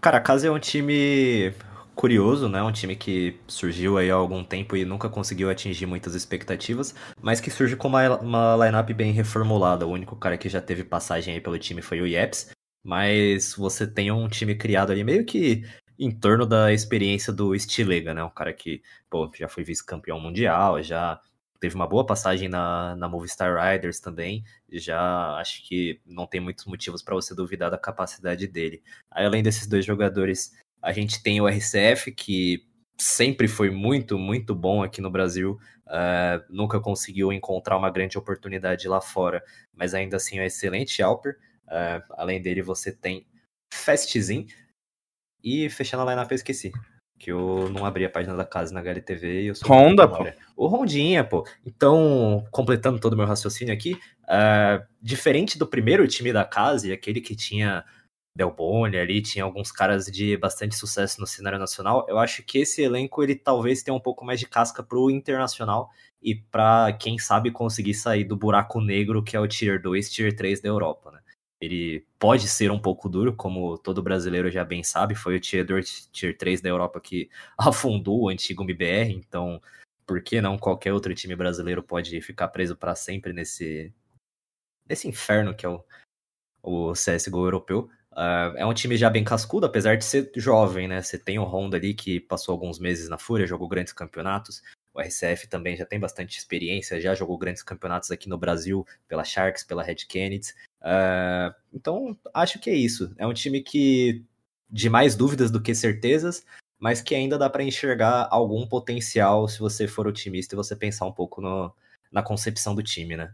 Cara, 0.00 0.18
a 0.18 0.20
Casa 0.20 0.46
é 0.46 0.50
um 0.50 0.58
time 0.58 1.52
curioso, 1.94 2.48
né? 2.48 2.62
Um 2.62 2.72
time 2.72 2.96
que 2.96 3.38
surgiu 3.46 3.98
aí 3.98 4.10
há 4.10 4.14
algum 4.14 4.42
tempo 4.42 4.76
e 4.76 4.84
nunca 4.84 5.08
conseguiu 5.08 5.50
atingir 5.50 5.86
muitas 5.86 6.14
expectativas, 6.14 6.94
mas 7.20 7.40
que 7.40 7.50
surge 7.50 7.76
com 7.76 7.88
uma, 7.88 8.18
uma 8.18 8.66
lineup 8.66 8.90
bem 8.90 9.12
reformulada. 9.12 9.86
O 9.86 9.90
único 9.90 10.16
cara 10.16 10.38
que 10.38 10.48
já 10.48 10.60
teve 10.60 10.84
passagem 10.84 11.34
aí 11.34 11.40
pelo 11.40 11.58
time 11.58 11.82
foi 11.82 12.00
o 12.00 12.06
Yeps, 12.06 12.50
mas 12.84 13.54
você 13.54 13.86
tem 13.86 14.10
um 14.10 14.28
time 14.28 14.54
criado 14.54 14.90
ali 14.90 15.04
meio 15.04 15.24
que 15.24 15.64
em 15.98 16.10
torno 16.10 16.46
da 16.46 16.72
experiência 16.72 17.32
do 17.32 17.58
Stilega, 17.58 18.14
né? 18.14 18.22
Um 18.24 18.30
cara 18.30 18.52
que, 18.52 18.82
pô, 19.10 19.30
já 19.34 19.48
foi 19.48 19.64
vice-campeão 19.64 20.20
mundial, 20.20 20.82
já 20.82 21.20
teve 21.60 21.76
uma 21.76 21.86
boa 21.86 22.04
passagem 22.04 22.48
na, 22.48 22.96
na 22.96 23.08
Movistar 23.08 23.54
Riders 23.56 24.00
também. 24.00 24.44
Já 24.68 25.36
acho 25.36 25.66
que 25.66 26.00
não 26.04 26.26
tem 26.26 26.40
muitos 26.40 26.64
motivos 26.64 27.02
para 27.02 27.14
você 27.14 27.34
duvidar 27.34 27.70
da 27.70 27.78
capacidade 27.78 28.48
dele. 28.48 28.82
Aí, 29.10 29.24
além 29.24 29.42
desses 29.42 29.68
dois 29.68 29.84
jogadores, 29.84 30.52
a 30.82 30.92
gente 30.92 31.22
tem 31.22 31.40
o 31.40 31.46
RCF, 31.46 32.10
que 32.10 32.66
sempre 32.98 33.46
foi 33.46 33.70
muito, 33.70 34.18
muito 34.18 34.54
bom 34.54 34.82
aqui 34.82 35.00
no 35.00 35.10
Brasil. 35.10 35.56
Uh, 35.86 36.42
nunca 36.48 36.80
conseguiu 36.80 37.32
encontrar 37.32 37.76
uma 37.76 37.90
grande 37.90 38.18
oportunidade 38.18 38.88
lá 38.88 39.00
fora, 39.00 39.42
mas 39.72 39.94
ainda 39.94 40.16
assim 40.16 40.38
é 40.38 40.42
um 40.42 40.46
excelente 40.46 41.00
Alper. 41.00 41.36
Uh, 41.68 42.02
além 42.10 42.42
dele, 42.42 42.62
você 42.62 42.90
tem 42.90 43.24
Festzin, 43.72 44.46
e 45.42 45.68
fechando 45.70 46.02
a 46.02 46.10
lineup, 46.10 46.30
eu 46.30 46.36
esqueci. 46.36 46.72
Que 47.18 47.30
eu 47.30 47.68
não 47.70 47.84
abri 47.84 48.04
a 48.04 48.10
página 48.10 48.34
da 48.34 48.44
casa 48.44 48.74
na 48.74 48.80
HLTV 48.80 49.42
e 49.42 49.46
eu 49.46 49.54
sou. 49.54 49.68
Honda, 49.68 50.08
pô. 50.08 50.26
O 50.56 50.66
Rondinha, 50.66 51.22
pô. 51.22 51.46
Então, 51.64 52.44
completando 52.50 52.98
todo 52.98 53.12
o 53.12 53.16
meu 53.16 53.26
raciocínio 53.26 53.72
aqui, 53.72 53.94
uh, 54.24 54.84
diferente 55.00 55.58
do 55.58 55.66
primeiro 55.66 56.06
time 56.08 56.32
da 56.32 56.44
casa, 56.44 56.92
aquele 56.92 57.20
que 57.20 57.36
tinha 57.36 57.84
Delboni 58.34 58.96
ali, 58.96 59.20
tinha 59.20 59.44
alguns 59.44 59.70
caras 59.70 60.06
de 60.06 60.36
bastante 60.36 60.74
sucesso 60.74 61.20
no 61.20 61.26
cenário 61.26 61.58
nacional, 61.58 62.06
eu 62.08 62.18
acho 62.18 62.42
que 62.42 62.58
esse 62.58 62.82
elenco 62.82 63.22
ele 63.22 63.34
talvez 63.34 63.82
tenha 63.82 63.94
um 63.94 64.00
pouco 64.00 64.24
mais 64.24 64.40
de 64.40 64.46
casca 64.46 64.82
pro 64.82 65.10
internacional 65.10 65.90
e 66.22 66.34
para 66.34 66.92
quem 66.94 67.18
sabe 67.18 67.50
conseguir 67.50 67.94
sair 67.94 68.24
do 68.24 68.36
buraco 68.36 68.80
negro 68.80 69.22
que 69.22 69.36
é 69.36 69.40
o 69.40 69.46
Tier 69.46 69.80
2, 69.80 70.10
Tier 70.10 70.34
3 70.34 70.62
da 70.62 70.68
Europa, 70.68 71.10
né? 71.10 71.20
Ele 71.62 72.04
pode 72.18 72.48
ser 72.48 72.72
um 72.72 72.78
pouco 72.78 73.08
duro, 73.08 73.36
como 73.36 73.78
todo 73.78 74.02
brasileiro 74.02 74.50
já 74.50 74.64
bem 74.64 74.82
sabe. 74.82 75.14
Foi 75.14 75.36
o 75.36 75.40
Tier 75.40 75.64
2, 75.64 76.08
Tier 76.10 76.36
3 76.36 76.60
da 76.60 76.68
Europa 76.68 77.00
que 77.00 77.30
afundou 77.56 78.22
o 78.22 78.28
antigo 78.28 78.64
MBR. 78.64 79.12
Então, 79.12 79.62
por 80.04 80.20
que 80.20 80.40
não 80.40 80.58
qualquer 80.58 80.92
outro 80.92 81.14
time 81.14 81.36
brasileiro 81.36 81.80
pode 81.80 82.20
ficar 82.20 82.48
preso 82.48 82.76
para 82.76 82.96
sempre 82.96 83.32
nesse, 83.32 83.94
nesse 84.88 85.06
inferno 85.06 85.54
que 85.54 85.64
é 85.64 85.68
o, 85.68 85.84
o 86.64 86.92
CSGO 86.94 87.44
europeu? 87.46 87.88
Uh, 88.10 88.58
é 88.58 88.66
um 88.66 88.74
time 88.74 88.96
já 88.96 89.08
bem 89.08 89.22
cascudo, 89.22 89.64
apesar 89.64 89.96
de 89.96 90.04
ser 90.04 90.32
jovem, 90.34 90.88
né? 90.88 91.00
Você 91.00 91.16
tem 91.16 91.38
o 91.38 91.44
Honda 91.44 91.76
ali 91.76 91.94
que 91.94 92.18
passou 92.18 92.52
alguns 92.52 92.80
meses 92.80 93.08
na 93.08 93.18
Fúria, 93.18 93.46
jogou 93.46 93.68
grandes 93.68 93.92
campeonatos. 93.92 94.62
O 94.92 95.00
RCF 95.00 95.46
também 95.46 95.76
já 95.76 95.86
tem 95.86 96.00
bastante 96.00 96.36
experiência, 96.36 97.00
já 97.00 97.14
jogou 97.14 97.38
grandes 97.38 97.62
campeonatos 97.62 98.10
aqui 98.10 98.28
no 98.28 98.36
Brasil, 98.36 98.84
pela 99.06 99.22
Sharks, 99.22 99.62
pela 99.62 99.84
Red 99.84 100.06
Kennedy. 100.08 100.52
Uh, 100.82 101.54
então, 101.72 102.16
acho 102.34 102.58
que 102.58 102.68
é 102.68 102.74
isso. 102.74 103.14
É 103.16 103.26
um 103.26 103.32
time 103.32 103.62
que 103.62 104.24
de 104.68 104.88
mais 104.88 105.14
dúvidas 105.14 105.50
do 105.50 105.60
que 105.60 105.74
certezas, 105.74 106.44
mas 106.78 107.00
que 107.00 107.14
ainda 107.14 107.38
dá 107.38 107.48
para 107.48 107.62
enxergar 107.62 108.26
algum 108.30 108.66
potencial 108.66 109.46
se 109.46 109.60
você 109.60 109.86
for 109.86 110.06
otimista 110.06 110.54
e 110.54 110.56
você 110.56 110.74
pensar 110.74 111.06
um 111.06 111.12
pouco 111.12 111.40
no, 111.40 111.72
na 112.10 112.22
concepção 112.22 112.74
do 112.74 112.82
time, 112.82 113.16
né? 113.16 113.32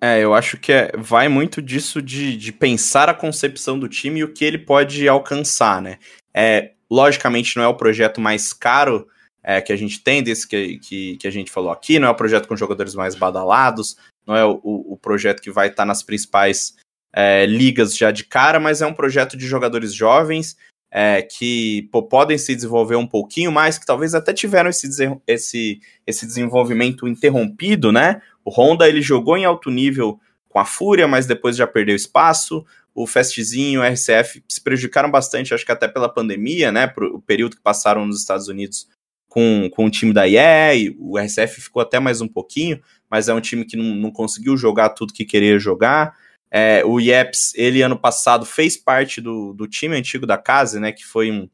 É, 0.00 0.18
eu 0.18 0.34
acho 0.34 0.58
que 0.58 0.72
é, 0.72 0.90
vai 0.98 1.28
muito 1.28 1.62
disso 1.62 2.02
de, 2.02 2.36
de 2.36 2.52
pensar 2.52 3.08
a 3.08 3.14
concepção 3.14 3.78
do 3.78 3.88
time 3.88 4.20
e 4.20 4.24
o 4.24 4.32
que 4.32 4.44
ele 4.44 4.58
pode 4.58 5.08
alcançar, 5.08 5.80
né? 5.80 5.98
É, 6.34 6.72
logicamente 6.90 7.56
não 7.56 7.62
é 7.62 7.68
o 7.68 7.76
projeto 7.76 8.20
mais 8.20 8.52
caro 8.52 9.06
é, 9.44 9.60
que 9.60 9.72
a 9.72 9.76
gente 9.76 10.02
tem, 10.02 10.22
desse 10.22 10.46
que, 10.46 10.78
que, 10.78 11.16
que, 11.16 11.26
a 11.26 11.30
gente 11.30 11.50
falou 11.50 11.70
aqui, 11.70 11.98
não 11.98 12.08
é 12.08 12.10
o 12.10 12.16
projeto 12.16 12.48
com 12.48 12.56
jogadores 12.56 12.94
mais 12.94 13.14
badalados, 13.14 13.96
não 14.26 14.36
é 14.36 14.44
o, 14.44 14.60
o 14.62 14.98
projeto 15.00 15.40
que 15.40 15.50
vai 15.50 15.68
estar 15.68 15.82
tá 15.82 15.86
nas 15.86 16.02
principais 16.02 16.76
é, 17.12 17.46
ligas 17.46 17.96
já 17.96 18.10
de 18.10 18.24
cara, 18.24 18.58
mas 18.58 18.80
é 18.80 18.86
um 18.86 18.94
projeto 18.94 19.36
de 19.36 19.46
jogadores 19.46 19.94
jovens 19.94 20.56
é, 20.90 21.22
que 21.22 21.88
pô, 21.90 22.02
podem 22.02 22.36
se 22.36 22.54
desenvolver 22.54 22.96
um 22.96 23.06
pouquinho 23.06 23.50
mais, 23.50 23.78
que 23.78 23.86
talvez 23.86 24.14
até 24.14 24.34
tiveram 24.34 24.68
esse, 24.68 24.88
esse, 25.26 25.80
esse 26.06 26.26
desenvolvimento 26.26 27.08
interrompido, 27.08 27.90
né? 27.90 28.20
O 28.44 28.50
Honda 28.50 28.86
ele 28.86 29.00
jogou 29.00 29.36
em 29.36 29.46
alto 29.46 29.70
nível 29.70 30.20
com 30.50 30.58
a 30.58 30.66
Fúria, 30.66 31.08
mas 31.08 31.24
depois 31.24 31.56
já 31.56 31.66
perdeu 31.66 31.96
espaço. 31.96 32.64
O 32.94 33.06
Festzinho, 33.06 33.80
o 33.80 33.84
RCF 33.84 34.44
se 34.46 34.60
prejudicaram 34.60 35.10
bastante, 35.10 35.54
acho 35.54 35.64
que 35.64 35.72
até 35.72 35.88
pela 35.88 36.10
pandemia, 36.10 36.70
né? 36.70 36.92
O 37.14 37.20
período 37.22 37.56
que 37.56 37.62
passaram 37.62 38.06
nos 38.06 38.20
Estados 38.20 38.48
Unidos 38.48 38.86
com, 39.26 39.70
com 39.72 39.86
o 39.86 39.90
time 39.90 40.12
da 40.12 40.28
IE, 40.28 40.94
o 40.98 41.18
RCF 41.18 41.62
ficou 41.62 41.80
até 41.80 41.98
mais 41.98 42.20
um 42.20 42.28
pouquinho, 42.28 42.78
mas 43.10 43.30
é 43.30 43.34
um 43.34 43.40
time 43.40 43.64
que 43.64 43.78
não, 43.78 43.94
não 43.94 44.10
conseguiu 44.10 44.58
jogar 44.58 44.90
tudo 44.90 45.14
que 45.14 45.24
queria 45.24 45.58
jogar. 45.58 46.14
É, 46.54 46.84
o 46.84 47.00
Yeps, 47.00 47.54
ele 47.54 47.80
ano 47.80 47.98
passado 47.98 48.44
fez 48.44 48.76
parte 48.76 49.22
do, 49.22 49.54
do 49.54 49.66
time 49.66 49.96
antigo 49.96 50.26
da 50.26 50.36
casa, 50.36 50.78
né? 50.78 50.92
Que 50.92 51.02
foi 51.02 51.30
um, 51.30 51.48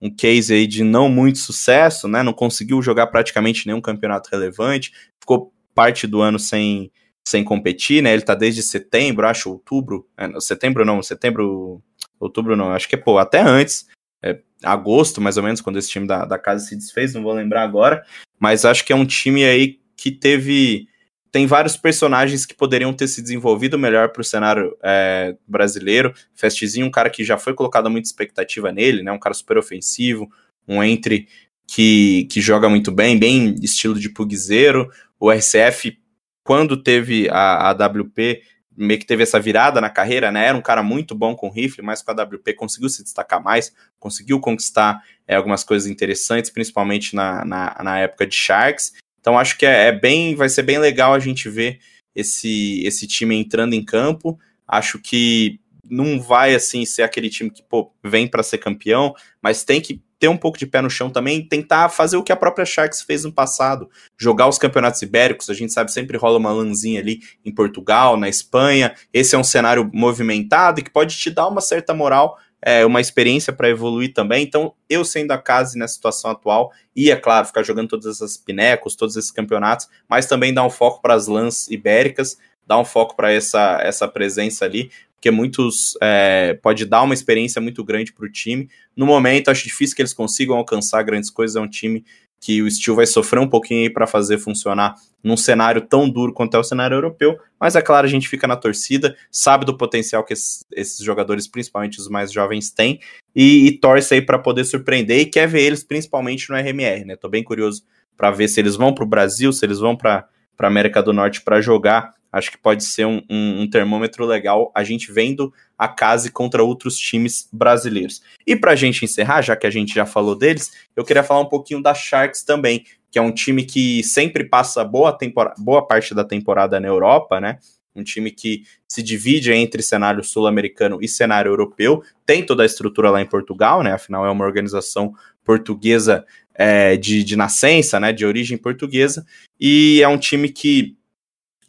um 0.00 0.08
case 0.08 0.54
aí 0.54 0.68
de 0.68 0.84
não 0.84 1.08
muito 1.08 1.38
sucesso, 1.38 2.06
né? 2.06 2.22
Não 2.22 2.32
conseguiu 2.32 2.80
jogar 2.80 3.08
praticamente 3.08 3.66
nenhum 3.66 3.80
campeonato 3.80 4.30
relevante, 4.30 4.92
ficou 5.18 5.52
parte 5.74 6.06
do 6.06 6.20
ano 6.20 6.38
sem, 6.38 6.92
sem 7.26 7.42
competir, 7.42 8.02
né? 8.02 8.12
Ele 8.12 8.22
tá 8.22 8.36
desde 8.36 8.62
setembro, 8.62 9.26
acho, 9.26 9.50
outubro. 9.50 10.06
É, 10.16 10.28
setembro 10.40 10.84
não, 10.84 11.02
setembro. 11.02 11.82
Outubro 12.20 12.54
não, 12.54 12.72
acho 12.72 12.88
que 12.88 12.94
é, 12.94 12.98
pô, 12.98 13.18
até 13.18 13.40
antes. 13.40 13.88
É, 14.22 14.38
agosto, 14.62 15.20
mais 15.20 15.36
ou 15.36 15.42
menos, 15.42 15.60
quando 15.60 15.78
esse 15.78 15.90
time 15.90 16.06
da, 16.06 16.24
da 16.24 16.38
casa 16.38 16.64
se 16.64 16.76
desfez, 16.76 17.12
não 17.12 17.22
vou 17.22 17.32
lembrar 17.32 17.62
agora. 17.62 18.04
Mas 18.38 18.64
acho 18.64 18.84
que 18.84 18.92
é 18.92 18.96
um 18.96 19.04
time 19.04 19.44
aí 19.44 19.80
que 19.96 20.12
teve. 20.12 20.88
Tem 21.32 21.46
vários 21.46 21.76
personagens 21.76 22.46
que 22.46 22.54
poderiam 22.54 22.92
ter 22.92 23.08
se 23.08 23.20
desenvolvido 23.20 23.78
melhor 23.78 24.10
para 24.10 24.20
o 24.20 24.24
cenário 24.24 24.76
é, 24.82 25.36
brasileiro. 25.46 26.14
Festzinho, 26.34 26.86
um 26.86 26.90
cara 26.90 27.10
que 27.10 27.24
já 27.24 27.36
foi 27.36 27.54
colocada 27.54 27.90
muita 27.90 28.08
expectativa 28.08 28.72
nele, 28.72 29.02
né? 29.02 29.12
Um 29.12 29.18
cara 29.18 29.34
super 29.34 29.58
ofensivo, 29.58 30.30
um 30.66 30.82
entre 30.82 31.28
que, 31.66 32.26
que 32.30 32.40
joga 32.40 32.68
muito 32.68 32.92
bem, 32.92 33.18
bem 33.18 33.54
estilo 33.62 33.98
de 33.98 34.08
pugzeiro. 34.08 34.90
O 35.18 35.30
RCF, 35.30 35.98
quando 36.42 36.76
teve 36.76 37.28
a, 37.28 37.70
a 37.70 37.72
WP, 37.72 38.42
meio 38.76 39.00
que 39.00 39.06
teve 39.06 39.22
essa 39.22 39.40
virada 39.40 39.80
na 39.80 39.88
carreira, 39.88 40.30
né? 40.30 40.46
Era 40.46 40.56
um 40.56 40.62
cara 40.62 40.82
muito 40.82 41.14
bom 41.14 41.34
com 41.34 41.48
rifle, 41.48 41.82
mas 41.82 42.02
com 42.02 42.10
a 42.10 42.22
WP 42.22 42.52
conseguiu 42.54 42.88
se 42.88 43.02
destacar 43.02 43.42
mais, 43.42 43.72
conseguiu 43.98 44.38
conquistar 44.38 45.02
é, 45.26 45.34
algumas 45.34 45.64
coisas 45.64 45.88
interessantes, 45.88 46.50
principalmente 46.50 47.16
na, 47.16 47.44
na, 47.44 47.76
na, 47.82 47.98
época 47.98 48.26
de 48.26 48.36
Sharks. 48.36 48.92
Então 49.26 49.36
acho 49.36 49.58
que 49.58 49.66
é, 49.66 49.88
é, 49.88 49.92
bem, 49.92 50.36
vai 50.36 50.48
ser 50.48 50.62
bem 50.62 50.78
legal 50.78 51.12
a 51.12 51.18
gente 51.18 51.48
ver 51.48 51.80
esse, 52.14 52.80
esse 52.86 53.08
time 53.08 53.34
entrando 53.34 53.74
em 53.74 53.84
campo. 53.84 54.38
Acho 54.68 55.00
que 55.00 55.58
não 55.90 56.20
vai 56.20 56.54
assim 56.54 56.84
ser 56.84 57.02
aquele 57.02 57.28
time 57.28 57.50
que 57.50 57.60
pô, 57.60 57.92
vem 58.04 58.28
para 58.28 58.44
ser 58.44 58.58
campeão, 58.58 59.16
mas 59.42 59.64
tem 59.64 59.80
que 59.80 60.00
ter 60.20 60.28
um 60.28 60.36
pouco 60.36 60.56
de 60.56 60.64
pé 60.64 60.80
no 60.80 60.88
chão 60.88 61.10
também, 61.10 61.46
tentar 61.46 61.88
fazer 61.88 62.16
o 62.16 62.22
que 62.22 62.30
a 62.30 62.36
própria 62.36 62.64
Sharks 62.64 63.02
fez 63.02 63.24
no 63.24 63.32
passado, 63.32 63.90
jogar 64.16 64.48
os 64.48 64.58
campeonatos 64.58 65.02
ibéricos, 65.02 65.50
a 65.50 65.54
gente 65.54 65.72
sabe 65.72 65.92
sempre 65.92 66.16
rola 66.16 66.38
uma 66.38 66.52
lanzinha 66.52 67.00
ali 67.00 67.20
em 67.44 67.52
Portugal, 67.52 68.16
na 68.16 68.28
Espanha, 68.28 68.94
esse 69.12 69.34
é 69.34 69.38
um 69.38 69.44
cenário 69.44 69.90
movimentado 69.92 70.82
que 70.82 70.90
pode 70.90 71.16
te 71.18 71.30
dar 71.30 71.48
uma 71.48 71.60
certa 71.60 71.92
moral, 71.92 72.38
é, 72.62 72.84
uma 72.84 73.00
experiência 73.00 73.52
para 73.52 73.68
evoluir 73.68 74.12
também, 74.12 74.42
então 74.42 74.72
eu 74.88 75.04
sendo 75.04 75.30
a 75.32 75.38
casa 75.38 75.78
nessa 75.78 75.94
situação 75.94 76.30
atual, 76.30 76.72
ia, 76.94 77.12
é 77.12 77.16
claro, 77.16 77.46
ficar 77.46 77.62
jogando 77.62 77.88
todas 77.88 78.06
essas 78.06 78.36
pinecos, 78.36 78.96
todos 78.96 79.16
esses 79.16 79.30
campeonatos, 79.30 79.88
mas 80.08 80.26
também 80.26 80.52
dar 80.52 80.64
um 80.64 80.70
foco 80.70 81.00
para 81.00 81.14
as 81.14 81.26
lãs 81.26 81.68
ibéricas, 81.68 82.38
dar 82.66 82.78
um 82.78 82.84
foco 82.84 83.14
para 83.14 83.32
essa, 83.32 83.78
essa 83.82 84.08
presença 84.08 84.64
ali, 84.64 84.90
porque 85.16 85.30
muitos 85.30 85.96
é, 86.02 86.54
pode 86.62 86.84
dar 86.84 87.02
uma 87.02 87.14
experiência 87.14 87.60
muito 87.60 87.82
grande 87.82 88.12
para 88.12 88.26
o 88.26 88.30
time. 88.30 88.68
No 88.94 89.06
momento, 89.06 89.50
acho 89.50 89.64
difícil 89.64 89.96
que 89.96 90.02
eles 90.02 90.12
consigam 90.12 90.56
alcançar 90.56 91.02
grandes 91.02 91.30
coisas. 91.30 91.56
É 91.56 91.60
um 91.60 91.68
time 91.68 92.04
que 92.40 92.62
o 92.62 92.70
Steel 92.70 92.96
vai 92.96 93.06
sofrer 93.06 93.40
um 93.40 93.48
pouquinho 93.48 93.92
para 93.92 94.06
fazer 94.06 94.38
funcionar 94.38 94.94
num 95.22 95.36
cenário 95.36 95.80
tão 95.80 96.08
duro 96.08 96.32
quanto 96.32 96.56
é 96.56 96.60
o 96.60 96.64
cenário 96.64 96.94
europeu, 96.94 97.38
mas 97.58 97.74
é 97.74 97.82
claro, 97.82 98.06
a 98.06 98.10
gente 98.10 98.28
fica 98.28 98.46
na 98.46 98.56
torcida, 98.56 99.16
sabe 99.30 99.64
do 99.64 99.76
potencial 99.76 100.22
que 100.22 100.32
esses, 100.32 100.98
jogadores, 100.98 101.48
principalmente 101.48 101.98
os 101.98 102.08
mais 102.08 102.30
jovens, 102.30 102.70
têm, 102.70 103.00
e, 103.34 103.66
e 103.66 103.72
torce 103.78 104.14
aí 104.14 104.22
para 104.22 104.38
poder 104.38 104.64
surpreender 104.64 105.18
e 105.18 105.26
quer 105.26 105.48
ver 105.48 105.62
eles 105.62 105.82
principalmente 105.82 106.48
no 106.48 106.56
RMR, 106.56 107.04
né? 107.04 107.16
Tô 107.16 107.28
bem 107.28 107.42
curioso 107.42 107.82
para 108.16 108.30
ver 108.30 108.48
se 108.48 108.60
eles 108.60 108.76
vão 108.76 108.94
para 108.94 109.04
o 109.04 109.08
Brasil, 109.08 109.52
se 109.52 109.64
eles 109.64 109.78
vão 109.78 109.96
para 109.96 110.28
América 110.58 111.02
do 111.02 111.12
Norte 111.12 111.42
para 111.42 111.60
jogar 111.60 112.14
Acho 112.36 112.50
que 112.50 112.58
pode 112.58 112.84
ser 112.84 113.06
um, 113.06 113.22
um, 113.30 113.62
um 113.62 113.70
termômetro 113.70 114.26
legal 114.26 114.70
a 114.74 114.84
gente 114.84 115.10
vendo 115.10 115.52
a 115.78 115.88
Case 115.88 116.30
contra 116.30 116.62
outros 116.62 116.98
times 116.98 117.48
brasileiros. 117.50 118.22
E 118.46 118.54
para 118.54 118.72
a 118.72 118.76
gente 118.76 119.04
encerrar, 119.04 119.40
já 119.40 119.56
que 119.56 119.66
a 119.66 119.70
gente 119.70 119.94
já 119.94 120.04
falou 120.04 120.34
deles, 120.34 120.72
eu 120.94 121.04
queria 121.04 121.22
falar 121.22 121.40
um 121.40 121.48
pouquinho 121.48 121.82
da 121.82 121.94
Sharks 121.94 122.42
também, 122.42 122.84
que 123.10 123.18
é 123.18 123.22
um 123.22 123.32
time 123.32 123.64
que 123.64 124.02
sempre 124.04 124.44
passa 124.44 124.84
boa, 124.84 125.16
boa 125.56 125.86
parte 125.86 126.14
da 126.14 126.24
temporada 126.24 126.78
na 126.78 126.86
Europa, 126.86 127.40
né? 127.40 127.58
Um 127.94 128.04
time 128.04 128.30
que 128.30 128.64
se 128.86 129.02
divide 129.02 129.50
entre 129.52 129.82
cenário 129.82 130.22
sul-americano 130.22 130.98
e 131.00 131.08
cenário 131.08 131.50
europeu. 131.50 132.02
Tem 132.26 132.44
toda 132.44 132.62
a 132.62 132.66
estrutura 132.66 133.08
lá 133.08 133.22
em 133.22 133.26
Portugal, 133.26 133.82
né? 133.82 133.92
Afinal, 133.92 134.26
é 134.26 134.30
uma 134.30 134.44
organização 134.44 135.14
portuguesa 135.42 136.26
é, 136.54 136.98
de, 136.98 137.24
de 137.24 137.36
nascença, 137.36 137.98
né? 137.98 138.12
De 138.12 138.26
origem 138.26 138.58
portuguesa. 138.58 139.24
E 139.58 140.02
é 140.02 140.08
um 140.08 140.18
time 140.18 140.50
que 140.50 140.94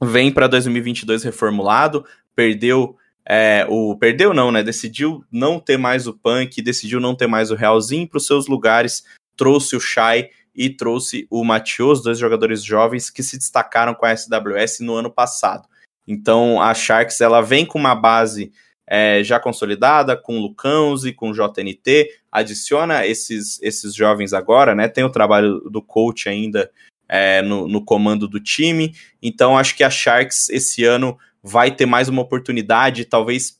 vem 0.02 0.32
para 0.32 0.48
2022 0.48 1.24
reformulado, 1.24 2.06
perdeu 2.36 2.96
é, 3.30 3.66
o 3.70 3.98
perdeu 3.98 4.34
não, 4.34 4.52
né? 4.52 4.64
Decidiu 4.64 5.24
não 5.30 5.60
ter 5.60 5.78
mais 5.78 6.08
o 6.08 6.14
Punk, 6.14 6.62
decidiu 6.62 7.00
não 7.00 7.14
ter 7.14 7.28
mais 7.28 7.52
o 7.52 7.56
Realzinho 7.56 8.08
para 8.08 8.18
os 8.18 8.26
seus 8.26 8.48
lugares, 8.48 9.04
trouxe 9.36 9.76
o 9.76 9.82
Shai 9.82 10.30
e 10.56 10.70
trouxe 10.70 11.28
o 11.30 11.44
Matheus, 11.44 12.02
dois 12.02 12.18
jogadores 12.18 12.64
jovens 12.64 13.10
que 13.10 13.22
se 13.22 13.38
destacaram 13.38 13.94
com 13.94 14.06
a 14.06 14.16
SWS 14.16 14.80
no 14.80 14.96
ano 14.96 15.12
passado. 15.12 15.68
Então 16.08 16.62
a 16.62 16.74
Sharks 16.74 17.20
ela 17.20 17.42
vem 17.42 17.66
com 17.66 17.78
uma 17.78 17.94
base 17.94 18.52
é, 18.88 19.22
já 19.22 19.38
consolidada, 19.38 20.16
com 20.16 20.40
Lucãozi, 20.40 21.12
com 21.12 21.34
JNT, 21.34 22.10
adiciona 22.32 23.06
esses, 23.06 23.62
esses 23.62 23.94
jovens 23.94 24.32
agora, 24.32 24.74
né? 24.74 24.88
Tem 24.88 25.04
o 25.04 25.12
trabalho 25.12 25.60
do 25.70 25.82
coach 25.82 26.30
ainda 26.30 26.72
é, 27.08 27.42
no, 27.42 27.68
no 27.68 27.84
comando 27.84 28.28
do 28.28 28.40
time. 28.40 28.94
Então 29.22 29.58
acho 29.58 29.76
que 29.76 29.84
a 29.84 29.90
Sharks 29.90 30.50
esse 30.50 30.84
ano 30.84 31.18
vai 31.42 31.72
ter 31.72 31.86
mais 31.86 32.10
uma 32.10 32.22
oportunidade, 32.22 33.06
talvez 33.06 33.58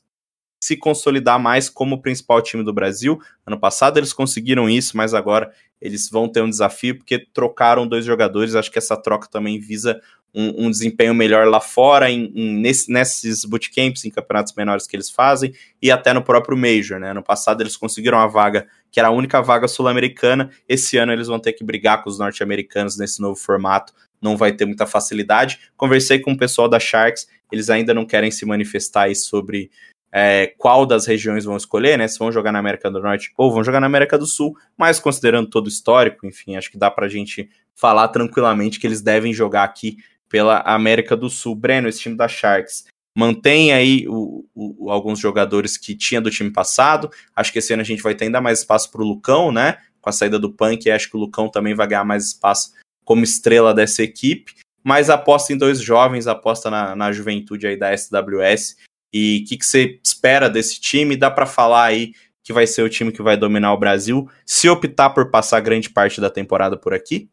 se 0.60 0.76
consolidar 0.76 1.38
mais 1.38 1.68
como 1.68 1.96
o 1.96 2.02
principal 2.02 2.42
time 2.42 2.64
do 2.64 2.72
Brasil. 2.72 3.20
Ano 3.46 3.58
passado 3.58 3.98
eles 3.98 4.12
conseguiram 4.12 4.68
isso, 4.68 4.96
mas 4.96 5.14
agora 5.14 5.52
eles 5.80 6.10
vão 6.10 6.28
ter 6.28 6.42
um 6.42 6.50
desafio 6.50 6.96
porque 6.96 7.18
trocaram 7.32 7.86
dois 7.86 8.04
jogadores. 8.04 8.54
Acho 8.54 8.70
que 8.70 8.78
essa 8.78 8.96
troca 8.96 9.28
também 9.30 9.60
visa 9.60 10.00
um, 10.34 10.66
um 10.66 10.70
desempenho 10.70 11.14
melhor 11.14 11.46
lá 11.46 11.60
fora, 11.60 12.10
em, 12.10 12.32
em, 12.34 12.58
nesse, 12.58 12.90
nesses 12.90 13.44
bootcamps, 13.44 14.04
em 14.04 14.10
campeonatos 14.10 14.52
menores 14.54 14.86
que 14.86 14.96
eles 14.96 15.10
fazem, 15.10 15.54
e 15.80 15.90
até 15.90 16.12
no 16.12 16.22
próprio 16.22 16.56
Major. 16.56 16.98
Né? 16.98 17.12
No 17.12 17.22
passado 17.22 17.62
eles 17.62 17.76
conseguiram 17.76 18.18
a 18.18 18.26
vaga, 18.26 18.66
que 18.90 18.98
era 18.98 19.08
a 19.08 19.12
única 19.12 19.40
vaga 19.40 19.68
sul-americana. 19.68 20.50
Esse 20.68 20.96
ano 20.96 21.12
eles 21.12 21.28
vão 21.28 21.38
ter 21.38 21.52
que 21.52 21.64
brigar 21.64 22.02
com 22.02 22.10
os 22.10 22.18
norte-americanos 22.18 22.96
nesse 22.96 23.20
novo 23.20 23.36
formato. 23.36 23.92
Não 24.20 24.36
vai 24.36 24.52
ter 24.52 24.64
muita 24.64 24.86
facilidade. 24.86 25.58
Conversei 25.76 26.18
com 26.18 26.32
o 26.32 26.36
pessoal 26.36 26.68
da 26.68 26.80
Sharks, 26.80 27.28
eles 27.52 27.70
ainda 27.70 27.94
não 27.94 28.04
querem 28.04 28.30
se 28.30 28.44
manifestar 28.44 29.14
sobre 29.14 29.70
é, 30.10 30.54
qual 30.58 30.86
das 30.86 31.06
regiões 31.06 31.44
vão 31.44 31.56
escolher, 31.56 31.98
né? 31.98 32.08
Se 32.08 32.18
vão 32.18 32.32
jogar 32.32 32.52
na 32.52 32.58
América 32.58 32.90
do 32.90 33.00
Norte 33.00 33.32
ou 33.36 33.52
vão 33.52 33.62
jogar 33.62 33.80
na 33.80 33.86
América 33.86 34.18
do 34.18 34.26
Sul, 34.26 34.56
mas 34.76 34.98
considerando 34.98 35.48
todo 35.48 35.66
o 35.66 35.68
histórico, 35.68 36.26
enfim, 36.26 36.56
acho 36.56 36.70
que 36.70 36.78
dá 36.78 36.90
pra 36.90 37.08
gente 37.08 37.48
falar 37.74 38.08
tranquilamente 38.08 38.80
que 38.80 38.86
eles 38.86 39.02
devem 39.02 39.32
jogar 39.32 39.64
aqui 39.64 39.98
pela 40.28 40.60
América 40.60 41.16
do 41.16 41.30
Sul. 41.30 41.54
Breno, 41.54 41.88
esse 41.88 42.00
time 42.00 42.16
da 42.16 42.28
Sharks 42.28 42.86
mantém 43.18 43.72
aí 43.72 44.06
o, 44.06 44.44
o, 44.54 44.92
alguns 44.92 45.18
jogadores 45.18 45.76
que 45.76 45.96
tinha 45.96 46.20
do 46.20 46.30
time 46.30 46.52
passado. 46.52 47.10
Acho 47.34 47.52
que 47.52 47.58
esse 47.58 47.72
ano 47.72 47.82
a 47.82 47.84
gente 47.84 48.00
vai 48.00 48.14
ter 48.14 48.26
ainda 48.26 48.40
mais 48.40 48.60
espaço 48.60 48.92
para 48.92 49.02
o 49.02 49.04
Lucão, 49.04 49.50
né? 49.50 49.78
Com 50.00 50.08
a 50.08 50.12
saída 50.12 50.38
do 50.38 50.52
Punk, 50.52 50.88
acho 50.88 51.10
que 51.10 51.16
o 51.16 51.20
Lucão 51.20 51.48
também 51.48 51.74
vai 51.74 51.88
ganhar 51.88 52.04
mais 52.04 52.26
espaço 52.28 52.70
como 53.04 53.24
estrela 53.24 53.74
dessa 53.74 54.04
equipe. 54.04 54.54
Mas 54.84 55.10
aposta 55.10 55.52
em 55.52 55.58
dois 55.58 55.80
jovens, 55.80 56.28
aposta 56.28 56.70
na, 56.70 56.94
na 56.94 57.10
juventude 57.10 57.66
aí 57.66 57.76
da 57.76 57.92
SWS. 57.92 58.76
E 59.12 59.42
o 59.42 59.48
que, 59.48 59.56
que 59.56 59.66
você 59.66 59.98
espera 60.00 60.48
desse 60.48 60.80
time? 60.80 61.16
Dá 61.16 61.28
para 61.28 61.44
falar 61.44 61.86
aí 61.86 62.12
que 62.44 62.52
vai 62.52 62.68
ser 62.68 62.82
o 62.82 62.88
time 62.88 63.10
que 63.10 63.20
vai 63.20 63.36
dominar 63.36 63.72
o 63.72 63.78
Brasil, 63.78 64.30
se 64.46 64.68
optar 64.68 65.10
por 65.10 65.28
passar 65.28 65.58
grande 65.58 65.90
parte 65.90 66.20
da 66.20 66.30
temporada 66.30 66.76
por 66.76 66.94
aqui? 66.94 67.28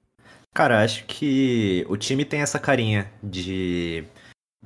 Cara, 0.51 0.83
acho 0.83 1.05
que 1.05 1.85
o 1.87 1.95
time 1.95 2.25
tem 2.25 2.41
essa 2.41 2.57
carinha 2.57 3.11
de, 3.21 4.03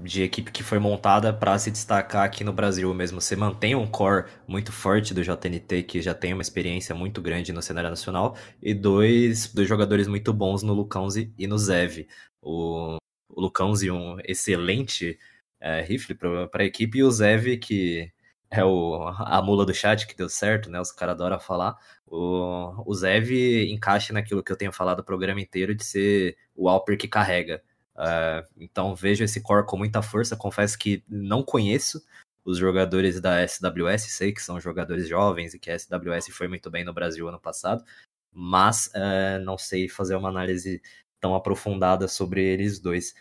de 0.03 0.23
equipe 0.23 0.51
que 0.51 0.63
foi 0.63 0.79
montada 0.79 1.33
para 1.33 1.57
se 1.59 1.69
destacar 1.71 2.23
aqui 2.23 2.43
no 2.43 2.53
Brasil 2.53 2.93
mesmo. 2.93 3.19
Você 3.21 3.35
mantém 3.35 3.75
um 3.75 3.87
core 3.87 4.25
muito 4.47 4.71
forte 4.71 5.13
do 5.13 5.23
JNT, 5.23 5.83
que 5.83 6.01
já 6.01 6.13
tem 6.13 6.33
uma 6.33 6.41
experiência 6.41 6.95
muito 6.95 7.21
grande 7.21 7.51
no 7.51 7.61
cenário 7.61 7.89
nacional, 7.89 8.35
e 8.61 8.73
dois, 8.73 9.53
dois 9.53 9.67
jogadores 9.67 10.07
muito 10.07 10.33
bons 10.33 10.63
no 10.63 10.73
Lucãozi 10.73 11.33
e 11.37 11.47
no 11.47 11.57
Zev. 11.57 12.07
O, 12.41 12.97
o 13.29 13.41
Lucãozi, 13.41 13.91
um 13.91 14.17
excelente 14.25 15.19
é, 15.59 15.81
rifle 15.81 16.15
para 16.15 16.63
a 16.63 16.65
equipe, 16.65 16.99
e 16.99 17.03
o 17.03 17.11
Zev, 17.11 17.57
que 17.57 18.11
é 18.51 18.63
o, 18.63 19.03
a 19.07 19.41
mula 19.41 19.65
do 19.65 19.73
chat 19.73 20.07
que 20.07 20.15
deu 20.15 20.27
certo, 20.29 20.69
né? 20.69 20.79
Os 20.81 20.91
caras 20.91 21.15
adoram 21.15 21.39
falar. 21.39 21.77
O, 22.07 22.83
o 22.85 22.93
Zev 22.95 23.31
encaixa 23.69 24.13
naquilo 24.13 24.43
que 24.43 24.51
eu 24.51 24.57
tenho 24.57 24.71
falado 24.73 24.99
o 24.99 25.03
programa 25.03 25.41
inteiro 25.41 25.75
de 25.75 25.83
ser 25.85 26.37
o 26.55 26.67
Alper 26.69 26.97
que 26.97 27.07
carrega. 27.07 27.61
Uh, 27.99 28.47
então 28.57 28.95
vejo 28.95 29.25
esse 29.25 29.41
core 29.41 29.65
com 29.65 29.75
muita 29.75 30.01
força. 30.01 30.37
Confesso 30.37 30.79
que 30.79 31.03
não 31.09 31.43
conheço 31.43 32.01
os 32.45 32.57
jogadores 32.57 33.19
da 33.19 33.45
SWS, 33.45 34.03
sei 34.09 34.31
que 34.31 34.41
são 34.41 34.59
jogadores 34.59 35.07
jovens 35.07 35.53
e 35.53 35.59
que 35.59 35.69
a 35.69 35.77
SWS 35.77 36.29
foi 36.31 36.47
muito 36.47 36.71
bem 36.71 36.85
no 36.85 36.93
Brasil 36.93 37.27
ano 37.27 37.39
passado, 37.39 37.83
mas 38.31 38.87
uh, 38.95 39.43
não 39.43 39.57
sei 39.57 39.89
fazer 39.89 40.15
uma 40.15 40.29
análise 40.29 40.81
tão 41.19 41.35
aprofundada 41.35 42.07
sobre 42.07 42.41
eles 42.41 42.79
dois. 42.79 43.13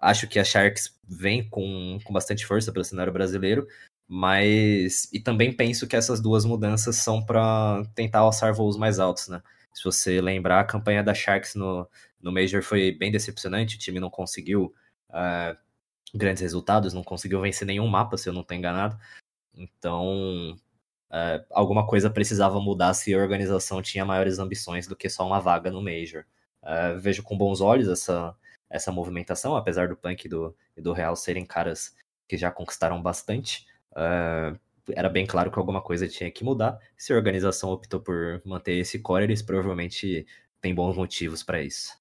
Acho 0.00 0.28
que 0.28 0.38
a 0.38 0.44
Sharks 0.44 0.96
vem 1.06 1.48
com, 1.48 1.98
com 2.04 2.12
bastante 2.12 2.46
força 2.46 2.72
pelo 2.72 2.84
cenário 2.84 3.12
brasileiro, 3.12 3.66
mas. 4.08 5.08
E 5.12 5.20
também 5.20 5.52
penso 5.54 5.86
que 5.86 5.96
essas 5.96 6.20
duas 6.20 6.44
mudanças 6.44 6.96
são 6.96 7.22
para 7.24 7.82
tentar 7.94 8.20
alçar 8.20 8.54
voos 8.54 8.76
mais 8.76 8.98
altos, 8.98 9.28
né? 9.28 9.42
Se 9.74 9.84
você 9.84 10.20
lembrar, 10.20 10.60
a 10.60 10.64
campanha 10.64 11.02
da 11.02 11.14
Sharks 11.14 11.54
no, 11.54 11.88
no 12.20 12.32
Major 12.32 12.62
foi 12.62 12.92
bem 12.92 13.10
decepcionante, 13.10 13.76
o 13.76 13.78
time 13.78 14.00
não 14.00 14.10
conseguiu 14.10 14.74
uh, 15.10 15.56
grandes 16.14 16.42
resultados, 16.42 16.92
não 16.92 17.02
conseguiu 17.02 17.40
vencer 17.40 17.66
nenhum 17.66 17.86
mapa, 17.86 18.16
se 18.16 18.28
eu 18.28 18.32
não 18.32 18.42
estou 18.42 18.56
enganado. 18.56 18.98
Então, 19.54 20.56
é, 21.12 21.44
alguma 21.50 21.86
coisa 21.86 22.08
precisava 22.08 22.60
mudar 22.60 22.94
se 22.94 23.12
a 23.12 23.18
organização 23.18 23.82
tinha 23.82 24.04
maiores 24.04 24.38
ambições 24.38 24.86
do 24.86 24.96
que 24.96 25.08
só 25.08 25.26
uma 25.26 25.40
vaga 25.40 25.70
no 25.70 25.82
Major. 25.82 26.24
É, 26.62 26.94
vejo 26.94 27.22
com 27.22 27.36
bons 27.36 27.60
olhos 27.60 27.88
essa, 27.88 28.34
essa 28.68 28.92
movimentação, 28.92 29.56
apesar 29.56 29.88
do 29.88 29.96
Punk 29.96 30.24
e 30.24 30.28
do, 30.28 30.56
e 30.76 30.80
do 30.80 30.92
Real 30.92 31.16
serem 31.16 31.44
caras 31.44 31.94
que 32.28 32.36
já 32.36 32.50
conquistaram 32.50 33.02
bastante. 33.02 33.66
É, 33.96 34.54
era 34.94 35.08
bem 35.08 35.26
claro 35.26 35.50
que 35.50 35.58
alguma 35.58 35.82
coisa 35.82 36.08
tinha 36.08 36.30
que 36.30 36.44
mudar. 36.44 36.78
Se 36.96 37.12
a 37.12 37.16
organização 37.16 37.70
optou 37.70 38.00
por 38.00 38.40
manter 38.44 38.74
esse 38.74 38.98
core, 39.00 39.24
eles 39.24 39.42
provavelmente 39.42 40.26
têm 40.60 40.74
bons 40.74 40.96
motivos 40.96 41.42
para 41.42 41.62
isso. 41.62 41.99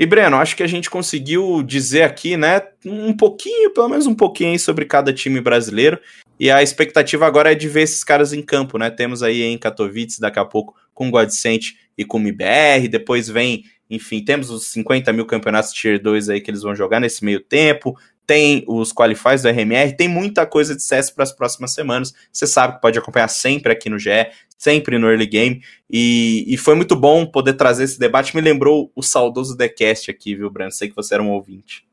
E 0.00 0.06
Breno, 0.06 0.38
acho 0.38 0.56
que 0.56 0.62
a 0.62 0.66
gente 0.66 0.88
conseguiu 0.88 1.62
dizer 1.62 2.04
aqui, 2.04 2.34
né, 2.34 2.62
um 2.86 3.14
pouquinho, 3.14 3.70
pelo 3.74 3.90
menos 3.90 4.06
um 4.06 4.14
pouquinho 4.14 4.58
sobre 4.58 4.86
cada 4.86 5.12
time 5.12 5.42
brasileiro. 5.42 6.00
E 6.38 6.50
a 6.50 6.62
expectativa 6.62 7.26
agora 7.26 7.52
é 7.52 7.54
de 7.54 7.68
ver 7.68 7.82
esses 7.82 8.02
caras 8.02 8.32
em 8.32 8.40
campo, 8.40 8.78
né? 8.78 8.88
Temos 8.88 9.22
aí 9.22 9.42
em 9.42 9.58
Katowice 9.58 10.18
daqui 10.18 10.38
a 10.38 10.44
pouco 10.46 10.74
com 10.94 11.10
Godsent 11.10 11.72
e 11.98 12.04
com 12.06 12.16
o 12.16 12.20
MBR, 12.20 12.88
depois 12.88 13.28
vem, 13.28 13.64
enfim, 13.90 14.24
temos 14.24 14.48
os 14.48 14.68
50 14.68 15.12
mil 15.12 15.26
campeonatos 15.26 15.70
Tier 15.70 16.00
2 16.00 16.30
aí 16.30 16.40
que 16.40 16.50
eles 16.50 16.62
vão 16.62 16.74
jogar 16.74 16.98
nesse 16.98 17.22
meio 17.22 17.40
tempo 17.40 17.94
tem 18.30 18.62
os 18.68 18.92
qualifies 18.92 19.42
do 19.42 19.48
RMR, 19.48 19.96
tem 19.96 20.06
muita 20.06 20.46
coisa 20.46 20.76
de 20.76 20.84
CS 20.84 21.10
para 21.10 21.24
as 21.24 21.32
próximas 21.32 21.74
semanas. 21.74 22.14
Você 22.32 22.46
sabe 22.46 22.76
que 22.76 22.80
pode 22.80 22.96
acompanhar 22.96 23.26
sempre 23.26 23.72
aqui 23.72 23.90
no 23.90 23.98
GE, 23.98 24.30
sempre 24.56 24.98
no 24.98 25.10
Early 25.10 25.26
Game. 25.26 25.64
E, 25.90 26.44
e 26.46 26.56
foi 26.56 26.76
muito 26.76 26.94
bom 26.94 27.26
poder 27.26 27.54
trazer 27.54 27.82
esse 27.82 27.98
debate. 27.98 28.36
Me 28.36 28.40
lembrou 28.40 28.92
o 28.94 29.02
saudoso 29.02 29.56
TheCast 29.56 30.12
aqui, 30.12 30.36
viu, 30.36 30.48
Brando? 30.48 30.72
Sei 30.72 30.88
que 30.88 30.94
você 30.94 31.14
era 31.14 31.22
um 31.24 31.30
ouvinte. 31.30 31.84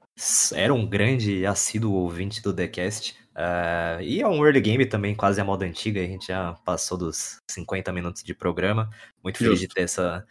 Era 0.53 0.71
um 0.71 0.85
grande 0.85 1.43
assíduo 1.43 1.91
ouvinte 1.91 2.39
do 2.39 2.53
TheCast. 2.53 3.15
Uh, 3.35 3.99
e 4.03 4.21
é 4.21 4.27
um 4.27 4.45
early 4.45 4.61
game 4.61 4.85
também, 4.85 5.15
quase 5.15 5.41
a 5.41 5.43
moda 5.43 5.65
antiga. 5.65 6.01
A 6.01 6.05
gente 6.05 6.27
já 6.27 6.53
passou 6.63 6.99
dos 6.99 7.37
50 7.49 7.91
minutos 7.91 8.21
de 8.21 8.35
programa. 8.35 8.91
Muito 9.23 9.39
feliz 9.39 9.59
Justo. 9.59 9.69
de 9.69 9.73
ter 9.73 9.81
essa 9.81 10.23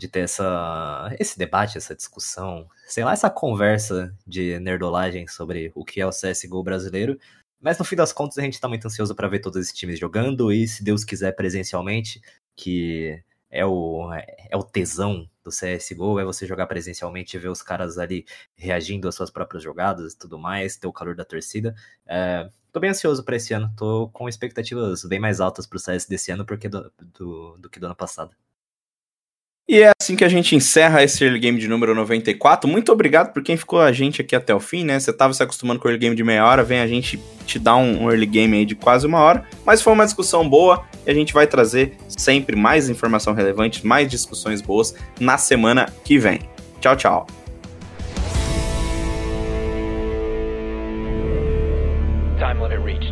de 0.00 0.08
ter 0.08 0.20
essa, 0.20 1.14
esse 1.20 1.38
debate, 1.38 1.76
essa 1.76 1.94
discussão, 1.94 2.66
sei 2.86 3.04
lá, 3.04 3.12
essa 3.12 3.28
conversa 3.28 4.16
de 4.26 4.58
nerdolagem 4.58 5.26
sobre 5.28 5.70
o 5.74 5.84
que 5.84 6.00
é 6.00 6.06
o 6.06 6.10
CSGO 6.10 6.62
brasileiro. 6.62 7.18
Mas 7.60 7.78
no 7.78 7.84
fim 7.84 7.96
das 7.96 8.10
contas 8.12 8.38
a 8.38 8.42
gente 8.42 8.58
tá 8.58 8.66
muito 8.66 8.86
ansioso 8.86 9.14
para 9.14 9.28
ver 9.28 9.40
todos 9.40 9.60
esses 9.60 9.74
times 9.74 9.98
jogando 9.98 10.50
e, 10.50 10.66
se 10.66 10.82
Deus 10.82 11.04
quiser, 11.04 11.32
presencialmente, 11.32 12.22
que 12.56 13.22
é 13.50 13.66
o, 13.66 14.10
é 14.14 14.56
o 14.56 14.62
tesão 14.62 15.28
do 15.44 15.50
CSGO, 15.50 16.18
é 16.18 16.24
você 16.24 16.46
jogar 16.46 16.66
presencialmente 16.66 17.36
e 17.36 17.40
ver 17.40 17.48
os 17.48 17.60
caras 17.60 17.98
ali 17.98 18.24
reagindo 18.56 19.06
às 19.06 19.14
suas 19.14 19.30
próprias 19.30 19.62
jogadas 19.62 20.14
e 20.14 20.18
tudo 20.18 20.38
mais, 20.38 20.78
ter 20.78 20.86
o 20.86 20.92
calor 20.92 21.14
da 21.14 21.26
torcida. 21.26 21.74
É, 22.06 22.48
tô 22.72 22.80
bem 22.80 22.90
ansioso 22.90 23.22
para 23.22 23.36
esse 23.36 23.52
ano, 23.52 23.70
tô 23.76 24.08
com 24.08 24.28
expectativas 24.30 25.04
bem 25.04 25.20
mais 25.20 25.40
altas 25.40 25.66
pro 25.66 25.78
CS 25.78 26.06
desse 26.06 26.32
ano 26.32 26.46
porque 26.46 26.70
do, 26.70 26.90
do, 26.98 27.58
do 27.58 27.68
que 27.68 27.78
do 27.78 27.84
ano 27.84 27.96
passado. 27.96 28.34
E 29.70 29.82
é 29.84 29.92
assim 30.02 30.16
que 30.16 30.24
a 30.24 30.28
gente 30.28 30.56
encerra 30.56 31.00
esse 31.00 31.22
early 31.22 31.38
game 31.38 31.56
de 31.56 31.68
número 31.68 31.94
94. 31.94 32.68
Muito 32.68 32.90
obrigado 32.90 33.32
por 33.32 33.40
quem 33.40 33.56
ficou 33.56 33.80
a 33.80 33.92
gente 33.92 34.20
aqui 34.20 34.34
até 34.34 34.52
o 34.52 34.58
fim, 34.58 34.84
né? 34.84 34.98
Você 34.98 35.12
tava 35.12 35.32
se 35.32 35.40
acostumando 35.44 35.78
com 35.78 35.86
o 35.86 35.88
early 35.92 36.00
game 36.00 36.16
de 36.16 36.24
meia 36.24 36.44
hora, 36.44 36.64
vem 36.64 36.80
a 36.80 36.88
gente 36.88 37.20
te 37.46 37.56
dar 37.56 37.76
um 37.76 38.10
early 38.10 38.26
game 38.26 38.56
aí 38.56 38.64
de 38.64 38.74
quase 38.74 39.06
uma 39.06 39.20
hora. 39.20 39.44
Mas 39.64 39.80
foi 39.80 39.92
uma 39.92 40.04
discussão 40.04 40.48
boa 40.48 40.84
e 41.06 41.10
a 41.12 41.14
gente 41.14 41.32
vai 41.32 41.46
trazer 41.46 41.96
sempre 42.08 42.56
mais 42.56 42.90
informação 42.90 43.32
relevante, 43.32 43.86
mais 43.86 44.10
discussões 44.10 44.60
boas 44.60 44.92
na 45.20 45.38
semana 45.38 45.86
que 46.02 46.18
vem. 46.18 46.40
Tchau, 46.80 46.96
tchau. 46.96 47.26
Time 52.40 52.60
limit 52.60 52.84
reached. 52.84 53.09